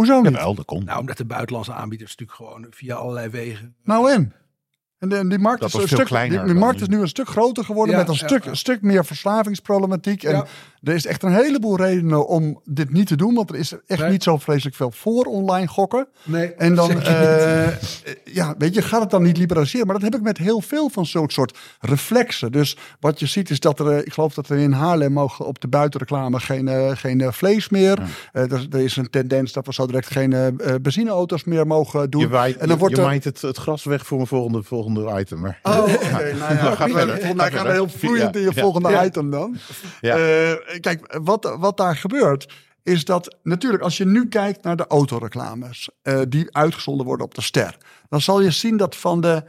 Hoezo 0.00 0.20
niet? 0.20 0.32
Jawel, 0.32 0.54
dat 0.54 0.64
komt. 0.64 0.84
Nou, 0.84 1.00
omdat 1.00 1.16
de 1.16 1.24
buitenlandse 1.24 1.72
aanbieders 1.72 2.10
natuurlijk 2.16 2.38
gewoon 2.38 2.66
via 2.70 2.94
allerlei 2.94 3.28
wegen. 3.28 3.74
Nou 3.84 4.10
en? 4.10 4.32
En, 5.00 5.08
de- 5.08 5.16
en 5.16 5.28
die 5.28 5.38
markt, 5.38 5.64
is 5.64 5.74
een, 5.74 5.88
stuk, 5.88 6.04
kleiner 6.06 6.44
die, 6.44 6.54
markt 6.54 6.76
nu. 6.76 6.82
is 6.82 6.88
nu 6.88 7.00
een 7.00 7.08
stuk 7.08 7.28
groter 7.28 7.64
geworden 7.64 7.94
Ja, 7.94 8.00
met 8.00 8.08
een 8.08 8.16
ja, 8.20 8.26
stuk, 8.26 8.44
ja. 8.44 8.50
een 8.50 8.56
stuk 8.56 8.82
meer 8.82 9.04
verslavingsproblematiek. 9.04 10.22
En 10.22 10.34
Ja. 10.34 10.46
er 10.82 10.94
is 10.94 11.06
echt 11.06 11.22
een 11.22 11.34
heleboel 11.34 11.76
redenen 11.76 12.26
om 12.26 12.60
dit 12.64 12.92
niet 12.92 13.06
te 13.06 13.16
doen. 13.16 13.34
Want 13.34 13.50
er 13.50 13.56
is 13.56 13.72
echt 13.86 14.00
Nee. 14.00 14.10
niet 14.10 14.22
zo 14.22 14.36
vreselijk 14.38 14.76
veel 14.76 14.90
voor 14.90 15.24
online 15.24 15.66
gokken. 15.66 16.06
Nee, 16.24 16.54
En 16.54 16.74
dan, 16.74 17.02
eh, 17.02 17.68
ja, 18.24 18.54
weet 18.58 18.74
je, 18.74 18.82
gaat 18.82 19.00
het 19.00 19.10
dan 19.10 19.22
niet 19.22 19.36
liberaliseren? 19.36 19.86
Maar 19.86 19.94
dat 19.94 20.04
heb 20.04 20.14
ik 20.14 20.22
met 20.22 20.38
heel 20.38 20.60
veel 20.60 20.88
van 20.90 21.06
zo'n 21.06 21.30
soort 21.30 21.58
reflexen. 21.80 22.52
Dus 22.52 22.76
wat 23.00 23.20
je 23.20 23.26
ziet 23.26 23.50
is 23.50 23.60
dat 23.60 23.80
er, 23.80 23.90
eh, 23.90 23.98
ik 23.98 24.12
geloof 24.12 24.34
dat 24.34 24.48
er 24.48 24.56
in 24.58 24.72
Haarlem 24.72 25.12
mogen 25.12 25.46
op 25.46 25.60
de 25.60 25.68
buitenreclame 25.68 26.40
geen, 26.40 26.68
eh, 26.68 26.90
geen 26.96 27.32
vlees 27.32 27.68
meer. 27.68 27.98
Er, 28.32 28.66
er 28.70 28.80
is 28.80 28.96
een 28.96 29.10
tendens 29.10 29.52
dat 29.52 29.66
we 29.66 29.72
zo 29.72 29.86
direct 29.86 30.10
geen 30.10 30.58
benzineauto's 30.82 31.44
meer 31.44 31.66
mogen 31.66 32.10
doen. 32.10 32.20
Je, 32.20 32.28
waait, 32.28 32.56
en 32.56 32.68
dan 32.68 32.78
wordt 32.78 32.96
je 32.96 33.02
maait 33.02 33.24
het, 33.24 33.40
het 33.42 33.56
gras 33.56 33.84
weg 33.84 34.06
voor 34.06 34.16
mijn 34.16 34.28
volgende, 34.28 34.62
volgende 34.62 34.88
item. 34.96 35.40
Maar, 35.40 35.58
Oh, 35.62 35.82
oké. 35.94 36.10
nou 36.10 36.54
ja, 36.54 36.74
Ga 36.74 36.84
goed, 36.84 36.92
verder. 36.92 37.16
Volgens 37.16 37.34
mij 37.34 37.50
Ga 37.50 37.56
gaan 37.56 37.66
we 37.66 37.72
heel 37.72 37.88
vloeiend 37.88 38.34
Ja, 38.34 38.40
in 38.40 38.46
je 38.46 38.60
volgende 38.60 38.90
ja. 38.90 39.04
item 39.04 39.30
dan. 39.30 39.56
Ja. 40.00 40.16
Eh, 40.16 40.80
kijk, 40.80 41.18
wat, 41.22 41.56
wat 41.58 41.76
daar 41.76 41.96
gebeurt, 41.96 42.46
is 42.82 43.04
dat 43.04 43.36
natuurlijk 43.42 43.82
als 43.82 43.96
je 43.96 44.06
nu 44.06 44.28
kijkt 44.28 44.62
naar 44.62 44.76
de 44.76 44.86
autoreclames 44.86 45.88
eh, 46.02 46.20
die 46.28 46.56
uitgezonden 46.56 47.06
worden 47.06 47.26
op 47.26 47.34
de 47.34 47.42
ster, 47.42 47.76
dan 48.08 48.20
zal 48.20 48.40
je 48.40 48.50
zien 48.50 48.76
dat 48.76 48.96
van 48.96 49.20
de. 49.20 49.42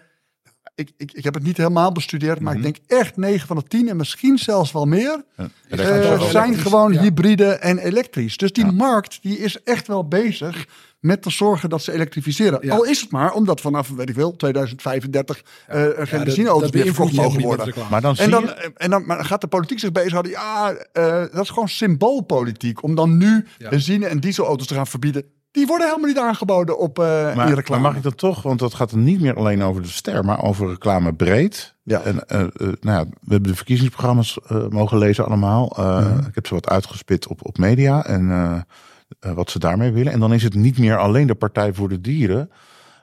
Ik, 0.76 0.92
ik, 0.98 1.12
ik 1.12 1.24
heb 1.24 1.34
het 1.34 1.44
niet 1.44 1.58
helemaal 1.58 1.92
bestudeerd, 1.92 2.40
maar 2.40 2.56
ik 2.56 2.62
denk 2.62 2.78
echt 2.88 3.18
9 3.18 3.48
van 3.48 3.56
de 3.56 3.64
10 3.64 3.90
en 3.90 3.98
misschien 3.98 4.38
zelfs 4.38 4.72
wel 4.72 4.86
meer. 4.86 5.24
Ja, 5.38 5.50
eh, 5.78 6.22
zijn 6.22 6.56
gewoon 6.56 6.94
ja. 6.94 7.02
hybride 7.02 7.54
en 7.54 7.78
elektrisch. 7.78 8.38
Dus 8.38 8.52
die 8.52 8.72
markt 8.72 9.20
die 9.22 9.38
is 9.38 9.64
echt 9.64 9.88
wel 9.88 10.08
bezig 10.08 10.68
met 11.02 11.22
te 11.22 11.30
zorgen 11.30 11.70
dat 11.70 11.82
ze 11.82 11.92
elektrificeren. 11.94 12.60
Ja. 12.62 12.74
Al 12.76 12.84
is 12.86 13.02
het 13.02 13.12
maar 13.12 13.34
omdat 13.34 13.62
vanaf, 13.62 13.90
weet 13.90 14.10
ik 14.10 14.16
veel, 14.16 14.36
2035 14.36 15.42
eh, 15.68 16.00
er 16.00 16.08
geen 16.08 16.24
benzineauto's 16.24 16.72
meer 16.72 16.86
verkocht 16.86 17.14
mogen 17.14 17.42
worden. 17.42 17.66
reclame. 17.66 17.90
Maar 17.90 18.02
dan 18.02 18.16
En 18.16 18.30
dan, 18.30 18.42
je... 18.44 18.72
en 18.76 18.90
dan 18.90 19.06
maar 19.06 19.26
gaat 19.26 19.42
de 19.42 19.48
politiek 19.48 19.80
zich 19.80 19.92
bezighouden. 19.92 20.32
Ja, 20.32 20.72
eh, 20.94 21.24
dat 21.32 21.44
is 21.44 21.50
gewoon 21.50 21.70
symboolpolitiek. 21.70 22.84
Om 22.84 22.96
dan 22.96 23.18
nu 23.18 23.46
Ja. 23.58 23.70
benzine- 23.70 24.06
en 24.06 24.20
dieselauto's 24.20 24.68
te 24.68 24.74
gaan 24.74 24.88
verbieden. 24.88 25.24
Die 25.52 25.66
worden 25.68 25.88
helemaal 25.88 26.08
niet 26.08 26.18
aangeboden 26.20 26.78
op 26.80 27.00
eh 27.00 27.06
in 27.06 27.24
Maar, 27.24 27.36
maar 27.36 27.54
reclame. 27.54 27.82
mag 27.82 27.96
ik 27.96 28.04
dat 28.04 28.18
toch? 28.18 28.42
Want 28.42 28.60
dat 28.60 28.74
gaat 28.74 28.92
er 28.92 28.98
niet 28.98 29.22
meer 29.22 29.36
alleen 29.36 29.64
over 29.64 29.82
de 29.82 29.88
ster, 29.88 30.26
maar 30.26 30.44
over 30.44 30.70
reclame 30.70 31.14
breed. 31.14 31.76
Ja. 31.84 32.02
En, 32.02 32.28
eh, 32.28 32.40
nou 32.60 32.70
ja, 32.82 33.04
we 33.22 33.32
hebben 33.32 33.50
de 33.50 33.56
verkiezingsprogramma's 33.56 34.38
mogen 34.70 34.98
lezen 34.98 35.26
allemaal. 35.26 35.74
Eh, 35.78 35.98
Mhm. 36.06 36.20
Ik 36.28 36.36
heb 36.36 36.48
ze 36.48 36.54
wat 36.54 36.70
uitgespit 36.70 37.28
op, 37.28 37.46
op 37.46 37.58
media. 37.58 38.06
En 38.06 38.28
wat 39.22 39.52
ze 39.52 39.60
daarmee 39.60 39.92
willen. 39.92 40.12
En 40.12 40.20
dan 40.20 40.34
is 40.34 40.44
het 40.44 40.54
niet 40.54 40.78
meer 40.78 40.98
alleen 40.98 41.28
de 41.28 41.36
Partij 41.36 41.74
voor 41.74 41.90
de 41.90 42.02
Dieren. 42.02 42.52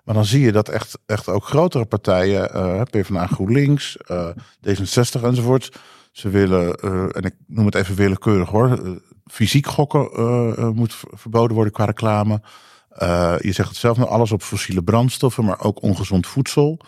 Maar 0.05 0.15
dan 0.15 0.25
zie 0.25 0.41
je 0.41 0.53
dat 0.53 0.69
echt, 0.69 0.99
echt 1.07 1.29
ook 1.29 1.45
grotere 1.45 1.85
partijen, 1.85 2.55
eh 2.55 2.83
PvdA 2.91 3.27
GroenLinks, 3.27 3.97
eh, 3.97 4.29
D66 4.61 5.23
enzovoort. 5.23 5.73
Ze 6.13 6.29
willen, 6.29 6.75
eh, 6.75 7.03
en 7.03 7.23
ik 7.23 7.35
noem 7.47 7.67
het 7.67 7.75
even 7.75 7.95
willekeurig 7.95 8.49
hoor, 8.49 8.71
eh, 8.71 8.91
fysiek 9.27 9.67
gokken 9.67 10.11
eh, 10.13 10.53
eh, 10.59 10.69
moet 10.71 10.97
verboden 11.11 11.55
worden 11.55 11.73
qua 11.73 11.85
reclame. 11.85 12.41
Eh, 12.89 13.35
je 13.39 13.53
zegt 13.53 13.69
het 13.69 13.79
zelf 13.79 13.99
alles 13.99 14.33
op 14.33 14.43
fossiele 14.43 14.83
brandstoffen, 14.83 15.45
maar 15.45 15.61
ook 15.61 15.83
ongezond 15.83 16.27
voedsel. 16.27 16.81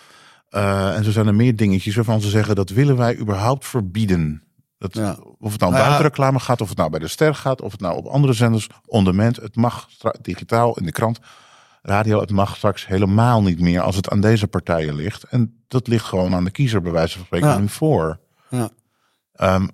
Eh, 0.48 0.96
en 0.96 1.04
zo 1.04 1.10
zijn 1.10 1.26
er 1.26 1.34
meer 1.34 1.56
dingetjes 1.56 1.94
waarvan 1.94 2.20
ze 2.20 2.28
zeggen 2.28 2.54
dat 2.54 2.70
willen 2.70 2.96
wij 2.96 3.18
überhaupt 3.18 3.66
verbieden. 3.66 4.42
Dat, 4.80 4.94
Ja. 4.94 5.16
Of 5.38 5.52
het 5.52 5.60
nou 5.60 5.72
om 5.72 5.78
Nou 5.78 5.84
buitenreclame 5.88 6.38
gaat, 6.40 6.60
of 6.60 6.68
het 6.68 6.78
nou 6.78 6.90
bij 6.90 6.98
de 7.00 7.08
ster 7.08 7.34
gaat, 7.34 7.60
of 7.62 7.72
het 7.72 7.80
nou 7.80 7.96
op 7.96 8.06
andere 8.06 8.32
zenders, 8.32 8.66
on 8.86 9.04
demand. 9.04 9.36
Het 9.36 9.56
mag 9.56 9.88
digitaal 10.20 10.76
in 10.78 10.84
de 10.84 10.92
krant, 10.92 11.18
radio, 11.82 12.20
het 12.20 12.30
mag 12.30 12.56
straks 12.56 12.86
helemaal 12.86 13.42
niet 13.42 13.60
meer 13.60 13.80
als 13.80 13.96
het 13.96 14.08
aan 14.08 14.20
deze 14.20 14.46
partijen 14.48 14.94
ligt. 14.94 15.22
En 15.22 15.62
dat 15.68 15.86
ligt 15.88 16.04
gewoon 16.04 16.34
aan 16.34 16.44
de 16.44 16.50
kiezer 16.50 16.82
bij 16.82 16.92
wijze 16.92 17.16
van 17.16 17.26
spreken 17.26 17.48
Ja. 17.48 17.58
nu 17.58 17.68
voor. 17.68 18.20
Ja. 18.48 18.70
Ehm, 19.32 19.66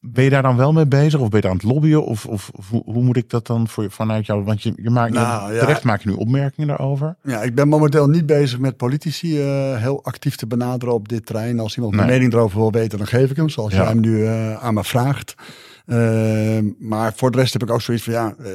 ben 0.00 0.24
je 0.24 0.30
daar 0.30 0.42
dan 0.42 0.56
wel 0.56 0.72
mee 0.72 0.86
bezig? 0.86 1.20
Of 1.20 1.28
ben 1.28 1.36
je 1.36 1.42
daar 1.42 1.50
aan 1.50 1.56
het 1.56 1.66
lobbyen? 1.66 2.04
Of, 2.04 2.26
of, 2.26 2.50
of 2.52 2.68
hoe, 2.70 2.82
hoe 2.84 3.02
moet 3.02 3.16
ik 3.16 3.30
dat 3.30 3.46
dan 3.46 3.68
voor, 3.68 3.90
vanuit 3.90 4.26
jou? 4.26 4.44
Want 4.44 4.62
je, 4.62 4.72
je 4.76 4.90
maakt 4.90 5.12
Nou, 5.12 5.52
ja. 5.52 5.58
terecht 5.60 5.84
maak 5.84 6.02
je 6.02 6.08
nu 6.08 6.14
opmerkingen 6.14 6.68
daarover. 6.68 7.16
Ja, 7.22 7.42
ik 7.42 7.54
ben 7.54 7.68
momenteel 7.68 8.08
niet 8.08 8.26
bezig 8.26 8.58
met 8.58 8.76
politici 8.76 9.40
eh, 9.40 9.76
heel 9.76 10.04
actief 10.04 10.36
te 10.36 10.46
benaderen 10.46 10.94
op 10.94 11.08
dit 11.08 11.26
terrein. 11.26 11.60
Als 11.60 11.76
iemand 11.76 11.94
mijn 11.94 12.08
mening 12.08 12.32
erover 12.32 12.58
wil 12.58 12.72
weten, 12.72 12.98
dan 12.98 13.06
geef 13.06 13.30
ik 13.30 13.36
hem. 13.36 13.48
Zoals 13.48 13.72
Ja. 13.72 13.78
jij 13.78 13.86
hem 13.88 14.00
nu 14.00 14.24
eh, 14.26 14.54
aan 14.64 14.74
me 14.74 14.84
vraagt. 14.84 15.34
Eh, 15.88 16.58
maar 16.78 17.12
voor 17.16 17.30
de 17.30 17.38
rest 17.38 17.52
heb 17.52 17.62
ik 17.62 17.70
ook 17.70 17.80
zoiets 17.82 18.04
van 18.04 18.12
ja, 18.12 18.34
eh, 18.38 18.50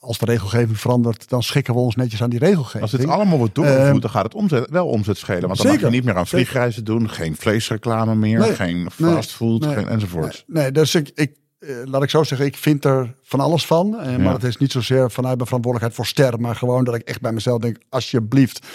als 0.00 0.18
de 0.18 0.24
regelgeving 0.24 0.80
verandert, 0.80 1.28
dan 1.28 1.42
schikken 1.42 1.74
we 1.74 1.80
ons 1.80 1.96
netjes 1.96 2.22
aan 2.22 2.30
die 2.30 2.38
regelgeving. 2.38 2.82
Als 2.82 2.90
dit 2.90 3.06
allemaal 3.06 3.38
wordt 3.38 3.54
doorgevoerd, 3.54 3.86
Ehm, 3.88 3.98
dan 4.00 4.10
gaat 4.10 4.24
het 4.24 4.34
omzet, 4.34 4.70
wel 4.70 4.86
omzet 4.86 5.16
schelen. 5.18 5.40
Want 5.46 5.56
dan 5.56 5.66
mag 5.66 5.74
zeker. 5.74 5.90
je 5.90 5.96
niet 5.96 6.04
meer 6.04 6.16
aan 6.16 6.26
Zeker. 6.26 6.46
vliegreizen 6.46 6.84
doen. 6.84 7.10
Geen 7.10 7.36
vleesreclame 7.36 8.14
meer. 8.14 8.38
Nee. 8.38 8.54
Geen 8.54 8.90
fastfood. 8.90 9.60
Nee. 9.64 9.74
Geen 9.74 9.88
enzovoort. 9.88 10.44
Nee, 10.46 10.72
dus 10.72 10.94
ik, 10.94 11.10
ik 11.14 11.36
eh, 11.58 11.68
laat 11.84 12.02
ik 12.02 12.10
zo 12.10 12.22
zeggen, 12.22 12.46
ik 12.46 12.56
vind 12.56 12.84
er 12.84 13.14
van 13.22 13.40
alles 13.40 13.66
van. 13.66 13.98
Eh, 14.00 14.10
Ja. 14.12 14.18
Maar 14.18 14.32
het 14.34 14.44
is 14.44 14.56
niet 14.56 14.72
zozeer 14.72 15.10
vanuit 15.10 15.36
mijn 15.36 15.46
verantwoordelijkheid 15.48 15.94
voor 15.94 16.06
ster, 16.06 16.40
maar 16.40 16.56
gewoon 16.56 16.84
dat 16.84 16.94
ik 16.94 17.02
echt 17.02 17.20
bij 17.20 17.32
mezelf 17.32 17.60
denk, 17.60 17.76
alsjeblieft, 17.88 18.66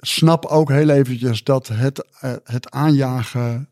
snap 0.00 0.44
ook 0.46 0.70
heel 0.70 0.88
eventjes 0.88 1.44
dat 1.44 1.68
het, 1.72 2.06
het 2.44 2.70
aanjagen 2.70 3.68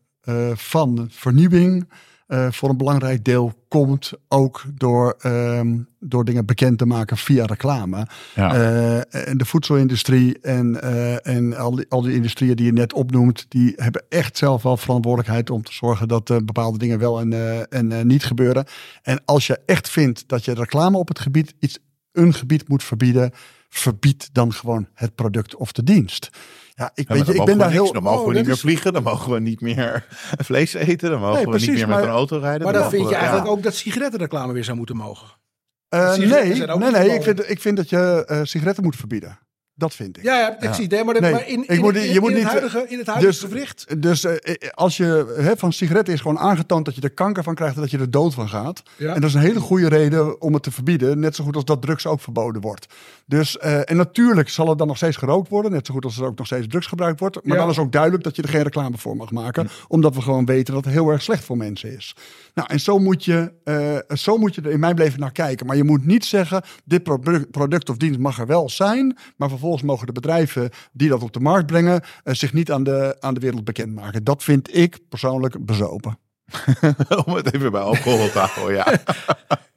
van 0.53 1.07
vernieuwing 1.11 1.87
eh, 2.27 2.47
voor 2.51 2.69
een 2.69 2.77
belangrijk 2.77 3.23
deel 3.23 3.53
komt 3.67 4.11
ook 4.27 4.63
door, 4.73 5.15
ehm, 5.19 5.77
door 5.99 6.25
dingen 6.25 6.45
bekend 6.45 6.77
te 6.77 6.85
maken 6.85 7.17
via 7.17 7.45
reclame. 7.45 8.07
Ja. 8.35 8.53
Eh, 8.53 9.27
en 9.27 9.37
de 9.37 9.45
voedselindustrie 9.45 10.39
en, 10.39 10.81
eh, 10.81 11.27
en 11.27 11.57
al, 11.57 11.75
die, 11.75 11.85
al 11.89 12.01
die 12.01 12.13
industrieën 12.13 12.55
die 12.55 12.65
je 12.65 12.71
net 12.71 12.93
opnoemt, 12.93 13.45
die 13.49 13.73
hebben 13.75 14.05
echt 14.09 14.37
zelf 14.37 14.63
wel 14.63 14.77
verantwoordelijkheid 14.77 15.49
om 15.49 15.63
te 15.63 15.73
zorgen 15.73 16.07
dat 16.07 16.25
bepaalde 16.25 16.77
dingen 16.77 16.99
wel 16.99 17.19
en, 17.19 17.67
en 17.69 18.07
niet 18.07 18.23
gebeuren. 18.23 18.65
En 19.01 19.21
als 19.25 19.47
je 19.47 19.59
echt 19.65 19.89
vindt 19.89 20.23
dat 20.27 20.45
je 20.45 20.53
reclame 20.53 20.97
op 20.97 21.07
het 21.07 21.19
gebied 21.19 21.53
iets, 21.59 21.79
een 22.11 22.33
gebied 22.33 22.67
moet 22.67 22.83
verbieden, 22.83 23.31
verbied 23.69 24.29
dan 24.31 24.53
gewoon 24.53 24.87
het 24.93 25.15
product 25.15 25.55
of 25.55 25.71
de 25.71 25.83
dienst. 25.83 26.29
Ja, 26.77 26.91
ik, 26.93 27.07
weet 27.07 27.25
je, 27.25 27.33
ik 27.33 27.45
ben 27.45 27.57
daar 27.57 27.67
we 27.67 27.73
heel. 27.73 27.81
niks. 27.81 27.93
Dan 27.93 28.03
mogen 28.03 28.19
Oh, 28.21 28.27
we 28.27 28.33
niet 28.33 28.45
meer 28.45 28.53
is- 28.53 28.59
vliegen. 28.59 28.93
Dan 28.93 29.03
mogen 29.03 29.31
we 29.31 29.39
niet 29.39 29.61
meer 29.61 30.05
vlees 30.49 30.73
eten. 30.73 31.09
Dan 31.09 31.19
mogen 31.19 31.35
Nee, 31.35 31.45
we 31.53 31.59
niet 31.59 31.71
meer 31.71 31.87
met 31.87 32.03
een 32.03 32.09
auto 32.09 32.37
rijden. 32.37 32.63
Maar 32.63 32.73
dan 32.73 32.89
vind 32.89 33.09
je 33.09 33.15
eigenlijk 33.15 33.45
ja. 33.45 33.51
ook 33.51 33.63
dat 33.63 33.75
sigarettenreclame 33.75 34.53
weer 34.53 34.63
zou 34.63 34.77
moeten 34.77 34.95
mogen. 34.95 35.27
Eh, 35.89 36.15
nee, 36.15 36.27
nee, 36.27 36.91
nee. 36.91 37.09
Ik 37.15 37.23
vind, 37.23 37.49
ik 37.49 37.61
vind 37.61 37.77
dat 37.77 37.89
je 37.89 38.23
eh, 38.27 38.39
sigaretten 38.43 38.83
moet 38.83 38.95
verbieden. 38.95 39.39
Dat 39.79 39.95
vind 39.95 40.17
ik. 40.17 40.23
Ja, 40.23 40.35
ja 40.39 40.61
ik 40.69 40.73
zie 40.73 40.87
het. 40.89 41.05
Maar, 41.05 41.21
Nee, 41.21 41.31
maar 41.31 41.47
in, 41.47 41.67
in, 41.67 41.79
moet- 41.81 41.95
in- 41.95 42.13
je 42.13 42.19
moet 42.19 42.29
in 42.29 42.35
niet- 42.35 42.43
het 42.43 42.51
huidige, 42.51 42.85
in 42.87 42.97
het 42.97 43.07
huidige 43.07 43.31
Dus, 43.31 43.39
gewricht. 43.39 44.01
dus 44.01 44.23
eh, 44.23 44.55
als 44.73 44.97
je 44.97 45.35
hè, 45.37 45.57
van 45.57 45.73
sigaretten 45.73 46.13
is 46.13 46.21
gewoon 46.21 46.39
aangetoond 46.39 46.85
dat 46.85 46.95
je 46.95 47.01
er 47.01 47.09
kanker 47.11 47.43
van 47.43 47.55
krijgt 47.55 47.75
en 47.75 47.81
dat 47.81 47.91
je 47.91 47.97
er 47.97 48.11
dood 48.11 48.33
van 48.33 48.49
gaat. 48.49 48.83
Ja. 48.95 49.13
En 49.13 49.21
dat 49.21 49.29
is 49.29 49.35
een 49.35 49.41
hele 49.41 49.59
goede 49.59 49.87
reden 49.89 50.41
om 50.41 50.53
het 50.53 50.63
te 50.63 50.71
verbieden. 50.71 51.19
Net 51.19 51.35
zo 51.35 51.43
goed 51.43 51.55
als 51.55 51.65
dat 51.65 51.81
drugs 51.81 52.05
ook 52.07 52.19
verboden 52.21 52.61
wordt. 52.61 52.85
Dus, 53.25 53.57
eh, 53.57 53.89
en 53.89 53.97
natuurlijk 53.97 54.49
zal 54.49 54.69
het 54.69 54.77
dan 54.77 54.87
nog 54.87 54.97
steeds 54.97 55.17
gerookt 55.17 55.49
worden. 55.49 55.71
Net 55.71 55.85
zo 55.85 55.93
goed 55.93 56.03
als 56.05 56.17
er 56.17 56.25
ook 56.25 56.37
nog 56.37 56.45
steeds 56.47 56.67
drugs 56.67 56.87
gebruikt 56.87 57.19
wordt. 57.19 57.35
Maar 57.43 57.55
Ja. 57.55 57.61
dan 57.61 57.71
is 57.71 57.79
ook 57.79 57.91
duidelijk 57.91 58.23
dat 58.23 58.35
je 58.35 58.41
er 58.41 58.49
geen 58.49 58.63
reclame 58.63 58.97
voor 58.97 59.15
mag 59.15 59.31
maken. 59.31 59.69
Omdat 59.87 60.15
we 60.15 60.21
gewoon 60.21 60.45
weten 60.45 60.73
dat 60.73 60.83
het 60.85 60.93
heel 60.93 61.09
erg 61.09 61.21
slecht 61.21 61.43
voor 61.43 61.57
mensen 61.57 61.95
is. 61.95 62.15
Nou, 62.53 62.67
en 62.71 62.79
zo 62.79 62.99
moet 62.99 63.25
je, 63.25 63.51
eh, 63.63 64.15
zo 64.17 64.37
moet 64.37 64.55
je 64.55 64.61
er 64.61 64.71
in 64.71 64.79
mijn 64.79 64.95
beleving 64.95 65.19
naar 65.21 65.31
kijken. 65.31 65.65
Maar 65.65 65.75
je 65.75 65.83
moet 65.83 66.05
niet 66.05 66.25
zeggen, 66.25 66.61
dit 66.85 67.03
pro- 67.03 67.21
product 67.51 67.89
of 67.89 67.97
dienst 67.97 68.19
mag 68.19 68.39
er 68.39 68.45
wel 68.47 68.69
zijn. 68.69 69.17
Maar 69.35 69.49
vervolgens 69.49 69.65
mogen 69.83 70.05
de 70.07 70.11
bedrijven 70.11 70.69
die 70.91 71.09
dat 71.09 71.23
op 71.23 71.33
de 71.33 71.39
markt 71.39 71.65
brengen... 71.67 72.01
eh, 72.23 72.33
zich 72.33 72.53
niet 72.53 72.71
aan 72.71 72.83
de, 72.83 73.17
aan 73.19 73.33
de 73.33 73.39
wereld 73.39 73.63
bekendmaken. 73.63 74.23
Dat 74.23 74.43
vind 74.43 74.75
ik 74.75 74.99
persoonlijk 75.09 75.65
bezopen. 75.65 76.19
Om 77.25 77.33
het 77.33 77.53
even 77.53 77.71
bij 77.71 77.81
alcohol 77.81 78.29
te 78.29 78.39
houden, 78.39 78.75
ja. 78.75 78.87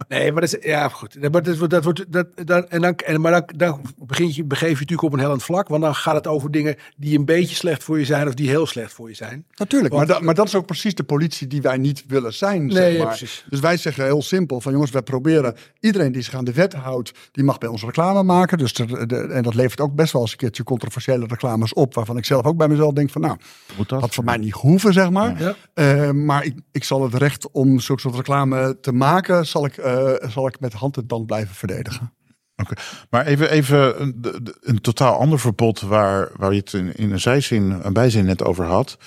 Nee, 0.09 0.33
maar 0.33 0.41
dat 0.41 0.55
is, 0.55 0.65
ja, 0.71 0.89
goed. 0.89 1.21
Maar 1.31 1.43
dat, 1.43 1.57
wordt- 1.57 1.71
dat 1.73 1.85
wordt, 1.85 2.13
dat, 2.13 2.27
dat, 2.47 2.69
en 2.69 2.81
dan, 2.81 2.95
en, 2.97 3.21
maar 3.21 3.33
dan, 3.33 3.43
dan 3.57 3.81
begin 3.97 4.35
je, 4.35 4.45
begeef 4.45 4.69
je 4.69 4.75
natuurlijk 4.75 5.03
op 5.03 5.13
een 5.13 5.19
hellend 5.19 5.43
vlak. 5.43 5.69
Want 5.69 5.83
dan 5.83 5.95
gaat 5.95 6.15
het 6.15 6.27
over 6.27 6.51
dingen 6.51 6.77
die 6.97 7.19
een 7.19 7.25
beetje 7.25 7.55
slecht 7.57 7.85
voor 7.85 7.99
je 7.99 8.05
zijn 8.05 8.27
of 8.29 8.35
die 8.35 8.49
heel 8.49 8.67
slecht 8.67 8.93
voor 8.93 9.09
je 9.09 9.15
zijn. 9.15 9.45
Natuurlijk, 9.55 9.93
Want- 9.95 10.07
maar, 10.07 10.17
dat, 10.17 10.25
maar 10.25 10.35
dat 10.35 10.47
is 10.47 10.55
ook 10.55 10.67
precies 10.67 10.95
de 10.95 11.03
politie 11.03 11.47
die 11.47 11.63
wij 11.63 11.77
niet 11.77 12.05
willen 12.07 12.35
zijn. 12.35 12.67
Nee, 12.67 12.75
zeg 12.77 12.93
ja, 12.93 12.99
maar. 12.99 13.07
precies. 13.07 13.45
Dus 13.49 13.61
wij 13.61 13.77
zeggen 13.77 14.05
heel 14.05 14.23
simpel 14.23 14.61
van 14.61 14.73
jongens, 14.73 14.91
wij 14.91 15.03
proberen 15.03 15.55
iedereen 15.81 16.13
die 16.13 16.23
zich 16.23 16.35
aan 16.35 16.45
de 16.45 16.53
wet 16.53 16.73
houdt, 16.73 17.13
die 17.33 17.45
mag 17.45 17.59
bij 17.59 17.69
ons 17.69 17.83
reclame 17.85 18.23
maken. 18.23 18.59
Dus 18.59 18.73
de, 18.73 19.07
de- 19.07 19.17
en 19.17 19.43
dat 19.43 19.55
levert 19.55 19.81
ook 19.81 19.95
best 19.95 20.13
wel 20.13 20.23
eens 20.23 20.31
een 20.33 20.37
keertje 20.39 20.65
controversiële 20.65 21.27
reclames 21.27 21.73
op, 21.73 21.95
waarvan 21.95 22.17
ik 22.17 22.25
zelf 22.25 22.45
ook 22.45 22.57
bij 22.57 22.69
mezelf 22.69 22.93
denk 22.93 23.11
van 23.11 23.21
nou, 23.21 23.37
Moet 23.77 23.89
dat? 23.89 24.01
had 24.01 24.15
voor 24.15 24.25
mij 24.25 24.37
niet 24.37 24.53
hoeven, 24.53 24.93
zeg 24.93 25.11
maar. 25.11 25.41
Ja. 25.43 25.55
Eh, 25.75 26.11
maar 26.11 26.45
ik, 26.45 26.55
ik 26.73 26.85
zal 26.85 27.03
het 27.03 27.15
recht 27.15 27.51
om 27.51 27.81
zulke 27.81 28.01
soort 28.01 28.15
reclame 28.15 28.79
te 28.81 28.93
maken, 28.93 29.47
zal 29.47 29.65
ik, 29.65 29.77
eh, 29.77 30.13
zal 30.29 30.47
ik 30.47 30.61
met 30.61 30.73
hand 30.73 30.97
en 30.97 31.07
tand 31.07 31.27
blijven 31.27 31.55
verdedigen. 31.55 32.13
Oké. 32.57 32.75
Maar 33.11 33.27
even, 33.27 33.51
even 33.51 34.03
een, 34.03 34.55
een 34.61 34.81
totaal 34.81 35.19
ander 35.19 35.41
verbod 35.41 35.81
waar, 35.81 36.31
waar 36.37 36.53
je 36.53 36.59
het 36.59 36.73
in, 36.73 36.97
in 36.97 37.13
een 37.13 37.21
zijzin, 37.21 37.71
een 37.83 37.93
bijzin 37.93 38.25
net 38.25 38.45
over 38.45 38.65
had. 38.65 38.99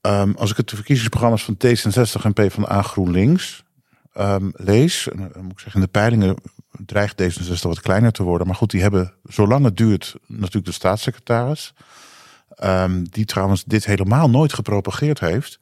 Ehm, 0.00 0.32
als 0.32 0.50
ik 0.50 0.56
het 0.56 0.68
de 0.68 0.76
verkiezingsprogramma's 0.76 1.44
van 1.44 1.56
T66 1.56 2.24
en 2.24 2.32
PvdA 2.32 2.82
GroenLinks 2.82 3.64
ehm, 4.12 4.50
lees, 4.52 5.08
dan 5.16 5.42
moet 5.42 5.52
ik 5.52 5.58
zeggen, 5.58 5.80
in 5.80 5.86
de 5.86 5.92
peilingen 5.92 6.36
dreigt 6.86 7.22
D66 7.22 7.60
wat 7.60 7.80
kleiner 7.80 8.12
te 8.12 8.22
worden. 8.22 8.46
Maar 8.46 8.56
goed, 8.56 8.70
die 8.70 8.82
hebben, 8.82 9.14
zolang 9.24 9.64
het 9.64 9.76
duurt, 9.76 10.14
natuurlijk 10.26 10.66
de 10.66 10.72
staatssecretaris. 10.72 11.74
ehm, 12.48 13.04
die 13.10 13.24
trouwens 13.24 13.64
dit 13.64 13.84
helemaal 13.84 14.30
nooit 14.30 14.52
gepropageerd 14.52 15.20
heeft. 15.20 15.58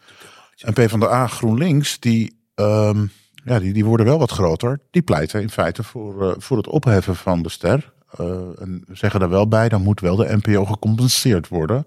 En 0.60 0.72
PvdA 0.72 1.26
GroenLinks, 1.26 2.00
die, 2.00 2.40
ehm, 2.54 3.06
ja, 3.44 3.58
die, 3.58 3.72
die 3.72 3.84
worden 3.84 4.06
wel 4.06 4.18
wat 4.18 4.30
groter. 4.30 4.80
Die 4.90 5.02
pleiten 5.02 5.40
in 5.40 5.50
feite 5.50 5.82
voor, 5.82 6.30
eh, 6.30 6.34
voor 6.38 6.56
het 6.56 6.68
opheffen 6.68 7.16
van 7.16 7.42
de 7.42 7.48
ster. 7.48 7.92
Eh, 8.10 8.60
en 8.60 8.84
zeggen 8.92 9.20
daar 9.20 9.28
wel 9.28 9.48
bij, 9.48 9.68
dan 9.68 9.82
moet 9.82 10.00
wel 10.00 10.16
de 10.16 10.36
NPO 10.42 10.64
gecompenseerd 10.64 11.48
worden. 11.48 11.86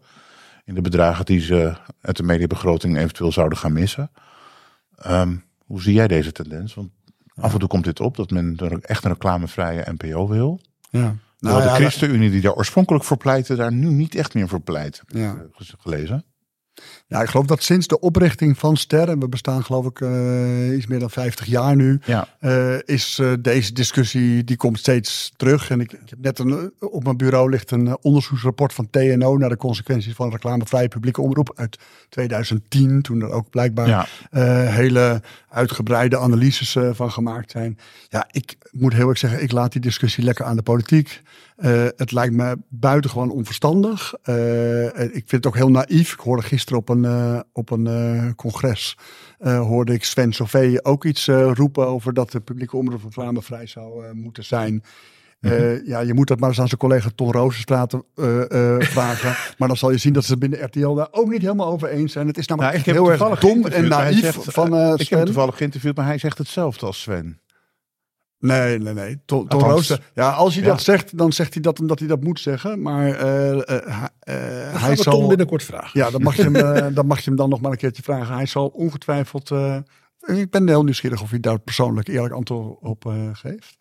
In 0.65 0.75
de 0.75 0.81
bedragen 0.81 1.25
die 1.25 1.39
ze 1.39 1.75
uit 2.01 2.17
de 2.17 2.23
mediabegroting 2.23 2.97
eventueel 2.97 3.31
zouden 3.31 3.57
gaan 3.57 3.73
missen. 3.73 4.11
Ehm, 4.95 5.35
hoe 5.65 5.81
zie 5.81 5.93
jij 5.93 6.07
deze 6.07 6.31
tendens? 6.31 6.73
Want 6.73 6.89
af 7.35 7.53
en 7.53 7.59
toe 7.59 7.67
komt 7.67 7.83
dit 7.83 7.99
op 7.99 8.15
dat 8.15 8.29
men 8.29 8.57
er 8.57 8.79
echt 8.81 9.03
een 9.03 9.11
reclamevrije 9.11 9.93
NPO 9.97 10.27
wil. 10.27 10.61
Ja. 10.89 11.15
Nou 11.39 11.61
de 11.61 11.67
ja, 11.67 11.75
ChristenUnie 11.75 12.29
die 12.29 12.41
daar 12.41 12.53
oorspronkelijk 12.53 13.03
voor 13.03 13.17
pleitte, 13.17 13.55
daar 13.55 13.73
nu 13.73 13.89
niet 13.89 14.15
echt 14.15 14.33
meer 14.33 14.47
voor 14.47 14.61
pleit. 14.61 15.01
Ja. 15.07 15.31
Ik 15.57 15.73
Gelezen. 15.79 16.23
Ja, 17.09 17.21
ik 17.21 17.29
geloof 17.29 17.45
dat 17.45 17.63
sinds 17.63 17.87
de 17.87 17.99
oprichting 17.99 18.57
van 18.57 18.77
Ster, 18.77 19.09
en 19.09 19.19
we 19.19 19.27
bestaan 19.29 19.63
geloof 19.63 19.85
ik 19.85 20.01
eh, 20.01 20.75
iets 20.75 20.87
meer 20.87 20.99
dan 20.99 21.09
50 21.09 21.45
jaar 21.45 21.75
nu, 21.75 21.99
Ja. 22.05 22.27
eh, 22.39 22.75
is 22.85 23.19
eh, 23.21 23.33
deze 23.41 23.73
discussie, 23.73 24.43
die 24.43 24.57
komt 24.57 24.79
steeds 24.79 25.31
terug. 25.35 25.69
En 25.69 25.79
ik, 25.79 25.91
ik 25.93 26.09
heb 26.09 26.19
net 26.21 26.39
een, 26.39 26.71
op 26.79 27.03
mijn 27.03 27.17
bureau 27.17 27.49
ligt 27.49 27.71
een 27.71 27.97
onderzoeksrapport 28.01 28.73
van 28.73 28.89
TNO 28.89 29.37
naar 29.37 29.49
de 29.49 29.57
consequenties 29.57 30.13
van 30.13 30.29
reclamevrije 30.31 30.87
publieke 30.87 31.21
omroep 31.21 31.51
uit 31.55 31.79
2010, 32.09 33.01
toen 33.01 33.21
er 33.21 33.29
ook 33.31 33.49
blijkbaar 33.49 33.87
Ja. 33.87 34.05
hele 34.69 35.21
uitgebreide 35.49 36.17
analyses 36.17 36.77
van 36.91 37.11
gemaakt 37.11 37.51
zijn. 37.51 37.77
Ja, 38.09 38.27
ik 38.31 38.55
moet 38.71 38.93
heel 38.93 39.09
erg 39.09 39.17
zeggen, 39.17 39.41
ik 39.43 39.51
laat 39.51 39.71
die 39.71 39.81
discussie 39.81 40.23
lekker 40.23 40.45
aan 40.45 40.55
de 40.55 40.61
politiek. 40.61 41.21
Het 41.95 42.11
lijkt 42.11 42.33
me 42.33 42.57
buitengewoon 42.69 43.31
onverstandig. 43.31 44.13
Ik 44.93 45.23
vind 45.25 45.31
het 45.31 45.47
ook 45.47 45.55
heel 45.55 45.69
naïef. 45.71 46.13
Ik 46.13 46.19
hoorde 46.19 46.41
gisteren 46.43 46.79
op 46.79 46.89
een, 46.89 46.98
eh, 47.05 47.39
op 47.53 47.69
een 47.71 47.87
eh, 47.87 48.29
congres, 48.35 48.97
eh, 49.37 49.59
hoorde 49.61 49.93
ik 49.93 50.03
Sven 50.03 50.33
Sauvé 50.33 50.73
ook 50.81 51.05
iets 51.05 51.27
roepen 51.27 51.87
over 51.87 52.13
dat 52.13 52.31
de 52.31 52.39
publieke 52.39 52.77
omroep 52.77 53.03
reclamevrij 53.03 53.67
zou 53.67 54.05
eh, 54.05 54.11
moeten 54.11 54.45
zijn. 54.45 54.83
Eh, 55.39 55.85
ja, 55.85 55.99
je 55.99 56.13
moet 56.13 56.27
dat 56.27 56.39
maar 56.39 56.49
eens 56.49 56.59
aan 56.59 56.67
zijn 56.67 56.79
collega 56.79 57.09
Ton 57.15 57.31
Rozenstraat 57.31 57.97
vragen. 58.95 59.35
Maar 59.57 59.67
dan 59.67 59.77
zal 59.77 59.91
je 59.91 59.97
zien 59.97 60.13
dat 60.13 60.23
ze 60.25 60.37
binnen 60.37 60.63
RTL 60.63 60.93
daar 60.93 61.07
ook 61.11 61.29
niet 61.29 61.41
helemaal 61.41 61.71
over 61.71 61.89
eens 61.89 62.11
zijn. 62.11 62.27
Het 62.27 62.37
is 62.37 62.47
namelijk 62.47 62.73
Nou, 62.75 62.85
echt 62.87 62.95
heel 62.97 63.11
erg 63.11 63.39
dom 63.39 63.65
en 63.65 63.87
naïef 63.87 64.19
zegt, 64.19 64.43
van 64.43 64.75
eh 64.75 64.79
Ik 64.79 64.87
heb 64.89 64.97
hem 64.97 65.05
Sven. 65.05 65.25
toevallig 65.25 65.57
geïnterviewd, 65.57 65.95
maar 65.95 66.05
hij 66.05 66.17
zegt 66.17 66.37
hetzelfde 66.37 66.85
als 66.85 67.01
Sven. 67.01 67.39
Nee, 68.39 68.79
nee, 68.79 68.93
nee. 68.93 69.21
Ton, 69.25 69.47
Ton 69.47 69.61
Althans, 69.61 69.89
Roos, 69.89 69.99
ja, 70.13 70.29
als 70.29 70.53
hij 70.53 70.63
ja. 70.63 70.69
dat 70.69 70.81
zegt, 70.81 71.17
dan 71.17 71.33
zegt 71.33 71.53
hij 71.53 71.61
dat 71.61 71.79
omdat 71.79 71.99
hij 71.99 72.07
dat 72.07 72.23
moet 72.23 72.39
zeggen. 72.39 72.81
Maar 72.81 73.07
eh, 73.07 73.51
eh, 73.51 74.09
hij- 74.81 74.95
zal. 74.95 75.13
Tom 75.13 75.27
binnenkort 75.27 75.63
vragen. 75.63 75.99
Ja, 75.99 76.09
dan 76.09 76.21
mag, 76.21 76.35
je 76.35 76.49
hem, 76.49 76.93
dan 76.93 77.05
mag 77.05 77.17
je 77.17 77.25
hem 77.25 77.35
dan 77.35 77.49
nog 77.49 77.61
maar 77.61 77.71
een 77.71 77.77
keertje 77.77 78.03
vragen. 78.03 78.35
Hij 78.35 78.45
zal 78.45 78.67
ongetwijfeld... 78.67 79.51
ik 80.25 80.49
ben 80.49 80.67
heel 80.67 80.83
nieuwsgierig 80.83 81.21
of 81.21 81.29
hij 81.29 81.39
daar 81.39 81.59
persoonlijk 81.59 82.07
eerlijk 82.07 82.33
antwoord 82.33 82.77
op 82.81 83.13
geeft. 83.33 83.77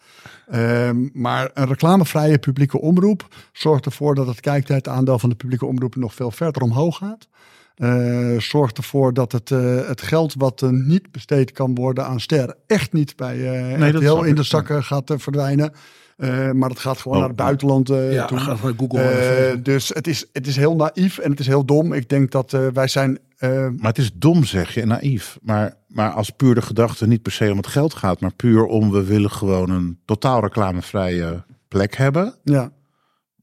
Ehm, 0.48 1.08
maar 1.12 1.50
een 1.54 1.66
reclamevrije 1.66 2.38
publieke 2.38 2.80
omroep 2.80 3.28
zorgt 3.52 3.84
ervoor 3.84 4.14
dat 4.14 4.26
het 4.26 4.40
kijktijdaandeel 4.40 5.18
van 5.18 5.28
de 5.28 5.36
publieke 5.36 5.66
omroep 5.66 5.96
nog 5.96 6.14
veel 6.14 6.30
verder 6.30 6.62
omhoog 6.62 6.96
gaat. 6.96 7.28
Eh, 7.78 8.38
zorgt 8.38 8.76
ervoor 8.76 9.14
dat 9.14 9.32
het, 9.32 9.50
eh, 9.50 9.86
het 9.86 10.02
geld 10.02 10.34
wat 10.38 10.60
niet 10.70 11.12
besteed 11.12 11.52
kan 11.52 11.74
worden 11.74 12.06
aan 12.06 12.20
sterren 12.20 12.56
echt 12.66 12.92
niet 12.92 13.16
bij 13.16 13.36
eh 13.78 13.88
RTL 13.90 13.98
snap 14.00 14.24
in 14.24 14.34
de 14.34 14.42
zakken 14.42 14.84
gaat 14.84 15.12
verdwijnen. 15.16 15.72
Eh, 16.16 16.50
maar 16.50 16.68
dat 16.68 16.78
gaat 16.78 16.98
gewoon 16.98 17.12
Oh, 17.16 17.20
naar 17.20 17.28
het 17.32 17.38
buitenland 17.38 17.90
eh, 17.90 18.12
Ja, 18.12 18.24
toe. 18.26 18.38
ga 18.38 18.56
van 18.56 18.74
Google. 18.78 19.00
Eh, 19.00 19.56
dus 19.62 19.88
het 19.88 20.06
is, 20.06 20.26
het 20.32 20.46
is 20.46 20.56
heel 20.56 20.76
naïef 20.76 21.18
en 21.18 21.30
het 21.30 21.40
is 21.40 21.46
heel 21.46 21.64
dom. 21.64 21.92
Ik 21.92 22.08
denk 22.08 22.30
dat 22.30 22.52
eh, 22.52 22.66
wij 22.72 22.88
zijn. 22.88 23.18
Maar 23.40 23.76
het 23.80 23.98
is 23.98 24.10
dom, 24.14 24.44
zeg 24.44 24.74
je, 24.74 24.80
en 24.80 24.88
naïef. 24.88 25.38
Maar, 25.42 25.74
maar 25.88 26.10
als 26.10 26.30
puur 26.30 26.54
de 26.54 26.62
gedachte 26.62 27.06
niet 27.06 27.22
per 27.22 27.32
se 27.32 27.50
om 27.50 27.56
het 27.56 27.66
geld 27.66 27.94
gaat, 27.94 28.20
maar 28.20 28.34
puur 28.34 28.64
om 28.64 28.90
we 28.90 29.04
willen 29.04 29.30
gewoon 29.30 29.70
een 29.70 29.98
totaal 30.04 30.40
reclamevrije 30.40 31.44
plek 31.68 31.96
hebben. 31.96 32.34
ja. 32.44 32.70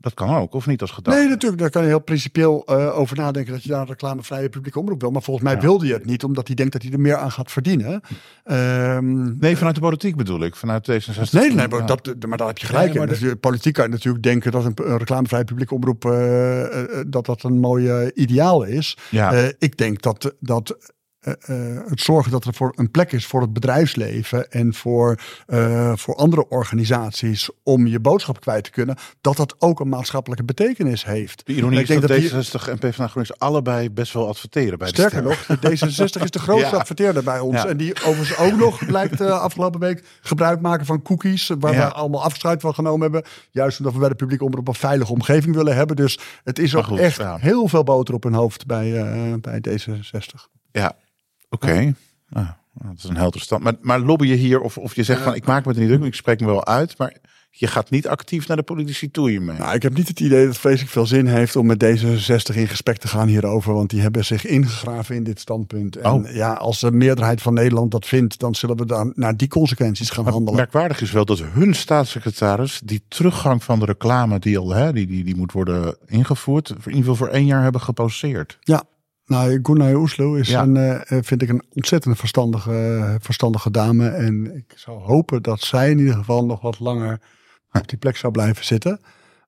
Dat 0.05 0.13
kan 0.13 0.35
ook, 0.35 0.53
of 0.53 0.67
niet 0.67 0.81
als 0.81 0.91
gedachte? 0.91 1.19
Nee, 1.19 1.29
natuurlijk. 1.29 1.61
Daar 1.61 1.69
kan 1.69 1.81
je 1.81 1.87
heel 1.87 1.99
principieel 1.99 2.63
eh, 2.65 2.99
over 2.99 3.17
nadenken 3.17 3.53
dat 3.53 3.63
je 3.63 3.69
daar 3.69 3.81
een 3.81 3.87
reclamevrije 3.87 4.49
publieke 4.49 4.79
omroep 4.79 5.01
wil. 5.01 5.11
Maar 5.11 5.21
volgens 5.21 5.45
mij 5.45 5.59
wilde 5.59 5.85
je 5.87 5.93
het 5.93 6.05
niet, 6.05 6.23
omdat 6.23 6.47
hij 6.47 6.55
denkt 6.55 6.71
dat 6.73 6.81
hij 6.81 6.91
er 6.91 6.99
meer 6.99 7.15
aan 7.17 7.31
gaat 7.31 7.51
verdienen. 7.51 8.01
Ehm, 8.43 9.37
Nee, 9.39 9.57
vanuit 9.57 9.75
de 9.75 9.81
politiek 9.81 10.15
bedoel 10.15 10.43
ik, 10.43 10.55
vanuit 10.55 10.91
D66. 10.91 11.31
Nee, 11.31 11.53
nee 11.53 11.67
maar, 11.67 11.79
Ja. 11.79 11.85
dat, 11.85 12.15
maar 12.27 12.37
daar 12.37 12.47
heb 12.47 12.57
je 12.57 12.65
gelijk 12.65 12.85
Nee, 12.85 12.93
maar 12.97 13.03
in. 13.07 13.09
Dus 13.09 13.19
de 13.19 13.35
politiek 13.35 13.73
kan 13.73 13.85
je 13.85 13.91
natuurlijk 13.91 14.23
denken 14.23 14.51
dat 14.51 14.65
een, 14.65 14.73
een 14.83 14.97
reclamevrije 14.97 15.43
publieke 15.43 15.73
omroep 15.73 16.05
eh, 16.05 16.81
eh, 16.81 17.05
dat 17.07 17.25
dat 17.25 17.43
een 17.43 17.59
mooi 17.59 18.11
ideaal 18.13 18.63
is. 18.63 18.97
Ja. 19.09 19.51
Ik 19.59 19.77
denk 19.77 20.01
dat, 20.01 20.33
dat 20.39 20.93
eh, 21.25 21.33
eh, 21.75 21.81
het 21.89 22.01
zorgen 22.01 22.31
dat 22.31 22.45
er 22.45 22.53
voor 22.53 22.73
een 22.75 22.91
plek 22.91 23.11
is 23.11 23.25
voor 23.25 23.41
het 23.41 23.53
bedrijfsleven 23.53 24.51
en 24.51 24.73
voor, 24.73 25.19
eh, 25.45 25.91
voor 25.95 26.15
andere 26.15 26.47
organisaties 26.49 27.49
om 27.63 27.87
je 27.87 27.99
boodschap 27.99 28.39
kwijt 28.41 28.63
te 28.63 28.69
kunnen, 28.71 28.95
dat 29.21 29.37
dat 29.37 29.55
ook 29.59 29.79
een 29.79 29.89
maatschappelijke 29.89 30.43
betekenis 30.43 31.05
heeft. 31.05 31.45
De 31.45 31.53
ironie 31.53 31.79
Ik 31.79 31.87
denk 31.87 32.01
dat, 32.01 32.09
die- 32.17 32.29
D66 32.29 32.67
en 32.69 32.77
PvdA 32.77 33.07
GroenLinks 33.07 33.39
allebei 33.39 33.89
best 33.91 34.13
wel 34.13 34.27
adverteren 34.27 34.77
bij 34.77 34.87
Sterker 34.87 35.21
de 35.21 35.27
nog, 35.27 35.45
de 35.45 35.57
D66 35.57 36.23
is 36.23 36.31
de 36.31 36.39
grootste 36.47 36.69
Ja. 36.75 36.77
adverteerder 36.81 37.23
bij 37.23 37.39
ons. 37.39 37.55
Ja. 37.61 37.67
En 37.67 37.77
die 37.77 37.93
overigens 37.95 38.37
ook 38.37 38.55
nog 38.55 38.85
blijkt 38.85 39.21
uh, 39.21 39.41
afgelopen 39.41 39.79
week 39.79 40.03
gebruik 40.21 40.61
maken 40.61 40.85
van 40.85 41.01
cookies. 41.01 41.51
Waar 41.59 41.73
Ja. 41.73 41.87
we 41.87 41.93
allemaal 41.93 42.23
afscheid 42.23 42.61
van 42.61 42.73
genomen 42.73 43.01
hebben. 43.01 43.23
Juist 43.51 43.77
omdat 43.79 43.93
we 43.93 43.99
bij 43.99 44.09
de 44.09 44.15
publieke 44.15 44.43
omroep 44.43 44.67
een 44.67 44.73
veilige 44.73 45.11
omgeving 45.11 45.55
willen 45.55 45.75
hebben. 45.75 45.95
Dus 45.95 46.19
het 46.43 46.59
is 46.59 46.75
ook 46.75 46.85
goed, 46.85 46.99
echt 46.99 47.21
heel 47.39 47.67
veel 47.67 47.83
boter 47.83 48.13
op 48.13 48.23
hun 48.23 48.33
hoofd 48.33 48.65
bij, 48.65 48.91
bij 49.41 49.61
D66. 49.69 50.47
Ja, 50.71 50.95
oké. 51.49 51.93
Nou, 52.29 52.47
dat 52.73 52.97
is 52.97 53.03
een 53.03 53.17
helder 53.17 53.41
stand. 53.41 53.63
Maar, 53.63 53.75
maar 53.81 53.99
lobby 53.99 54.27
je 54.27 54.35
hier, 54.35 54.59
of, 54.59 54.77
of 54.77 54.95
je 54.95 55.03
zegt 55.03 55.21
van 55.21 55.35
ik 55.35 55.45
maak 55.45 55.65
me 55.65 55.73
er 55.73 55.79
niet 55.79 55.87
druk, 55.89 56.03
ik 56.03 56.15
spreek 56.15 56.39
me 56.39 56.45
wel 56.45 56.65
uit, 56.65 56.97
maar 56.97 57.15
je 57.57 57.67
gaat 57.67 57.89
niet 57.89 58.07
actief 58.07 58.47
naar 58.47 58.57
de 58.57 58.63
politici 58.63 59.11
toe 59.11 59.29
hiermee. 59.29 59.57
Nou, 59.57 59.75
ik 59.75 59.81
heb 59.81 59.93
niet 59.97 60.07
het 60.07 60.19
idee 60.19 60.39
dat 60.39 60.47
het 60.47 60.57
vreselijk 60.57 60.91
veel 60.91 61.05
zin 61.05 61.27
heeft 61.27 61.55
om 61.55 61.65
met 61.65 61.83
D66 61.83 62.55
in 62.55 62.67
gesprek 62.67 62.97
te 62.97 63.07
gaan 63.07 63.27
hierover. 63.27 63.73
Want 63.73 63.89
die 63.89 64.01
hebben 64.01 64.25
zich 64.25 64.45
ingegraven 64.45 65.15
in 65.15 65.23
dit 65.23 65.39
standpunt. 65.39 65.95
En 65.95 66.11
Oh. 66.11 66.33
ja, 66.33 66.53
als 66.53 66.79
de 66.79 66.91
meerderheid 66.91 67.41
van 67.41 67.53
Nederland 67.53 67.91
dat 67.91 68.05
vindt, 68.05 68.39
dan 68.39 68.55
zullen 68.55 68.77
we 68.77 68.85
dan 68.85 69.11
naar 69.15 69.37
die 69.37 69.47
consequenties 69.47 70.09
gaan 70.09 70.23
Maar 70.23 70.33
handelen. 70.33 70.59
merkwaardig 70.59 71.01
is 71.01 71.11
wel 71.11 71.25
dat 71.25 71.41
hun 71.43 71.73
staatssecretaris 71.73 72.81
die 72.83 73.03
teruggang 73.07 73.63
van 73.63 73.79
de 73.79 73.85
reclame 73.85 74.39
die 74.39 74.57
al 74.57 74.69
hè, 74.73 74.93
die, 74.93 75.07
die, 75.07 75.23
die 75.23 75.35
moet 75.35 75.51
worden 75.51 75.97
ingevoerd, 76.05 76.69
in 76.69 76.75
ieder 76.77 76.97
geval 76.97 77.15
voor 77.15 77.27
één 77.27 77.45
jaar 77.45 77.63
hebben 77.63 77.81
geposeerd. 77.81 78.57
Ja, 78.61 78.83
nou, 79.25 79.59
Gunnar 79.63 79.95
Oeslo 79.95 80.33
is 80.35 80.49
Ja. 80.49 80.61
een, 80.61 80.77
eh, 80.77 81.17
vind 81.21 81.41
ik 81.41 81.49
een 81.49 81.63
ontzettend 81.73 82.17
verstandige, 82.19 83.17
verstandige 83.21 83.71
dame. 83.71 84.07
En 84.09 84.55
ik 84.55 84.73
zou 84.75 84.99
hopen 85.01 85.41
dat 85.41 85.59
zij 85.61 85.89
in 85.91 85.99
ieder 85.99 86.13
geval 86.15 86.45
nog 86.45 86.61
wat 86.61 86.79
langer 86.79 87.19
op 87.71 87.87
die 87.87 87.97
plek 87.97 88.17
zou 88.17 88.33
blijven 88.33 88.65
zitten. 88.65 88.99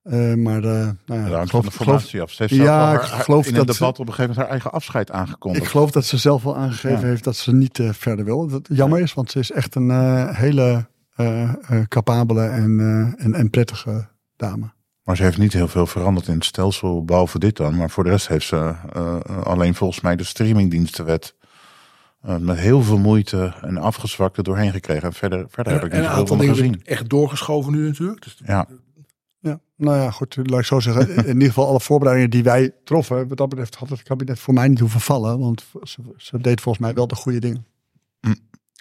Eh, 0.02 0.34
maar 0.34 0.64
eh, 0.64 0.88
nou 1.06 1.20
ja, 1.20 1.28
Dat 1.28 1.42
ik 1.42 1.48
geloof, 1.50 1.64
de 1.64 1.70
formatie 1.70 2.22
af. 2.22 2.30
Ze 2.30 2.42
heeft 2.42 2.54
Ja, 2.54 2.92
ik 2.94 3.00
geloof 3.00 3.46
in 3.46 3.54
dat 3.54 3.68
een 3.68 3.74
ze- 3.74 3.78
debat 3.80 3.98
op 3.98 4.06
een 4.06 4.12
gegeven 4.14 4.22
moment 4.30 4.38
haar 4.40 4.48
eigen 4.50 4.72
afscheid 4.72 5.10
aangekondigd. 5.10 5.64
ik 5.64 5.70
geloof 5.70 5.90
dat 5.90 6.04
ze 6.04 6.16
zelf 6.16 6.42
wel 6.42 6.56
aangegeven 6.56 7.00
Ja. 7.00 7.06
heeft 7.06 7.24
dat 7.24 7.36
ze 7.36 7.54
niet 7.54 7.80
verder 7.90 8.24
wil. 8.24 8.46
Dat 8.46 8.68
jammer 8.72 9.00
is, 9.00 9.14
want 9.14 9.30
ze 9.30 9.38
is 9.38 9.50
echt 9.50 9.74
een 9.74 9.90
hele 10.34 10.86
capabele 11.88 12.42
en, 12.46 12.80
en, 13.18 13.34
en 13.34 13.50
prettige 13.50 14.08
dame. 14.36 14.72
Maar 15.08 15.16
ze 15.16 15.22
heeft 15.22 15.38
niet 15.38 15.52
heel 15.52 15.68
veel 15.68 15.86
veranderd 15.86 16.28
in 16.28 16.34
het 16.34 16.44
stelsel, 16.44 17.04
behalve 17.04 17.38
dit 17.38 17.56
dan. 17.56 17.76
Maar 17.76 17.90
voor 17.90 18.04
de 18.04 18.10
rest 18.10 18.28
heeft 18.28 18.46
ze 18.46 18.74
eh, 18.92 19.42
alleen 19.42 19.74
volgens 19.74 20.00
mij 20.00 20.16
de 20.16 20.24
streamingdienstenwet 20.24 21.34
eh, 22.20 22.36
met 22.36 22.56
heel 22.56 22.82
veel 22.82 22.98
moeite 22.98 23.54
en 23.62 23.76
afgezwakt 23.76 24.36
er 24.36 24.42
doorheen 24.42 24.72
gekregen. 24.72 25.02
En 25.02 25.12
verder, 25.12 25.46
verder 25.48 25.72
heb 25.72 25.84
ik 25.84 25.92
niet 25.92 26.08
veel 26.08 26.26
van 26.26 26.42
gezien. 26.42 26.80
echt 26.84 27.08
doorgeschoven 27.08 27.72
nu 27.72 27.86
natuurlijk. 27.86 28.22
Dus 28.22 28.40
Ja, 28.46 28.68
Ja, 29.40 29.60
nou 29.76 29.96
ja, 29.96 30.10
goed, 30.10 30.36
laat 30.42 30.60
ik 30.60 30.66
zo 30.66 30.80
zeggen. 30.80 31.16
In 31.26 31.32
ieder 31.32 31.48
geval 31.48 31.66
alle 31.66 31.80
voorbereidingen 31.80 32.30
die 32.30 32.42
wij 32.42 32.74
troffen, 32.84 33.28
wat 33.28 33.36
dat 33.36 33.48
betreft 33.48 33.74
had 33.74 33.88
het 33.88 34.02
kabinet 34.02 34.38
voor 34.38 34.54
mij 34.54 34.68
niet 34.68 34.80
hoeven 34.80 35.00
vallen. 35.00 35.38
Want 35.38 35.64
ze, 35.82 36.02
ze 36.16 36.38
deed 36.38 36.60
volgens 36.60 36.84
mij 36.84 36.94
wel 36.94 37.06
de 37.06 37.14
goede 37.14 37.38
dingen. 37.38 37.66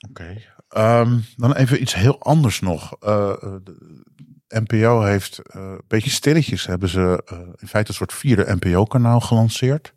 oké. 0.10 0.42
Ehm, 0.70 1.20
dan 1.36 1.54
even 1.54 1.82
iets 1.82 1.96
heel 1.96 2.20
anders 2.20 2.60
nog. 2.60 2.96
Eh, 3.00 3.30
eh, 3.30 3.56
de 3.64 4.06
NPO 4.50 5.02
heeft 5.02 5.40
eh, 5.40 5.62
een 5.62 5.82
beetje 5.88 6.10
stilletjes 6.10 6.66
hebben 6.66 6.90
ze 6.90 7.24
eh, 7.26 7.38
in 7.38 7.68
feite 7.68 7.90
een 7.90 7.96
soort 7.96 8.14
vierde 8.14 8.56
NPO-kanaal 8.60 9.20
gelanceerd. 9.20 9.94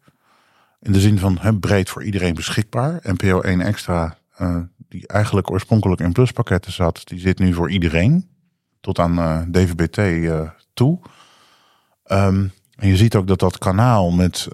In 0.80 0.92
de 0.92 1.00
zin 1.00 1.18
van 1.18 1.38
hè, 1.40 1.58
breed 1.58 1.90
voor 1.90 2.04
iedereen 2.04 2.34
beschikbaar. 2.34 3.00
NPO 3.02 3.40
1 3.40 3.60
extra, 3.60 4.16
eh, 4.36 4.56
die 4.88 5.06
eigenlijk 5.06 5.50
oorspronkelijk 5.50 6.00
in 6.00 6.12
pluspakketten 6.12 6.72
zat, 6.72 7.02
die 7.04 7.18
zit 7.18 7.38
nu 7.38 7.52
voor 7.52 7.70
iedereen. 7.70 8.28
Tot 8.80 8.98
aan 8.98 9.46
DVB-T 9.50 10.00
toe. 10.74 11.00
Ehm, 12.04 12.46
en 12.76 12.88
je 12.88 12.96
ziet 12.96 13.14
ook 13.14 13.26
dat 13.26 13.38
dat 13.38 13.58
kanaal 13.58 14.10
met, 14.10 14.48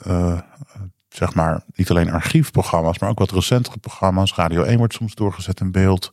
zeg 1.08 1.34
maar, 1.34 1.62
niet 1.74 1.90
alleen 1.90 2.10
archiefprogramma's, 2.10 2.98
maar 2.98 3.10
ook 3.10 3.18
wat 3.18 3.30
recentere 3.30 3.78
programma's. 3.78 4.34
Radio 4.34 4.62
1 4.62 4.78
wordt 4.78 4.94
soms 4.94 5.14
doorgezet 5.14 5.60
in 5.60 5.72
beeld. 5.72 6.12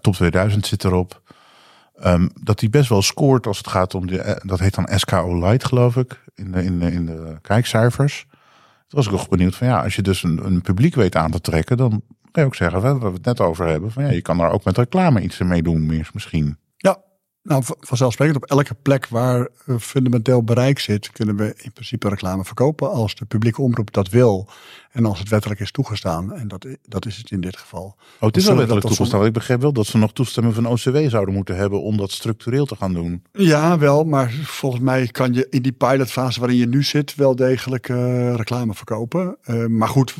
Top 0.00 0.14
2000 0.14 0.66
zit 0.66 0.84
erop. 0.84 1.22
Ehm, 2.00 2.28
dat 2.42 2.58
die 2.58 2.70
best 2.70 2.88
wel 2.88 3.02
scoort 3.02 3.46
als 3.46 3.58
het 3.58 3.66
gaat 3.66 3.94
om 3.94 4.06
de, 4.06 4.20
eh, 4.20 4.36
dat 4.48 4.58
heet 4.58 4.74
dan 4.74 4.88
SKO 4.94 5.38
Light 5.38 5.64
geloof 5.64 5.96
ik, 5.96 6.24
in 6.34 6.52
de, 6.52 6.64
in 6.64 6.78
de, 6.78 6.92
in 6.92 7.06
de 7.06 7.38
kijkcijfers. 7.42 8.26
Toen 8.88 8.98
was 8.98 9.06
ik 9.06 9.12
nog 9.12 9.28
benieuwd 9.28 9.56
van 9.56 9.66
ja, 9.66 9.82
als 9.82 9.96
je 9.96 10.02
dus 10.02 10.22
een, 10.22 10.44
een 10.44 10.62
publiek 10.62 10.94
weet 10.94 11.16
aan 11.16 11.30
te 11.30 11.40
trekken, 11.40 11.76
dan 11.76 12.02
kan 12.30 12.42
je 12.42 12.44
ook 12.44 12.54
zeggen, 12.54 12.80
waar 12.80 13.00
we 13.00 13.06
het 13.06 13.24
net 13.24 13.40
over 13.40 13.66
hebben, 13.66 13.90
van 13.90 14.04
ja, 14.04 14.10
je 14.10 14.22
kan 14.22 14.38
daar 14.38 14.52
ook 14.52 14.64
met 14.64 14.76
reclame 14.76 15.20
iets 15.20 15.38
mee 15.38 15.62
doen, 15.62 15.86
misschien. 16.12 16.58
Nou 17.48 17.62
vanzelfsprekend 17.80 18.36
op 18.36 18.44
elke 18.44 18.74
plek 18.74 19.06
waar 19.06 19.48
eh, 19.66 19.76
fundamenteel 19.78 20.42
bereik 20.42 20.78
zit, 20.78 21.12
kunnen 21.12 21.36
we 21.36 21.54
in 21.56 21.72
principe 21.72 22.08
reclame 22.08 22.44
verkopen 22.44 22.90
als 22.90 23.14
de 23.14 23.24
publieke 23.24 23.62
omroep 23.62 23.92
dat 23.92 24.08
wil. 24.08 24.48
En 24.92 25.04
als 25.04 25.18
het 25.18 25.28
wettelijk 25.28 25.60
is 25.60 25.70
toegestaan. 25.70 26.32
En 26.32 26.48
dat, 26.48 26.66
dat 26.82 27.06
is 27.06 27.16
het 27.16 27.30
in 27.30 27.40
dit 27.40 27.56
geval. 27.56 27.96
Oh, 28.20 28.26
het 28.26 28.36
is 28.36 28.46
wel 28.46 28.56
wettelijk 28.56 28.86
toegestaan. 28.86 29.24
Ik 29.24 29.32
begreep 29.32 29.60
wel 29.60 29.72
dat 29.72 29.86
ze 29.86 29.98
nog 29.98 30.12
toestemming 30.12 30.54
van 30.54 30.66
OCW 30.66 30.96
zouden 31.08 31.34
moeten 31.34 31.56
hebben 31.56 31.82
om 31.82 31.96
dat 31.96 32.10
structureel 32.10 32.66
te 32.66 32.76
gaan 32.76 32.92
doen. 32.92 33.22
Ja, 33.32 33.78
wel, 33.78 34.04
maar 34.04 34.30
volgens 34.42 34.82
mij 34.82 35.06
kan 35.06 35.32
je 35.32 35.46
in 35.50 35.62
die 35.62 35.72
pilotfase 35.72 36.40
waarin 36.40 36.58
je 36.58 36.66
nu 36.66 36.82
zit 36.82 37.14
wel 37.14 37.36
degelijk 37.36 37.88
eh, 37.88 38.34
reclame 38.34 38.74
verkopen. 38.74 39.36
Eh, 39.42 39.66
maar 39.66 39.88
goed, 39.88 40.14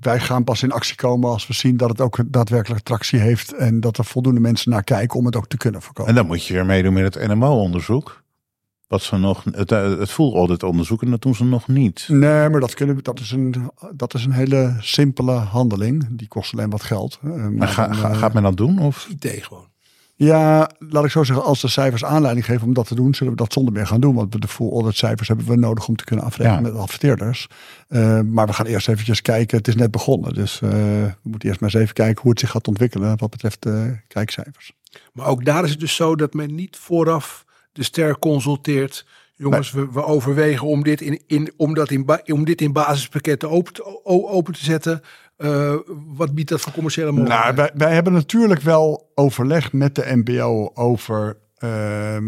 wij 0.00 0.20
gaan 0.20 0.44
pas 0.44 0.62
in 0.62 0.72
actie 0.72 0.96
komen 0.96 1.30
als 1.30 1.46
we 1.46 1.54
zien 1.54 1.76
dat 1.76 1.88
het 1.88 2.00
ook 2.00 2.18
daadwerkelijk 2.26 2.84
tractie 2.84 3.18
heeft 3.18 3.52
en 3.52 3.80
dat 3.80 3.98
er 3.98 4.04
voldoende 4.04 4.40
mensen 4.40 4.70
naar 4.70 4.84
kijken 4.84 5.18
om 5.18 5.26
het 5.26 5.36
ook 5.36 5.48
te 5.48 5.56
kunnen 5.56 5.82
verkopen. 5.82 6.10
En 6.10 6.16
dan 6.16 6.26
moet 6.26 6.46
je 6.46 6.55
meedoen 6.64 6.92
met 6.92 7.14
het 7.14 7.28
NMO-onderzoek. 7.28 8.24
Wat 8.88 9.02
ze 9.02 9.16
nog, 9.16 9.44
het, 9.50 9.72
eh, 9.72 9.98
het 9.98 10.10
full 10.10 10.32
audit 10.34 10.62
onderzoek 10.62 11.02
en 11.02 11.10
dat 11.10 11.22
doen 11.22 11.34
ze 11.34 11.44
nog 11.44 11.68
niet. 11.68 12.06
Nee, 12.08 12.48
maar 12.48 12.60
dat, 12.60 12.74
kunnen 12.74 12.98
dat, 13.02 13.20
is 13.20 13.30
een, 13.30 13.70
dat 13.92 14.14
is 14.14 14.24
een 14.24 14.32
hele 14.32 14.76
simpele 14.80 15.32
handeling. 15.32 16.06
Die 16.10 16.28
kost 16.28 16.52
alleen 16.52 16.70
wat 16.70 16.82
geld. 16.82 17.18
Maar 17.22 17.52
maar 17.52 17.68
ga, 17.68 17.86
dan, 17.86 17.94
ga- 17.96 18.10
eh, 18.10 18.18
gaat 18.18 18.32
men 18.32 18.42
dat 18.42 18.56
doen? 18.56 18.78
Of? 18.78 19.08
IT 19.08 19.42
gewoon. 19.44 19.66
Ja, 20.18 20.70
laat 20.78 21.04
ik 21.04 21.10
zo 21.10 21.24
zeggen. 21.24 21.44
Als 21.44 21.60
de 21.60 21.68
cijfers 21.68 22.04
aanleiding 22.04 22.46
geven 22.46 22.66
om 22.66 22.74
dat 22.74 22.86
te 22.86 22.94
doen, 22.94 23.14
zullen 23.14 23.32
we 23.32 23.38
dat 23.38 23.52
zonder 23.52 23.72
meer 23.72 23.86
gaan 23.86 24.00
doen. 24.00 24.14
Want 24.14 24.40
de 24.42 24.48
full 24.48 24.70
audit 24.70 24.96
cijfers 24.96 25.28
hebben 25.28 25.46
we 25.46 25.56
nodig 25.56 25.88
om 25.88 25.96
te 25.96 26.04
kunnen 26.04 26.24
afrekenen 26.24 26.62
Ja. 26.62 26.68
met 26.68 26.80
adverteerders. 26.80 27.48
Eh, 27.88 28.20
maar 28.20 28.46
we 28.46 28.52
gaan 28.52 28.66
eerst 28.66 28.88
eventjes 28.88 29.22
kijken. 29.22 29.58
Het 29.58 29.68
is 29.68 29.74
net 29.74 29.90
begonnen. 29.90 30.34
Dus 30.34 30.60
eh, 30.62 30.70
we 30.70 31.14
moeten 31.22 31.48
eerst 31.48 31.60
maar 31.60 31.70
eens 31.74 31.82
even 31.82 31.94
kijken 31.94 32.22
hoe 32.22 32.30
het 32.30 32.40
zich 32.40 32.50
gaat 32.50 32.68
ontwikkelen 32.68 33.18
wat 33.18 33.30
betreft 33.30 33.62
de 33.62 33.96
kijkcijfers. 34.08 34.72
Maar 35.12 35.26
ook 35.26 35.44
daar 35.44 35.64
is 35.64 35.70
het 35.70 35.80
dus 35.80 35.94
zo 35.94 36.16
dat 36.16 36.34
men 36.34 36.54
niet 36.54 36.76
vooraf 36.76 37.44
de 37.72 37.82
ster 37.82 38.18
consulteert. 38.18 39.06
Jongens, 39.38 39.70
we, 39.70 39.92
we 39.92 40.04
overwegen 40.04 40.66
om 40.66 40.82
dit 40.82 41.00
in, 41.00 41.22
in, 41.26 41.52
om 41.56 41.74
dat 41.74 41.90
in, 41.90 42.08
om 42.26 42.44
dit 42.44 42.60
in 42.60 42.72
basispakketten 42.72 43.50
open 43.50 44.04
open 44.04 44.52
te 44.52 44.64
zetten. 44.64 45.02
Eh, 45.36 45.74
wat 46.16 46.34
biedt 46.34 46.48
dat 46.48 46.60
voor 46.60 46.72
commerciële 46.72 47.12
mogelijkheden? 47.12 47.54
Nou, 47.54 47.70
wij, 47.74 47.86
wij 47.86 47.94
hebben 47.94 48.12
natuurlijk 48.12 48.60
wel 48.60 49.10
overleg 49.14 49.72
met 49.72 49.94
de 49.94 50.04
NPO 50.24 50.70
over 50.74 51.36
ehm, 51.58 52.24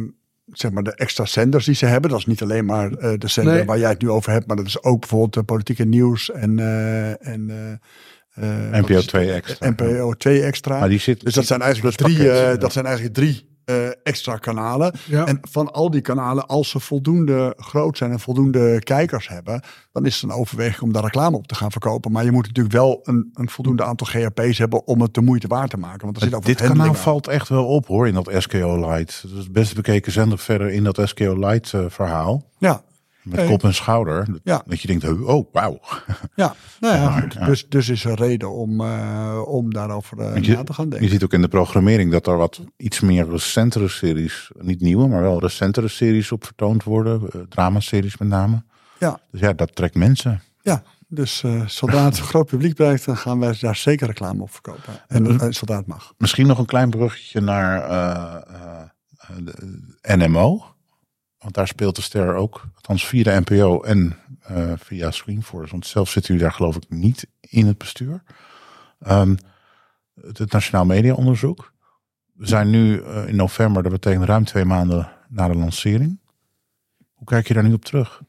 zeg 0.52 0.70
maar 0.70 0.82
de 0.82 0.94
extra 0.94 1.24
zenders 1.24 1.64
die 1.64 1.74
ze 1.74 1.86
hebben. 1.86 2.10
Dat 2.10 2.18
is 2.18 2.26
niet 2.26 2.42
alleen 2.42 2.64
maar 2.64 2.92
eh, 2.92 3.12
de 3.18 3.28
zender 3.28 3.54
Nee. 3.54 3.64
waar 3.64 3.78
jij 3.78 3.88
het 3.90 4.02
nu 4.02 4.10
over 4.10 4.32
hebt, 4.32 4.46
maar 4.46 4.56
dat 4.56 4.66
is 4.66 4.82
ook 4.82 5.00
bijvoorbeeld 5.00 5.34
de 5.34 5.42
politieke 5.42 5.84
nieuws 5.84 6.30
en, 6.30 6.58
eh, 6.58 7.26
en 7.26 7.46
NPO 8.72 8.94
is- 8.96 9.06
2 9.06 9.32
extra. 9.32 9.68
NPO 9.70 10.12
2 10.14 10.42
extra. 10.42 10.78
Maar 10.78 10.88
die 10.88 10.98
zit, 10.98 11.20
Dus 11.24 11.34
dat 11.34 11.46
zijn 11.46 11.60
eigenlijk 11.62 11.96
drie, 11.96 12.16
pakket, 12.16 12.32
eh, 12.32 12.42
ja. 12.42 12.56
dat 12.56 12.72
zijn 12.72 12.84
eigenlijk 12.84 13.14
drie 13.14 13.57
eh, 13.68 13.88
extra 14.02 14.36
kanalen. 14.36 14.92
Ja. 15.06 15.26
En 15.26 15.38
van 15.50 15.72
al 15.72 15.90
die 15.90 16.00
kanalen, 16.00 16.46
als 16.46 16.68
ze 16.68 16.80
voldoende 16.80 17.54
groot 17.56 17.96
zijn 17.96 18.10
en 18.10 18.20
voldoende 18.20 18.78
kijkers 18.78 19.28
hebben, 19.28 19.62
dan 19.92 20.06
is 20.06 20.14
het 20.14 20.30
een 20.30 20.36
overweging 20.36 20.82
om 20.82 20.92
daar 20.92 21.02
reclame 21.02 21.36
op 21.36 21.46
te 21.46 21.54
gaan 21.54 21.70
verkopen. 21.70 22.12
Maar 22.12 22.24
je 22.24 22.32
moet 22.32 22.46
natuurlijk 22.46 22.74
wel 22.74 23.00
een, 23.02 23.30
een 23.34 23.48
voldoende 23.48 23.84
aantal 23.84 24.06
GRP's 24.06 24.58
hebben 24.58 24.86
om 24.86 25.00
het 25.00 25.14
de 25.14 25.20
moeite 25.20 25.46
waard 25.46 25.70
te 25.70 25.76
maken. 25.76 26.04
Want 26.04 26.16
er 26.16 26.22
zit 26.22 26.34
ook 26.34 26.44
dit 26.44 26.60
kanaal 26.60 26.86
aan. 26.86 26.96
valt 26.96 27.28
echt 27.28 27.48
wel 27.48 27.66
op 27.66 27.86
hoor 27.86 28.08
in 28.08 28.14
dat 28.14 28.30
SKO 28.38 28.76
Light. 28.90 29.22
Dat 29.22 29.32
is 29.32 29.38
het 29.38 29.52
best 29.52 29.74
bekeken 29.74 30.12
zender 30.12 30.38
verder 30.38 30.70
in 30.70 30.84
dat 30.84 31.00
SKO 31.04 31.38
Light 31.38 31.72
eh, 31.72 31.84
verhaal. 31.88 32.50
Ja, 32.58 32.82
Met 33.28 33.46
kop 33.46 33.64
en 33.64 33.74
schouder. 33.74 34.26
Ja. 34.44 34.62
Dat 34.66 34.80
je 34.80 34.86
denkt, 34.86 35.22
oh 35.22 35.46
wauw. 35.52 35.80
ja. 36.34 36.54
Nou 36.80 36.94
ja, 37.02 37.20
goed. 37.20 37.46
Dus, 37.46 37.68
dus 37.68 37.88
is 37.88 38.04
er 38.04 38.14
reden 38.14 38.50
om, 38.52 38.80
eh, 38.80 39.42
om 39.46 39.72
daarover 39.72 40.18
eh, 40.18 40.42
je- 40.42 40.54
na 40.54 40.64
te 40.64 40.72
gaan 40.72 40.84
Je 40.84 40.90
denken. 40.90 41.08
ziet 41.10 41.24
ook 41.24 41.32
in 41.32 41.40
de 41.40 41.48
programmering 41.48 42.12
dat 42.12 42.26
er 42.26 42.36
wat 42.36 42.60
iets 42.76 43.00
meer 43.00 43.28
recentere 43.30 43.88
series, 43.88 44.50
niet 44.60 44.80
nieuwe, 44.80 45.08
maar 45.08 45.22
wel 45.22 45.40
recentere 45.40 45.88
series 45.88 46.32
op 46.32 46.44
vertoond 46.44 46.84
worden. 46.84 47.20
eh, 47.32 47.40
dramaseries 47.48 48.16
met 48.18 48.28
name. 48.28 48.62
Ja, 48.98 49.20
Dus 49.30 49.40
ja, 49.40 49.52
dat 49.52 49.74
trekt 49.74 49.94
mensen. 49.94 50.42
ja. 50.62 50.82
Dus 51.10 51.42
eh, 51.42 51.66
zodra 51.66 52.04
het 52.04 52.18
groot 52.30 52.46
publiek 52.46 52.76
bereikt, 52.76 53.04
dan 53.04 53.16
gaan 53.16 53.38
wij 53.40 53.56
daar 53.60 53.76
zeker 53.76 54.06
reclame 54.06 54.42
op 54.42 54.50
verkopen. 54.50 54.92
En 55.08 55.54
zodra 55.54 55.76
het 55.76 55.86
mag. 55.86 56.12
Misschien 56.18 56.46
nog 56.46 56.58
een 56.58 56.66
klein 56.66 56.90
bruggetje 56.90 57.40
naar 57.40 57.88
de 59.44 59.54
NMO. 60.16 60.64
Want 61.38 61.54
daar 61.54 61.68
speelt 61.68 61.96
de 61.96 62.02
ster 62.02 62.34
ook, 62.34 62.64
althans 62.74 63.06
via 63.06 63.22
de 63.22 63.40
NPO 63.44 63.82
en 63.82 64.16
eh, 64.42 64.72
via 64.76 65.10
Screenforce. 65.10 65.70
Want 65.70 65.86
zelf 65.86 66.10
zitten 66.10 66.32
jullie 66.32 66.48
daar 66.48 66.56
geloof 66.56 66.76
ik 66.76 66.84
niet 66.88 67.26
in 67.40 67.66
het 67.66 67.78
bestuur. 67.78 68.22
Ehm, 69.00 69.36
het, 70.20 70.52
Nationaal 70.52 70.84
Media 70.84 71.14
Onderzoek. 71.14 71.72
We 72.32 72.46
zijn 72.46 72.70
nu 72.70 73.00
eh, 73.02 73.28
in 73.28 73.36
november, 73.36 73.82
dat 73.82 73.92
betekent 73.92 74.24
ruim 74.24 74.44
twee 74.44 74.64
maanden 74.64 75.10
na 75.28 75.48
de 75.48 75.54
lancering. 75.54 76.20
Hoe 77.14 77.26
kijk 77.26 77.48
je 77.48 77.54
daar 77.54 77.64
nu 77.64 77.72
op 77.72 77.84
terug? 77.84 78.22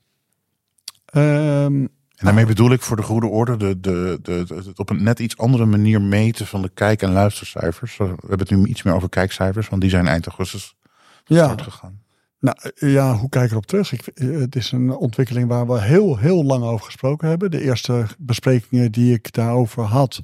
Ehm, 1.05 1.86
En 2.20 2.26
daarmee 2.26 2.45
bedoel 2.45 2.72
ik 2.72 2.82
voor 2.82 2.95
de 2.95 3.03
goede 3.03 3.28
orde 3.28 3.57
de, 3.57 3.80
de, 3.80 4.20
de, 4.22 4.43
de- 4.47 4.55
het 4.55 4.80
op 4.80 4.89
een 4.89 5.03
net 5.03 5.20
iets 5.20 5.38
andere 5.38 5.66
manier 5.66 6.01
meten 6.01 6.47
van 6.47 6.62
de 6.62 6.70
kijk- 6.70 7.01
en 7.01 7.12
luistercijfers. 7.12 7.97
We 7.97 8.03
hebben 8.05 8.39
het 8.39 8.49
nu 8.49 8.66
iets 8.66 8.84
meer 8.84 8.93
over 8.93 9.10
kijkcijfers, 9.10 9.70
want 9.70 9.82
die 9.82 9.89
zijn 9.91 10.07
eind 10.07 10.26
augustus 10.28 10.76
Ja. 11.26 11.55
gegaan. 11.57 12.01
Nou 12.40 12.58
ja, 12.76 13.16
hoe 13.16 13.30
kijk 13.30 13.46
ik 13.46 13.52
erop 13.52 13.66
terug? 13.66 13.92
Ik, 13.92 14.08
eh, 14.08 14.40
het 14.40 14.56
is 14.56 14.72
een 14.72 14.90
ontwikkeling 14.96 15.48
waar 15.48 15.68
we 15.68 15.82
heel, 15.82 16.18
heel 16.18 16.44
lang 16.44 16.64
over 16.64 16.86
gesproken 16.86 17.28
hebben. 17.28 17.52
De 17.52 17.62
eerste 17.62 18.06
besprekingen 18.18 18.92
die 18.92 19.14
ik 19.14 19.34
daarover 19.34 19.84
had, 19.84 20.22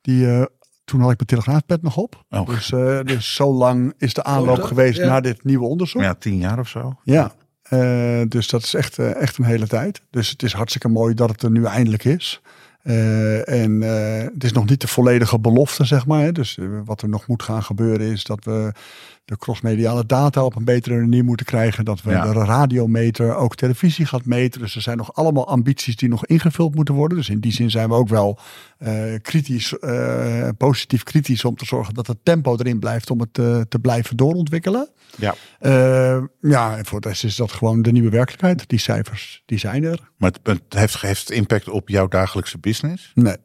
die, 0.00 0.26
eh, 0.30 0.44
toen 0.84 1.00
had 1.00 1.10
ik 1.10 1.16
mijn 1.16 1.28
telegraafpet 1.28 1.82
nog 1.82 1.96
op. 1.96 2.24
Oh. 2.30 2.46
Dus, 2.46 2.72
eh, 2.72 3.00
dus 3.04 3.34
zo 3.34 3.52
lang 3.52 3.94
is 3.98 4.14
de 4.14 4.24
aanloop 4.24 4.62
geweest 4.62 4.98
Ja. 4.98 5.06
naar 5.06 5.22
dit 5.22 5.44
nieuwe 5.44 5.66
onderzoek. 5.66 6.02
Ja, 6.02 6.14
tien 6.14 6.36
jaar 6.38 6.58
of 6.58 6.68
zo. 6.68 6.94
Ja, 7.04 7.32
eh, 7.62 8.22
dus 8.28 8.48
dat 8.48 8.62
is 8.62 8.74
echt, 8.74 8.98
echt 8.98 9.38
een 9.38 9.44
hele 9.44 9.66
tijd. 9.66 10.00
Dus 10.10 10.30
het 10.30 10.42
is 10.42 10.52
hartstikke 10.52 10.88
mooi 10.88 11.14
dat 11.14 11.30
het 11.30 11.42
er 11.42 11.50
nu 11.50 11.64
eindelijk 11.64 12.04
is. 12.04 12.40
Eh, 12.82 13.48
en 13.48 13.82
eh, 13.82 14.24
het 14.34 14.44
is 14.44 14.52
nog 14.52 14.68
niet 14.68 14.80
de 14.80 14.88
volledige 14.88 15.38
belofte, 15.38 15.84
zeg 15.84 16.06
maar. 16.06 16.22
Hè. 16.22 16.32
Dus 16.32 16.58
eh, 16.58 16.66
wat 16.84 17.02
er 17.02 17.08
nog 17.08 17.26
moet 17.26 17.42
gaan 17.42 17.62
gebeuren 17.62 18.10
is 18.10 18.24
dat 18.24 18.44
we 18.44 18.72
de 19.24 19.36
crossmediale 19.36 20.06
data 20.06 20.44
op 20.44 20.56
een 20.56 20.64
betere 20.64 21.00
manier 21.00 21.24
moeten 21.24 21.46
krijgen. 21.46 21.84
Dat 21.84 22.02
we 22.02 22.10
Ja. 22.10 22.32
de 22.32 22.44
radiometer 22.44 23.34
ook 23.34 23.54
televisie 23.54 24.06
gaat 24.06 24.24
meten. 24.24 24.60
Dus 24.60 24.74
er 24.74 24.82
zijn 24.82 24.96
nog 24.96 25.14
allemaal 25.14 25.48
ambities 25.48 25.96
die 25.96 26.08
nog 26.08 26.26
ingevuld 26.26 26.74
moeten 26.74 26.94
worden. 26.94 27.18
Dus 27.18 27.28
in 27.28 27.40
die 27.40 27.52
zin 27.52 27.70
zijn 27.70 27.88
we 27.88 27.94
ook 27.94 28.08
wel 28.08 28.38
kritisch, 29.22 29.74
positief 30.56 31.02
kritisch 31.02 31.44
om 31.44 31.56
te 31.56 31.64
zorgen 31.64 31.94
dat 31.94 32.06
het 32.06 32.18
tempo 32.22 32.56
erin 32.56 32.78
blijft 32.78 33.10
om 33.10 33.20
het 33.20 33.34
te 33.68 33.78
blijven 33.80 34.16
doorontwikkelen. 34.16 34.88
Ja. 35.16 35.34
Ja, 36.40 36.76
en 36.76 36.86
voor 36.86 37.00
de 37.00 37.08
rest 37.08 37.24
is 37.24 37.36
dat 37.36 37.52
gewoon 37.52 37.82
de 37.82 37.92
nieuwe 37.92 38.10
werkelijkheid. 38.10 38.68
Die 38.68 38.78
cijfers, 38.78 39.42
die 39.46 39.58
zijn 39.58 39.84
er. 39.84 40.10
Maar 40.16 40.30
het, 40.30 40.40
het 40.42 40.78
heeft, 40.78 41.00
heeft 41.00 41.30
impact 41.30 41.68
op 41.68 41.88
jouw 41.88 42.08
dagelijkse 42.08 42.58
business? 42.58 42.71
Nee. 43.14 43.36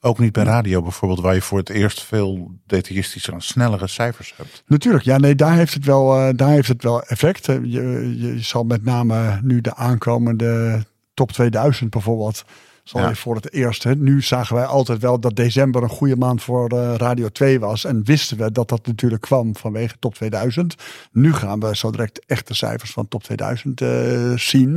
Ook 0.00 0.18
niet 0.18 0.32
bij 0.32 0.44
radio 0.44 0.82
bijvoorbeeld, 0.82 1.20
waar 1.20 1.34
je 1.34 1.40
voor 1.42 1.58
het 1.58 1.68
eerst 1.68 2.02
veel 2.02 2.50
detailistische 2.66 3.32
en 3.32 3.40
snellere 3.40 3.86
cijfers 3.86 4.34
hebt. 4.36 4.62
Natuurlijk, 4.66 5.04
ja, 5.04 5.18
nee, 5.18 5.34
daar 5.34 5.54
heeft 5.56 5.74
het 5.74 5.84
wel, 5.84 6.16
eh, 6.16 6.28
daar 6.36 6.50
heeft 6.50 6.68
het 6.68 6.82
wel 6.82 7.02
effect. 7.02 7.48
Eh, 7.48 7.56
Je, 7.64 8.14
je 8.18 8.40
zal 8.40 8.64
met 8.64 8.84
name 8.84 9.40
nu 9.42 9.60
de 9.60 9.74
aankomende 9.74 10.84
top 11.14 11.32
2000 11.32 11.90
bijvoorbeeld, 11.90 12.44
zal 12.84 13.00
Ja. 13.00 13.08
je 13.08 13.16
voor 13.16 13.34
het 13.34 13.52
eerst. 13.52 13.82
Hè, 13.82 13.94
nu 13.94 14.22
zagen 14.22 14.56
wij 14.56 14.64
altijd 14.64 15.00
wel 15.00 15.20
dat 15.20 15.36
december 15.36 15.82
een 15.82 15.88
goede 15.88 16.16
maand 16.16 16.42
voor 16.42 16.68
eh, 16.70 16.94
Radio 16.96 17.28
2 17.28 17.60
was. 17.60 17.84
En 17.84 18.04
wisten 18.04 18.36
we 18.38 18.52
dat 18.52 18.68
dat 18.68 18.86
natuurlijk 18.86 19.22
kwam 19.22 19.56
vanwege 19.56 19.94
top 19.98 20.14
2000. 20.14 20.74
Nu 21.12 21.32
gaan 21.32 21.60
we 21.60 21.76
zo 21.76 21.90
direct 21.90 22.24
echt 22.26 22.46
de 22.48 22.54
cijfers 22.54 22.90
van 22.90 23.08
top 23.08 23.22
2000 23.22 23.80
eh, 23.80 23.88
zien. 24.36 24.72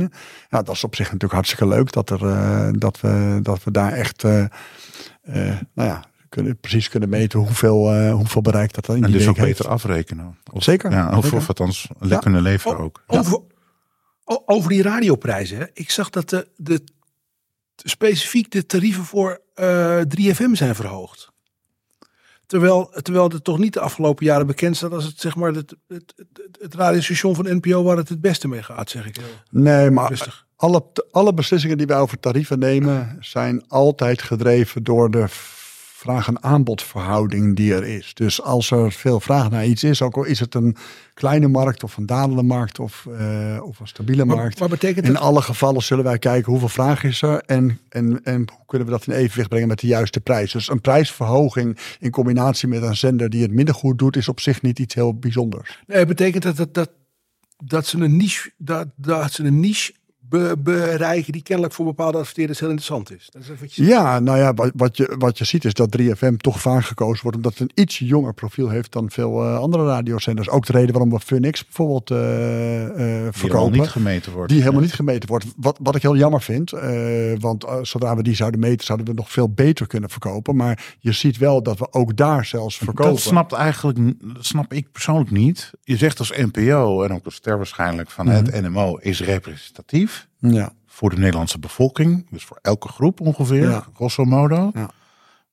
Nou, 0.50 0.64
dat 0.64 0.68
is 0.74 0.84
op 0.84 0.94
zich 0.94 1.04
natuurlijk 1.06 1.32
hartstikke 1.32 1.66
leuk 1.66 1.92
dat, 1.92 2.10
er, 2.10 2.26
eh, 2.28 2.68
dat, 2.72 3.00
we, 3.00 3.38
dat 3.42 3.64
we 3.64 3.70
daar 3.70 3.92
echt, 3.92 4.22
nou 4.22 5.58
ja, 5.74 6.04
kunnen, 6.28 6.58
precies 6.60 6.88
kunnen 6.88 7.08
meten 7.08 7.38
hoeveel, 7.38 7.92
eh, 7.92 8.12
hoeveel 8.12 8.42
bereik 8.42 8.72
dat 8.74 8.88
in 8.88 8.94
En 8.94 9.00
die 9.02 9.10
dus 9.12 9.20
week 9.20 9.28
ook 9.30 9.36
heeft. 9.36 9.56
beter 9.58 9.70
afrekenen. 9.72 10.36
Of, 10.52 10.62
Zeker, 10.62 10.90
Ja, 10.90 11.16
of, 11.16 11.22
zeker. 11.24 11.38
of 11.38 11.48
althans 11.48 11.88
le- 11.98 12.08
Ja. 12.08 12.18
kunnen 12.18 12.42
leveren 12.42 12.78
O- 12.78 12.82
ook. 12.82 13.02
Over, 13.06 13.38
over 14.46 14.70
die 14.70 14.82
radioprijzen. 14.82 15.58
hè. 15.58 15.64
Ik 15.74 15.90
zag 15.90 16.10
dat 16.10 16.28
de, 16.28 16.48
de, 16.56 16.80
specifiek 17.84 18.50
de 18.50 18.66
tarieven 18.66 19.04
voor 19.04 19.40
eh 19.54 20.00
3FM 20.18 20.52
zijn 20.52 20.74
verhoogd. 20.74 21.30
Terwijl, 22.46 22.90
terwijl 23.02 23.28
het 23.28 23.44
toch 23.44 23.58
niet 23.58 23.72
de 23.72 23.80
afgelopen 23.80 24.26
jaren 24.26 24.46
bekend 24.46 24.76
staat 24.76 24.92
als 24.92 25.04
het, 25.04 25.20
zeg 25.20 25.36
maar, 25.36 25.52
het, 25.52 25.74
het, 25.88 26.14
het, 26.16 26.58
het 26.60 26.74
radiostation 26.74 27.34
van 27.34 27.56
NPO 27.56 27.82
waar 27.82 27.96
het 27.96 28.08
het 28.08 28.20
beste 28.20 28.48
mee 28.48 28.62
gaat, 28.62 28.90
zeg 28.90 29.06
ik 29.06 29.16
heel 29.16 29.24
Nee, 29.50 29.90
maar 29.90 30.08
rustig. 30.08 30.46
alle, 30.56 30.84
alle 31.10 31.34
beslissingen 31.34 31.78
die 31.78 31.86
wij 31.86 31.98
over 31.98 32.20
tarieven 32.20 32.58
nemen 32.58 33.16
zijn 33.20 33.64
altijd 33.68 34.22
gedreven 34.22 34.82
door 34.82 35.10
de 35.10 35.24
vraag- 35.98 36.28
en 36.28 36.42
aanbodverhouding 36.42 37.56
die 37.56 37.74
er 37.74 37.84
is. 37.84 38.14
Dus 38.14 38.42
als 38.42 38.70
er 38.70 38.92
veel 38.92 39.20
vraag 39.20 39.50
naar 39.50 39.66
iets 39.66 39.84
is, 39.84 40.02
ook 40.02 40.16
al 40.16 40.24
is 40.24 40.40
het 40.40 40.54
een 40.54 40.76
kleine 41.14 41.48
markt 41.48 41.82
of 41.84 41.96
een 41.96 42.06
dalende 42.06 42.42
markt 42.42 42.78
of, 42.78 43.06
eh, 43.18 43.60
of 43.62 43.80
een 43.80 43.86
stabiele 43.86 44.24
Maar, 44.24 44.36
markt. 44.36 44.58
maar 44.58 44.68
betekent 44.68 45.06
In 45.06 45.12
het, 45.14 45.20
alle 45.22 45.42
gevallen 45.42 45.82
zullen 45.82 46.04
wij 46.04 46.18
kijken 46.18 46.50
hoeveel 46.50 46.68
vraag 46.68 47.04
is 47.04 47.22
er 47.22 47.42
en, 47.46 47.78
en, 47.88 48.24
en 48.24 48.36
hoe 48.36 48.66
kunnen 48.66 48.86
we 48.86 48.92
dat 48.92 49.06
in 49.06 49.12
evenwicht 49.12 49.48
brengen 49.48 49.68
met 49.68 49.80
de 49.80 49.86
juiste 49.86 50.20
prijs. 50.20 50.52
Dus 50.52 50.70
een 50.70 50.80
prijsverhoging 50.80 51.78
in 52.00 52.10
combinatie 52.10 52.68
met 52.68 52.82
een 52.82 52.96
zender 52.96 53.30
die 53.30 53.42
het 53.42 53.52
minder 53.52 53.74
goed 53.74 53.98
doet, 53.98 54.16
is 54.16 54.28
op 54.28 54.40
zich 54.40 54.62
niet 54.62 54.78
iets 54.78 54.94
heel 54.94 55.18
bijzonders. 55.18 55.78
nee, 55.86 56.06
betekent 56.06 56.42
dat, 56.42 56.56
dat, 56.56 56.74
dat, 56.74 56.90
dat 57.64 57.86
ze 57.86 57.98
een 57.98 58.16
niche, 58.16 58.50
dat, 58.56 58.88
dat 58.96 59.32
ze 59.32 59.44
een 59.44 59.60
niche 59.60 59.92
be- 60.28 60.54
bereiken 60.58 61.32
die 61.32 61.42
kennelijk 61.42 61.74
voor 61.74 61.84
bepaalde 61.84 62.18
adverteerders 62.18 62.60
heel 62.60 62.68
interessant 62.68 63.12
is. 63.12 63.28
Dat 63.32 63.42
is 63.42 63.48
even 63.48 63.60
wat 63.60 63.74
je 63.74 63.84
Ja, 63.84 64.18
nou 64.20 64.38
ja, 64.38 64.54
wat, 64.54 64.70
wat, 64.74 64.96
je, 64.96 65.14
wat 65.18 65.38
je 65.38 65.44
ziet 65.44 65.64
is 65.64 65.74
dat 65.74 65.96
3FM 66.00 66.36
toch 66.36 66.60
vaak 66.60 66.84
gekozen 66.84 67.22
wordt 67.22 67.36
omdat 67.36 67.52
het 67.58 67.60
een 67.60 67.82
iets 67.84 67.98
jonger 67.98 68.34
profiel 68.34 68.68
heeft 68.68 68.92
dan 68.92 69.10
veel 69.10 69.42
eh, 69.44 69.58
andere 69.58 69.86
radiozenders. 69.86 70.48
Ook 70.48 70.66
de 70.66 70.72
reden 70.72 70.92
waarom 70.92 71.10
we 71.10 71.20
Funix 71.20 71.64
bijvoorbeeld 71.64 72.10
eh, 72.10 72.84
eh, 72.84 72.88
Die 72.88 72.96
helemaal 73.04 73.32
verkopen. 73.32 73.78
niet 73.78 73.88
gemeten 73.88 74.32
wordt. 74.32 74.50
Die 74.50 74.60
helemaal 74.60 74.80
niet 74.82 74.92
gemeten 74.94 75.28
wordt. 75.28 75.44
Wat, 75.56 75.78
wat 75.82 75.94
ik 75.96 76.02
heel 76.02 76.16
jammer 76.16 76.42
vind. 76.42 76.72
eh, 76.72 77.32
want 77.38 77.64
zodra 77.82 78.16
we 78.16 78.22
die 78.22 78.34
zouden 78.34 78.60
meten, 78.60 78.86
zouden 78.86 79.06
we 79.06 79.12
nog 79.12 79.30
veel 79.30 79.48
beter 79.50 79.86
kunnen 79.86 80.10
verkopen. 80.10 80.56
Maar 80.56 80.96
je 81.00 81.12
ziet 81.12 81.38
wel 81.38 81.62
dat 81.62 81.78
we 81.78 81.92
ook 81.92 82.16
daar 82.16 82.44
zelfs 82.44 82.76
verkopen. 82.76 83.04
Dat 83.12 83.20
snapt 83.20 83.52
eigenlijk, 83.52 83.98
dat 84.34 84.44
snap 84.46 84.72
ik 84.72 84.92
persoonlijk 84.92 85.30
niet. 85.30 85.70
Je 85.82 85.96
zegt 85.96 86.18
als 86.18 86.32
NPO 86.36 87.02
en 87.02 87.12
ook 87.12 87.24
als 87.24 87.34
ster 87.34 87.56
waarschijnlijk 87.56 88.10
van 88.10 88.26
het 88.28 88.60
NMO 88.62 88.96
is 88.96 89.20
representatief 89.20 90.17
Ja, 90.38 90.72
voor 90.86 91.10
de 91.10 91.16
Nederlandse 91.18 91.58
bevolking. 91.58 92.26
Dus 92.30 92.44
voor 92.44 92.58
elke 92.62 92.88
groep 92.88 93.20
ongeveer, 93.20 93.68
Ja. 93.68 93.86
grosso 93.94 94.24
modo. 94.24 94.70
Ja. 94.74 94.90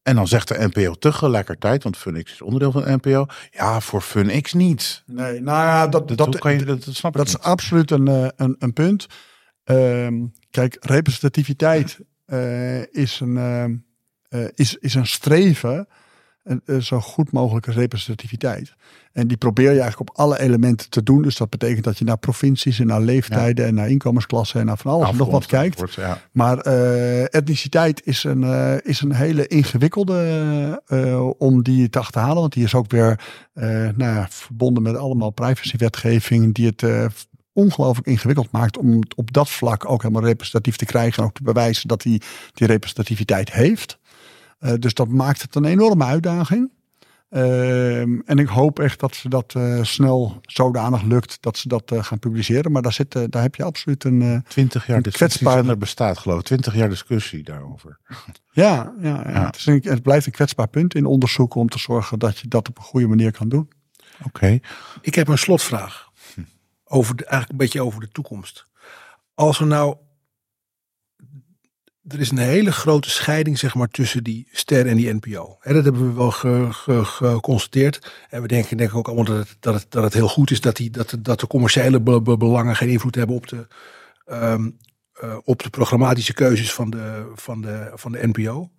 En 0.03 0.15
dan 0.15 0.27
zegt 0.27 0.47
de 0.47 0.69
NPO 0.73 0.93
tegelijkertijd, 0.93 1.83
want 1.83 1.97
Funix 1.97 2.31
is 2.31 2.41
onderdeel 2.41 2.71
van 2.71 2.83
de 2.83 2.97
NPO. 3.01 3.25
Ja, 3.51 3.79
voor 3.79 4.01
Funix 4.01 4.53
niet. 4.53 5.03
nee, 5.05 5.41
nou 5.41 5.65
ja, 5.65 5.87
dat, 5.87 6.07
Dat, 6.07 6.17
dat, 6.17 6.43
je, 6.43 6.65
dat, 6.65 6.83
dat 6.83 6.95
snap 6.95 7.11
ik 7.11 7.17
Dat 7.17 7.27
is 7.27 7.39
absoluut 7.39 7.91
een, 7.91 8.07
eh, 8.07 8.27
een, 8.35 8.55
een 8.59 8.73
punt. 8.73 9.05
Ehm, 9.63 10.25
kijk, 10.49 10.77
representativiteit 10.79 11.99
eh, 12.25 12.93
is, 12.93 13.19
een, 13.19 13.37
ehm, 13.37 13.75
eh, 14.29 14.47
is, 14.53 14.75
is 14.75 14.93
een 14.93 15.07
streven 15.07 15.87
een, 16.45 16.61
een 16.65 16.83
zo 16.83 16.99
goed 16.99 17.31
mogelijke 17.31 17.71
representativiteit. 17.71 18.73
En 19.11 19.27
die 19.27 19.37
probeer 19.37 19.71
je 19.71 19.79
eigenlijk 19.79 20.09
op 20.09 20.17
alle 20.17 20.39
elementen 20.39 20.89
te 20.89 21.03
doen. 21.03 21.21
Dus 21.21 21.37
dat 21.37 21.49
betekent 21.49 21.83
dat 21.83 21.97
je 21.97 22.05
naar 22.05 22.17
provincies 22.17 22.79
en 22.79 22.87
naar 22.87 23.01
leeftijden 23.01 23.65
en 23.65 23.73
naar 23.73 23.89
inkomensklassen 23.89 24.59
en 24.59 24.65
naar 24.65 24.77
van 24.77 24.91
alles 24.91 25.09
en 25.09 25.17
nog 25.17 25.29
wat 25.29 25.45
kijkt. 25.45 25.77
Wordt, 25.77 25.93
ja. 25.93 26.21
Maar 26.31 26.57
eh, 26.57 27.33
etniciteit 27.33 28.01
is 28.05 28.23
een, 28.23 28.43
eh, 28.43 28.75
is 28.83 29.01
een 29.01 29.13
hele 29.13 29.47
ingewikkelde 29.47 30.81
eh, 30.85 31.29
om 31.37 31.63
die 31.63 31.89
te 31.89 31.99
achterhalen. 31.99 32.41
Want 32.41 32.53
die 32.53 32.63
is 32.63 32.75
ook 32.75 32.91
weer 32.91 33.19
eh, 33.53 33.67
nou 33.69 34.13
ja, 34.13 34.27
verbonden 34.29 34.83
met 34.83 34.95
allemaal 34.95 35.29
privacywetgeving 35.29 36.53
die 36.53 36.65
het 36.65 36.83
eh, 36.83 37.05
ongelooflijk 37.53 38.07
ingewikkeld 38.07 38.51
maakt 38.51 38.77
om 38.77 38.99
op 39.15 39.33
dat 39.33 39.49
vlak 39.49 39.89
ook 39.89 40.01
helemaal 40.01 40.23
representatief 40.23 40.75
te 40.75 40.85
krijgen. 40.85 41.17
En 41.17 41.29
ook 41.29 41.35
te 41.35 41.43
bewijzen 41.43 41.87
dat 41.87 42.03
hij 42.03 42.21
die 42.53 42.67
representativiteit 42.67 43.51
heeft. 43.51 43.99
Eh, 44.59 44.73
dus 44.79 44.93
dat 44.93 45.07
maakt 45.07 45.41
het 45.41 45.55
een 45.55 45.65
enorme 45.65 46.03
uitdaging. 46.03 46.71
Ehm, 47.29 48.19
en 48.25 48.37
ik 48.37 48.47
hoop 48.47 48.79
echt 48.79 48.99
dat 48.99 49.15
ze 49.15 49.29
dat 49.29 49.53
eh, 49.55 49.83
snel 49.83 50.39
zodanig 50.41 51.01
lukt 51.01 51.37
dat 51.41 51.57
ze 51.57 51.67
dat 51.67 51.91
eh, 51.91 52.03
gaan 52.03 52.19
publiceren. 52.19 52.71
Maar 52.71 52.81
daar, 52.81 52.93
zit, 52.93 53.31
daar 53.31 53.41
heb 53.41 53.55
je 53.55 53.63
absoluut 53.63 54.03
een. 54.03 54.21
eh, 54.21 54.37
20 54.47 54.87
jaar 54.87 54.97
Een 54.97 55.03
discussie 55.03 55.47
kwetsbaar- 55.47 55.77
bestaat, 55.77 56.17
geloof 56.17 56.39
ik. 56.39 56.45
20 56.45 56.75
jaar 56.75 56.89
discussie 56.89 57.43
daarover. 57.43 57.99
ja, 58.51 58.93
ja, 59.01 59.21
ja. 59.23 59.29
Ja. 59.31 59.45
Het, 59.45 59.55
is 59.55 59.65
een, 59.65 59.81
het 59.83 60.01
blijft 60.01 60.25
een 60.25 60.31
kwetsbaar 60.31 60.67
punt 60.67 60.95
in 60.95 61.05
onderzoeken 61.05 61.59
om 61.61 61.69
te 61.69 61.79
zorgen 61.79 62.19
dat 62.19 62.37
je 62.39 62.47
dat 62.47 62.69
op 62.69 62.77
een 62.77 62.83
goede 62.83 63.07
manier 63.07 63.31
kan 63.31 63.49
doen. 63.49 63.69
Oké. 64.25 64.59
Ik 65.01 65.15
heb 65.15 65.27
een 65.27 65.37
slotvraag. 65.37 66.09
Over 66.85 67.15
de, 67.15 67.23
eigenlijk 67.25 67.51
een 67.51 67.57
beetje 67.65 67.83
over 67.83 67.99
de 67.99 68.09
toekomst. 68.11 68.67
Als 69.33 69.59
er 69.59 69.67
nou. 69.67 69.95
Er 72.07 72.19
is 72.19 72.31
een 72.31 72.37
hele 72.37 72.71
grote 72.71 73.09
scheiding 73.09 73.59
zeg 73.59 73.75
maar, 73.75 73.87
tussen 73.87 74.23
die 74.23 74.47
ster 74.51 74.87
en 74.87 74.95
die 74.95 75.13
NPO. 75.13 75.57
Dat 75.61 75.83
hebben 75.83 76.07
we 76.07 76.13
wel 76.13 76.31
ge- 76.31 76.67
ge- 76.71 77.05
geconstateerd. 77.05 78.25
En 78.29 78.41
we 78.41 78.47
denken, 78.47 78.77
denk 78.77 78.89
ik 78.89 78.95
ook 78.95 79.07
allemaal 79.07 79.25
dat 79.25 79.37
het, 79.37 79.57
dat, 79.59 79.73
het, 79.73 79.91
dat 79.91 80.03
het 80.03 80.13
heel 80.13 80.27
goed 80.27 80.51
is 80.51 80.61
dat, 80.61 80.75
die, 80.75 80.89
dat, 80.89 81.17
dat 81.19 81.39
de 81.39 81.47
commerciële 81.47 82.01
be- 82.01 82.21
be- 82.21 82.37
belangen 82.37 82.75
geen 82.75 82.89
invloed 82.89 83.15
hebben 83.15 83.35
op 83.35 83.47
de, 83.47 83.67
ehm, 84.25 84.69
eh, 85.13 85.37
op 85.43 85.63
de 85.63 85.69
programmatische 85.69 86.33
keuzes 86.33 86.73
van 86.73 86.89
de, 86.89 87.31
van 87.35 87.61
de, 87.61 87.91
van 87.93 88.11
de 88.11 88.27
NPO. 88.27 88.71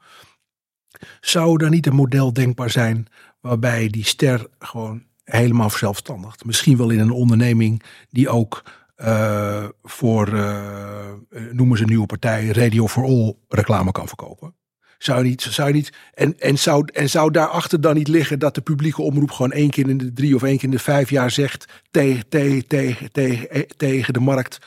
Zou 1.21 1.65
er 1.65 1.71
niet 1.71 1.87
een 1.87 1.95
model 1.95 2.33
denkbaar 2.33 2.71
zijn 2.71 3.07
waarbij 3.41 3.89
die 3.89 4.05
ster 4.05 4.47
gewoon 4.59 5.05
helemaal 5.25 5.71
zelfstandig, 5.71 6.45
misschien 6.45 6.77
wel 6.77 6.91
in 6.91 7.01
een 7.01 7.11
onderneming 7.11 7.83
die 8.11 8.29
ook 8.29 8.63
eh, 8.97 9.65
voor, 9.83 10.35
eh, 10.35 11.13
noemen 11.53 11.77
ze 11.77 11.83
een 11.83 11.89
nieuwe 11.89 12.07
partij, 12.07 12.47
Radio 12.47 12.87
for 12.87 13.05
All 13.05 13.35
reclame 13.49 13.93
kan 13.93 14.07
verkopen? 14.07 14.55
Zou 14.99 15.23
niet, 15.23 15.43
zou 15.43 15.73
niet, 15.73 15.93
en, 16.15 16.39
en, 16.39 16.59
zou, 16.59 16.89
en 16.93 17.11
zou 17.11 17.31
daarachter 17.31 17.81
dan 17.81 17.95
niet 17.95 18.09
liggen 18.09 18.39
dat 18.39 18.55
de 18.55 18.61
publieke 18.61 19.03
omroep 19.03 19.31
gewoon 19.31 19.53
één 19.53 19.71
keer 19.71 19.89
in 19.89 19.99
de 19.99 20.13
drie 20.13 20.35
of 20.35 20.43
één 20.43 20.55
keer 20.55 20.65
in 20.65 20.71
de 20.71 20.79
vijf 20.79 21.11
jaar 21.11 21.31
zegt 21.31 21.65
tegen, 21.91 22.29
tegen, 22.29 22.67
tegen, 22.67 23.13
tegen, 23.13 23.51
eh, 23.51 23.63
tegen 23.77 24.13
de 24.13 24.21
markt, 24.21 24.59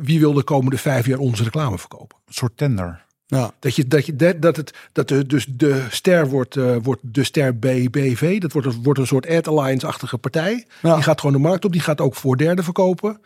wie 0.00 0.20
wil 0.20 0.32
de 0.32 0.42
komende 0.42 0.78
vijf 0.78 1.06
jaar 1.06 1.18
onze 1.18 1.44
reclame 1.44 1.78
verkopen? 1.78 2.18
Een 2.26 2.34
soort 2.34 2.56
tender. 2.56 3.04
Ja, 3.38 3.52
Dat, 3.58 3.76
je, 3.76 3.86
dat, 3.86 4.06
je, 4.06 4.38
dat, 4.38 4.56
het, 4.56 4.74
dat 4.92 5.08
de, 5.08 5.26
dus 5.26 5.46
de 5.48 5.84
ster 5.90 6.28
wordt, 6.28 6.56
eh, 6.56 6.76
wordt 6.82 7.00
de 7.04 7.24
ster 7.24 7.58
BBV. 7.58 8.40
Dat 8.40 8.52
wordt, 8.52 8.68
een- 8.68 8.82
wordt 8.82 8.98
een 8.98 9.06
soort 9.06 9.28
Ad 9.28 9.48
Alliance-achtige 9.48 10.18
partij. 10.18 10.66
Ja. 10.82 10.94
Die 10.94 11.02
gaat 11.02 11.20
gewoon 11.20 11.36
de 11.36 11.42
markt 11.48 11.64
op. 11.64 11.72
Die 11.72 11.80
gaat 11.80 12.00
ook 12.00 12.14
voor 12.14 12.36
derden 12.36 12.64
verkopen. 12.64 13.20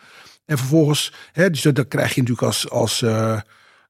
En 0.44 0.58
vervolgens, 0.58 1.12
hè, 1.32 1.50
dus 1.50 1.62
dan 1.62 1.88
krijg 1.88 2.14
je 2.14 2.20
natuurlijk 2.20 2.46
als, 2.46 2.70
als 2.70 3.02
eh, 3.02 3.40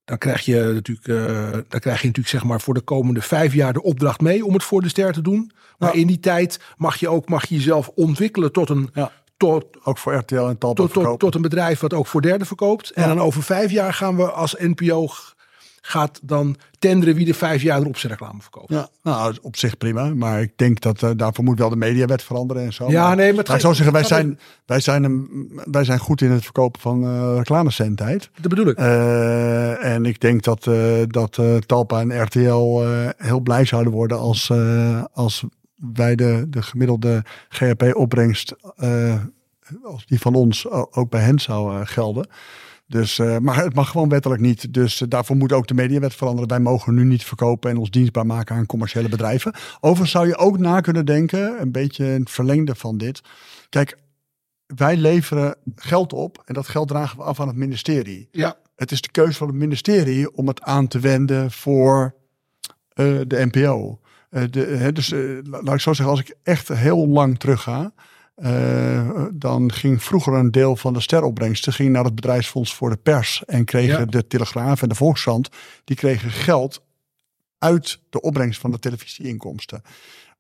dan 0.05 0.19
krijg 0.19 0.45
je 0.45 0.71
natuurlijk, 0.75 1.07
eh, 1.09 1.53
dan 1.69 1.81
krijg 1.81 2.01
je 2.01 2.07
natuurlijk 2.07 2.29
zeg 2.29 2.45
maar 2.45 2.61
voor 2.61 2.75
de 2.75 2.81
komende 2.81 3.21
vijf 3.23 3.55
jaar 3.55 3.73
de 3.73 3.83
opdracht 3.83 4.21
mee 4.21 4.45
om 4.45 4.53
het 4.53 4.63
voor 4.65 4.83
de 4.83 4.89
ster 4.89 5.13
te 5.13 5.23
doen. 5.23 5.51
Maar 5.79 5.95
Ja. 5.95 6.01
in 6.01 6.07
die 6.07 6.21
tijd 6.21 6.61
mag 6.77 6.97
je 6.97 7.09
ook 7.09 7.29
mag 7.29 7.47
je 7.49 7.55
jezelf 7.55 7.89
ontwikkelen 7.95 8.53
tot 8.53 8.69
een, 8.71 8.91
Ja. 8.95 9.13
tot, 9.37 9.65
ook 9.85 9.99
voor 9.99 10.15
RTL 10.15 10.35
en 10.37 10.59
Talpa 10.59 10.83
tot, 10.83 10.93
tot, 10.93 11.19
tot 11.19 11.35
een 11.35 11.43
bedrijf 11.43 11.81
wat 11.81 11.95
ook 11.95 12.07
voor 12.07 12.23
derden 12.23 12.47
verkoopt. 12.47 12.91
En 12.91 13.09
dan 13.09 13.21
over 13.21 13.43
vijf 13.43 13.71
jaar 13.71 13.95
gaan 13.95 14.17
we 14.17 14.31
als 14.31 14.55
NPO 14.59 15.09
gaat 15.89 16.21
dan 16.23 16.57
tenderen 16.79 17.15
wie 17.15 17.25
de 17.25 17.35
vijf 17.35 17.63
jaar 17.63 17.81
erop 17.81 17.97
zijn 17.97 18.13
reclame 18.13 18.41
verkoopt. 18.41 18.71
Ja, 18.73 18.89
nou, 19.03 19.37
op 19.43 19.57
zich 19.57 19.77
prima. 19.79 20.15
Maar 20.15 20.41
ik 20.41 20.53
denk 20.57 20.81
dat 20.81 21.03
eh, 21.03 21.11
daarvoor 21.17 21.45
moet 21.45 21.59
wel 21.59 21.69
de 21.69 21.77
mediawet 21.77 22.23
veranderen 22.23 22.63
en 22.65 22.73
zo. 22.73 22.91
Ja, 22.91 23.15
nee, 23.15 23.27
maar 23.27 23.35
laat 23.35 23.45
ik 23.45 23.51
gaat- 23.51 23.61
zo 23.61 23.73
zeggen, 23.73 23.93
wij 23.93 24.05
zijn, 24.05 24.39
wij, 24.67 24.81
zijn 24.81 25.05
een, 25.05 25.29
wij 25.65 25.85
zijn 25.85 25.99
goed 25.99 26.21
in 26.21 26.31
het 26.31 26.43
verkopen 26.45 26.81
van 26.81 27.05
eh 27.05 27.35
reclamecentheid. 27.37 28.31
Dat 28.41 28.49
bedoel 28.51 28.67
ik. 28.67 28.77
Eh, 28.79 29.85
en 29.95 30.05
ik 30.07 30.21
denk 30.21 30.43
dat, 30.43 30.69
dat 31.07 31.39
Talpa 31.67 32.01
en 32.01 32.23
RTL 32.23 32.83
heel 33.17 33.41
blij 33.41 33.65
zouden 33.65 33.93
worden 33.93 34.19
als, 34.19 34.53
als 35.13 35.45
wij 35.95 36.15
de, 36.17 36.47
de 36.49 36.63
gemiddelde 36.63 37.25
GHP-opbrengst, 37.49 38.55
als 39.85 40.07
die 40.07 40.21
van 40.21 40.35
ons 40.35 40.69
ook 40.71 41.11
bij 41.11 41.21
hen 41.23 41.39
zou 41.39 41.85
gelden. 41.87 42.29
Dus, 42.89 43.19
eh, 43.19 43.39
maar 43.39 43.57
het 43.63 43.75
mag 43.75 43.91
gewoon 43.91 44.09
wettelijk 44.09 44.41
niet. 44.41 44.75
Dus 44.75 45.01
eh, 45.01 45.09
daarvoor 45.09 45.37
moet 45.37 45.53
ook 45.53 45.67
de 45.67 45.75
mediawet 45.75 46.15
veranderen. 46.15 46.49
Wij 46.49 46.61
mogen 46.61 46.95
nu 46.95 47.05
niet 47.05 47.25
verkopen 47.25 47.71
en 47.71 47.77
ons 47.77 47.91
dienstbaar 47.91 48.27
maken 48.27 48.57
aan 48.57 48.67
commerciële 48.67 49.09
bedrijven. 49.09 49.55
Overigens 49.81 50.11
zou 50.11 50.27
je 50.27 50.37
ook 50.37 50.59
na 50.59 50.81
kunnen 50.81 51.07
denken, 51.07 51.61
een 51.61 51.73
beetje 51.73 52.05
het 52.05 52.31
verlengde 52.31 52.75
van 52.75 52.99
dit. 52.99 53.21
Kijk, 53.69 53.99
wij 54.67 54.97
leveren 54.97 55.57
geld 55.77 56.13
op 56.13 56.43
en 56.45 56.55
dat 56.55 56.69
geld 56.69 56.89
dragen 56.89 57.19
we 57.19 57.25
af 57.25 57.41
aan 57.41 57.49
het 57.49 57.57
ministerie. 57.57 58.29
Ja, 58.31 58.57
Het 58.77 58.91
is 58.93 59.01
de 59.01 59.11
keuze 59.11 59.39
van 59.39 59.47
het 59.47 59.57
ministerie 59.57 60.35
om 60.37 60.49
het 60.49 60.63
aan 60.63 60.89
te 60.89 60.99
wenden 61.01 61.51
voor 61.51 62.15
eh, 62.93 63.05
de 63.27 63.49
NPO. 63.53 64.01
De, 64.51 64.61
hè, 64.61 64.93
dus 64.93 65.11
la- 65.11 65.63
laat 65.63 65.75
ik 65.75 65.81
zo 65.81 65.93
zeggen, 65.93 66.17
als 66.17 66.21
ik 66.21 66.35
echt 66.43 66.69
heel 66.69 67.09
lang 67.09 67.39
terug 67.39 67.63
ga, 67.63 67.93
dan 69.49 69.73
ging 69.73 70.03
vroeger 70.03 70.33
een 70.35 70.51
deel 70.51 70.77
van 70.77 70.93
de 70.93 71.01
steropbrengsten 71.01 71.73
ging 71.73 71.91
naar 71.93 72.05
het 72.05 72.15
bedrijfsfonds 72.15 72.75
voor 72.75 72.91
de 72.91 72.97
pers 72.97 73.43
en 73.45 73.65
kregen 73.65 73.99
Ja. 73.99 74.05
de 74.05 74.27
Telegraaf 74.27 74.83
en 74.83 74.89
de 74.89 74.95
Volkskrant, 74.95 75.49
die 75.85 75.97
kregen 75.97 76.31
geld 76.31 76.83
uit 77.59 77.99
de 78.11 78.21
opbrengst 78.21 78.61
van 78.61 78.71
de 78.71 78.79
televisieinkomsten. 78.79 79.83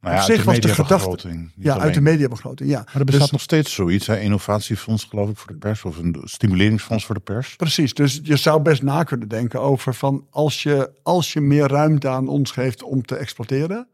Nou 0.00 0.14
ja, 0.14 0.20
Op 0.20 0.26
zich 0.26 0.38
de 0.38 0.44
was 0.44 0.60
de 0.60 0.68
gedachte- 0.68 1.48
Ja, 1.56 1.78
uit 1.78 1.94
de 1.94 2.00
mediabegroting. 2.00 2.70
Ja, 2.70 2.82
Maar 2.86 2.94
er 2.94 3.04
bestaat 3.04 3.22
Dus- 3.22 3.30
nog 3.30 3.40
steeds 3.40 3.74
zoiets, 3.74 4.06
hè? 4.06 4.20
innovatiefonds 4.20 5.04
geloof 5.04 5.30
ik 5.30 5.36
voor 5.36 5.52
de 5.52 5.58
pers. 5.58 5.84
Of 5.84 5.98
een 5.98 6.16
stimuleringsfonds 6.24 7.04
voor 7.06 7.14
de 7.14 7.20
pers. 7.20 7.56
Precies, 7.56 7.94
dus 7.94 8.20
je 8.22 8.36
zou 8.36 8.62
best 8.62 8.82
na 8.82 9.02
kunnen 9.02 9.28
denken 9.28 9.60
over 9.60 9.94
van 9.94 10.26
als 10.30 10.62
je, 10.62 10.90
als 11.02 11.32
je 11.32 11.40
meer 11.40 11.68
ruimte 11.68 12.08
aan 12.08 12.28
ons 12.28 12.50
geeft 12.50 12.82
om 12.82 13.02
te 13.02 13.16
exploiteren. 13.16 13.88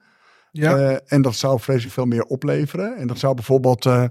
ja. 0.52 0.76
eh, 0.76 0.96
en 1.06 1.22
dat 1.22 1.34
zou 1.34 1.60
vreselijk 1.60 1.94
veel 1.94 2.06
meer 2.06 2.24
opleveren. 2.24 2.96
En 2.96 3.06
dat 3.06 3.18
zou 3.18 3.34
bijvoorbeeld 3.34 3.86
eh, 3.86 4.04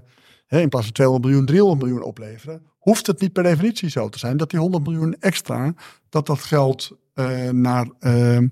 hè, 0.52 0.60
in 0.60 0.68
plaats 0.68 0.84
van 0.86 0.94
200 0.94 1.26
miljoen, 1.28 1.46
300 1.46 1.82
miljoen 1.82 2.02
opleveren. 2.02 2.62
Hoeft 2.78 3.06
het 3.06 3.20
niet 3.20 3.32
per 3.32 3.42
definitie 3.42 3.88
zo 3.90 4.08
te 4.08 4.18
zijn 4.18 4.36
dat 4.36 4.50
die 4.50 4.58
100 4.60 4.84
miljoen 4.84 5.16
extra, 5.20 5.74
dat 6.08 6.26
dat 6.26 6.38
geld 6.42 6.90
eh, 7.14 7.48
naar 7.48 7.86
eh, 7.98 8.36
eh, 8.36 8.42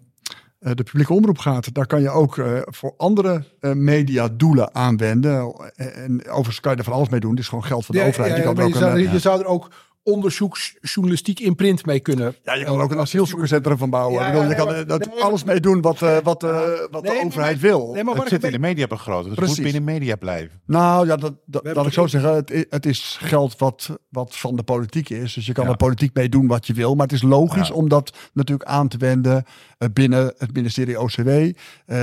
de 0.58 0.82
publieke 0.82 1.12
omroep 1.12 1.38
gaat. 1.38 1.74
Daar 1.74 1.86
kan 1.86 2.02
je 2.02 2.10
ook 2.10 2.34
voor 2.64 2.94
andere 2.96 3.44
eh, 3.60 3.72
mediadoelen 3.72 4.74
aanwenden. 4.74 5.54
En, 5.76 5.94
en 5.94 6.28
overigens 6.28 6.60
kan 6.60 6.72
je 6.72 6.78
er 6.78 6.84
van 6.84 6.92
alles 6.92 7.08
mee 7.08 7.20
doen. 7.20 7.30
Het 7.30 7.40
is 7.40 7.48
gewoon 7.48 7.64
geld 7.64 7.86
van 7.86 7.94
de 7.94 8.00
Ja, 8.00 8.06
overheid. 8.06 8.30
ja, 8.32 8.36
je 8.38 8.42
kan 8.44 8.54
je, 8.54 8.62
ook 8.62 8.74
een, 8.74 8.80
zou, 8.80 8.98
je 8.98 9.18
zou 9.18 9.40
er 9.40 9.46
ook 9.46 9.68
onderzoeksjournalistiek 10.02 11.40
in 11.40 11.54
print 11.54 11.86
mee 11.86 12.00
kunnen. 12.00 12.36
Ja, 12.42 12.54
je 12.54 12.64
kan 12.64 12.76
er 12.76 12.82
ook 12.82 12.90
een 12.90 12.98
asielzoekerscentrum 12.98 13.78
van 13.78 13.90
bouwen. 13.90 14.22
Ja, 14.22 14.30
bedoel, 14.30 14.48
je 14.48 14.54
kan 14.54 14.66
ja, 14.66 14.74
er 14.74 14.86
dat 14.86 15.06
nee, 15.06 15.22
alles 15.22 15.44
mee 15.44 15.60
doen 15.60 15.80
wat, 15.80 16.02
eh, 16.02 16.16
wat, 16.22 16.42
eh, 16.42 16.60
wat 16.90 17.02
Nee, 17.02 17.18
de 17.18 17.24
overheid 17.24 17.60
wil. 17.60 17.92
Nee, 17.92 18.04
maar 18.04 18.14
Het 18.16 18.28
zit 18.28 18.44
in 18.44 18.52
de 18.52 18.58
mediabegroting. 18.58 19.26
Het 19.26 19.34
Precies. 19.34 19.56
moet 19.56 19.64
binnen 19.64 19.84
media 19.84 20.16
blijven. 20.16 20.60
Nou 20.66 21.06
ja, 21.06 21.16
dat, 21.16 21.34
dat, 21.46 21.86
ik 21.86 21.92
zo 21.92 22.06
zeggen. 22.06 22.34
Het, 22.34 22.66
het 22.70 22.86
is 22.86 23.18
geld 23.20 23.58
wat, 23.58 23.98
wat 24.08 24.36
van 24.36 24.56
de 24.56 24.62
politiek 24.62 25.08
is. 25.08 25.34
Dus 25.34 25.46
je 25.46 25.52
kan 25.52 25.64
Ja. 25.64 25.70
er 25.70 25.76
politiek 25.76 26.14
mee 26.14 26.28
doen 26.28 26.46
wat 26.46 26.66
je 26.66 26.72
wil. 26.72 26.94
Maar 26.94 27.06
het 27.06 27.14
is 27.14 27.22
logisch 27.22 27.68
Ja. 27.68 27.74
om 27.74 27.88
dat 27.88 28.12
natuurlijk 28.32 28.68
aan 28.68 28.88
te 28.88 28.96
wenden 28.96 29.36
eh, 29.36 29.42
binnen 29.92 30.32
het 30.38 30.52
ministerie 30.54 31.00
OCW. 31.00 31.28
Eh, 31.28 31.96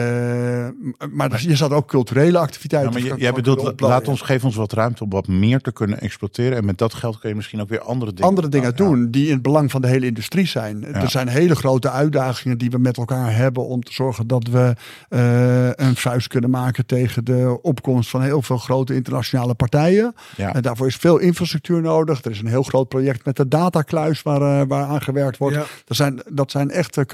maar 1.11 1.31
er- 1.31 1.41
je 1.47 1.55
zat 1.55 1.71
ook 1.71 1.87
culturele 1.87 2.37
activiteiten. 2.37 2.91
Ja, 2.93 2.99
maar 2.99 3.07
van- 3.09 3.17
j- 3.17 3.21
jij 3.21 3.31
bedoelt, 3.33 3.79
laat 3.81 4.07
ons, 4.07 4.21
geef 4.21 4.43
ons 4.43 4.55
wat 4.55 4.73
ruimte 4.73 5.03
om 5.03 5.09
wat 5.09 5.27
meer 5.27 5.61
te 5.61 5.71
kunnen 5.71 5.99
exploiteren. 5.99 6.57
En 6.57 6.65
met 6.65 6.77
dat 6.77 6.93
geld 6.93 7.19
kun 7.19 7.29
je 7.29 7.35
misschien 7.35 7.61
ook 7.61 7.69
weer 7.69 7.79
andere 7.81 8.11
dingen 8.13 8.29
andere 8.29 8.49
dingen 8.49 8.75
doen 8.75 9.11
die 9.11 9.25
in 9.27 9.33
het 9.33 9.41
belang 9.41 9.71
van 9.71 9.81
de 9.81 9.87
hele 9.87 10.05
industrie 10.05 10.47
zijn. 10.47 10.85
Er 10.85 11.09
zijn 11.09 11.27
hele 11.27 11.55
grote 11.55 11.89
uitdagingen 11.91 12.57
die 12.57 12.69
we 12.69 12.77
met 12.77 12.97
elkaar 12.97 13.35
hebben 13.35 13.65
om 13.65 13.83
te 13.83 13.93
zorgen 13.93 14.27
dat 14.27 14.47
we 14.47 14.73
eh, 15.09 15.69
een 15.87 15.95
vuist 15.95 16.27
kunnen 16.27 16.49
maken 16.49 16.85
tegen 16.85 17.25
de 17.25 17.59
opkomst 17.61 18.09
van 18.09 18.21
heel 18.21 18.41
veel 18.41 18.57
grote 18.57 18.95
internationale 18.95 19.53
partijen. 19.53 20.13
Ja. 20.35 20.53
En 20.53 20.61
daarvoor 20.61 20.87
is 20.87 20.95
veel 20.95 21.17
infrastructuur 21.17 21.81
nodig. 21.81 22.23
Er 22.23 22.31
is 22.31 22.39
een 22.39 22.47
heel 22.47 22.63
groot 22.63 22.87
project 22.87 23.25
met 23.25 23.35
de 23.35 23.47
datakluis 23.47 24.21
waar, 24.21 24.41
eh, 24.61 24.67
waar 24.67 24.85
aan 24.85 25.01
gewerkt 25.01 25.37
wordt. 25.37 25.55
Ja. 25.55 25.63
Dat, 25.85 25.97
zijn, 25.97 26.21
dat 26.29 26.51
zijn 26.51 26.69
echt 26.71 26.97
eh, 26.97 27.05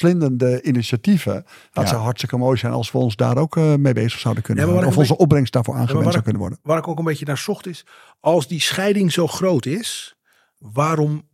kapitaalverslindende 0.00 0.62
initiatieven. 0.62 1.44
Dat 1.72 1.84
Ja. 1.84 1.90
zou 1.90 2.02
hartstikke 2.02 2.36
mooi 2.36 2.58
zijn 2.58 2.72
als 2.72 2.92
we 2.92 2.98
ons 2.98 3.16
daar 3.16 3.36
ook 3.36 3.56
eh, 3.56 3.74
mee 3.74 3.92
bezig 3.92 4.18
zouden 4.18 4.42
kunnen 4.42 4.66
Ja, 4.68 4.86
Of 4.86 4.96
onze 4.96 5.16
opbrengst 5.16 5.52
daarvoor 5.52 5.74
aangewend 5.74 6.10
zou 6.12 6.22
kunnen 6.22 6.40
worden. 6.40 6.58
Waar 6.62 6.78
ik 6.78 6.88
ook 6.88 6.98
een 6.98 7.04
beetje 7.04 7.26
naar 7.26 7.38
zocht 7.38 7.66
is, 7.66 7.86
als 8.20 8.48
die 8.48 8.60
scheiding 8.60 9.12
zo 9.12 9.26
groot 9.26 9.66
is, 9.66 10.16
waarom 10.58 11.28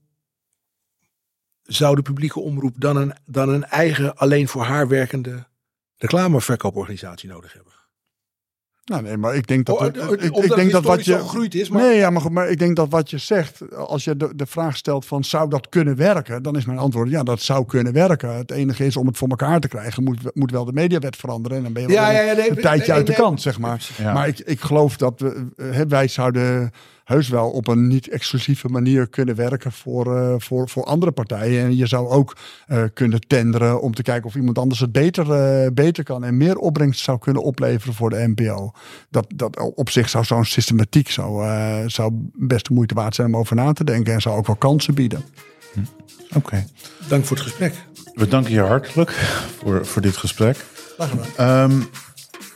zou 1.62 1.94
de 1.96 2.02
publieke 2.02 2.40
omroep 2.40 2.74
dan 2.80 2.96
een, 2.96 3.12
dan 3.24 3.48
een 3.48 3.64
eigen 3.64 4.16
alleen 4.16 4.48
voor 4.48 4.62
haar 4.62 4.88
werkende 4.88 5.46
reclameverkooporganisatie 5.96 7.28
nodig 7.28 7.52
hebben. 7.52 7.72
Nou, 8.88 9.02
nee, 9.02 9.16
maar 9.16 9.34
ik 9.34 9.46
denk 9.46 9.66
dat, 9.66 9.76
Oh, 9.76 9.82
het- 9.82 9.96
eh, 9.96 10.44
ik, 10.44 10.54
denk 10.54 10.70
dat 10.72 10.84
wat 10.84 11.04
je. 11.04 11.18
gegroeid 11.18 11.54
is, 11.54 11.68
maar- 11.68 11.82
Nee, 11.82 11.96
ja, 11.96 12.10
maar, 12.10 12.50
ik 12.50 12.58
denk 12.58 12.76
dat 12.76 12.88
wat 12.90 13.10
je 13.10 13.18
zegt, 13.18 13.76
als 13.76 14.04
je 14.04 14.16
de, 14.16 14.32
de 14.36 14.46
vraag 14.46 14.76
stelt 14.76 15.06
van 15.06 15.24
zou 15.24 15.48
dat 15.50 15.68
kunnen 15.68 15.96
werken, 15.96 16.42
dan 16.42 16.56
is 16.56 16.64
mijn 16.64 16.78
antwoord 16.78 17.10
ja, 17.10 17.22
dat 17.22 17.40
zou 17.40 17.66
kunnen 17.66 17.92
werken. 17.92 18.36
Het 18.36 18.50
enige 18.50 18.86
is 18.86 18.96
om 18.96 19.06
het 19.06 19.16
voor 19.16 19.28
elkaar 19.28 19.60
te 19.60 19.68
krijgen, 19.68 20.02
moet, 20.04 20.18
moet 20.34 20.50
wel 20.50 20.64
de 20.64 20.72
mediawet 20.72 21.16
veranderen 21.16 21.56
en 21.58 21.62
dan 21.64 21.72
ben 21.72 21.82
je 21.82 21.88
wel 21.88 21.96
Ja, 21.96 22.08
een, 22.08 22.14
ja, 22.14 22.20
ja, 22.22 22.32
nee, 22.36 22.48
een 22.48 22.54
nee, 22.54 22.62
tijdje 22.62 22.92
uit 22.92 23.06
de 23.06 23.12
kant, 23.14 23.42
zeg 23.42 23.58
maar. 23.58 23.88
Maar 24.02 24.28
ik, 24.28 24.38
ik 24.38 24.60
geloof 24.60 24.96
dat 24.96 25.20
we, 25.20 25.46
eh, 25.56 25.80
wij 25.88 26.08
zouden 26.08 26.70
heus 27.08 27.28
wel 27.28 27.50
op 27.50 27.68
een 27.68 27.86
niet-exclusieve 27.86 28.68
manier 28.68 29.08
kunnen 29.08 29.34
werken 29.34 29.72
voor, 29.72 30.16
eh, 30.16 30.34
voor, 30.38 30.68
voor 30.68 30.84
andere 30.84 31.12
partijen. 31.12 31.64
En 31.64 31.76
je 31.76 31.86
zou 31.86 32.08
ook 32.08 32.36
eh, 32.66 32.82
kunnen 32.94 33.20
tenderen 33.20 33.80
om 33.80 33.94
te 33.94 34.02
kijken 34.02 34.26
of 34.26 34.34
iemand 34.34 34.58
anders 34.58 34.80
het 34.80 34.92
beter, 34.92 35.32
eh, 35.32 35.70
beter 35.72 36.04
kan 36.04 36.24
en 36.24 36.36
meer 36.36 36.56
opbrengst 36.56 37.00
zou 37.00 37.18
kunnen 37.18 37.42
opleveren 37.42 37.94
voor 37.94 38.10
de 38.10 38.34
NPO. 38.36 38.72
Dat, 39.10 39.26
dat 39.34 39.72
op 39.74 39.90
zich 39.90 40.08
zou 40.08 40.24
zo'n 40.24 40.44
systematiek 40.44 41.10
zou, 41.10 41.44
eh, 41.44 41.82
zou 41.86 42.10
best 42.32 42.66
de 42.66 42.74
moeite 42.74 42.94
waard 42.94 43.14
zijn 43.14 43.28
om 43.28 43.36
over 43.36 43.56
na 43.56 43.72
te 43.72 43.84
denken 43.84 44.14
en 44.14 44.20
zou 44.20 44.36
ook 44.36 44.46
wel 44.46 44.56
kansen 44.56 44.94
bieden. 44.94 45.24
Oké. 46.34 46.66
Dank 47.08 47.24
voor 47.24 47.36
het 47.36 47.46
gesprek. 47.46 47.74
We 48.14 48.28
danken 48.28 48.52
je 48.52 48.60
hartelijk 48.60 49.10
voor, 49.58 49.86
voor 49.86 50.02
dit 50.02 50.16
gesprek. 50.16 50.64
Ehm, 51.36 51.80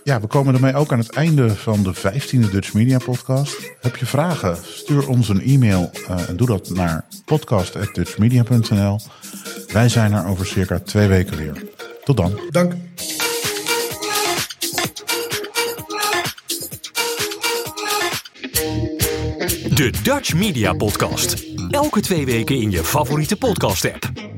ja, 0.04 0.20
we 0.20 0.26
komen 0.26 0.54
ermee 0.54 0.74
ook 0.74 0.92
aan 0.92 0.98
het 0.98 1.10
einde 1.10 1.54
van 1.54 1.82
de 1.82 1.94
15e 1.94 2.50
Dutch 2.50 2.72
Media 2.72 2.98
Podcast. 2.98 3.56
Heb 3.80 3.96
je 3.96 4.06
vragen? 4.06 4.56
Stuur 4.62 5.08
ons 5.08 5.28
een 5.28 5.42
e-mail 5.42 5.90
eh, 6.08 6.28
en 6.28 6.36
doe 6.36 6.46
dat 6.46 6.70
naar 6.70 7.04
podcast.dutchmedia.nl. 7.24 9.00
Wij 9.72 9.88
zijn 9.88 10.12
er 10.12 10.26
over 10.26 10.46
circa 10.46 10.78
twee 10.78 11.08
weken 11.08 11.36
weer. 11.36 11.64
Tot 12.04 12.16
dan. 12.16 12.40
Dank. 12.50 12.72
De 19.74 19.90
Dutch 20.02 20.34
Media 20.34 20.72
Podcast. 20.72 21.44
Elke 21.70 22.00
twee 22.00 22.24
weken 22.24 22.60
in 22.60 22.70
je 22.70 22.84
favoriete 22.84 23.36
podcast 23.36 23.84
app. 23.84 24.31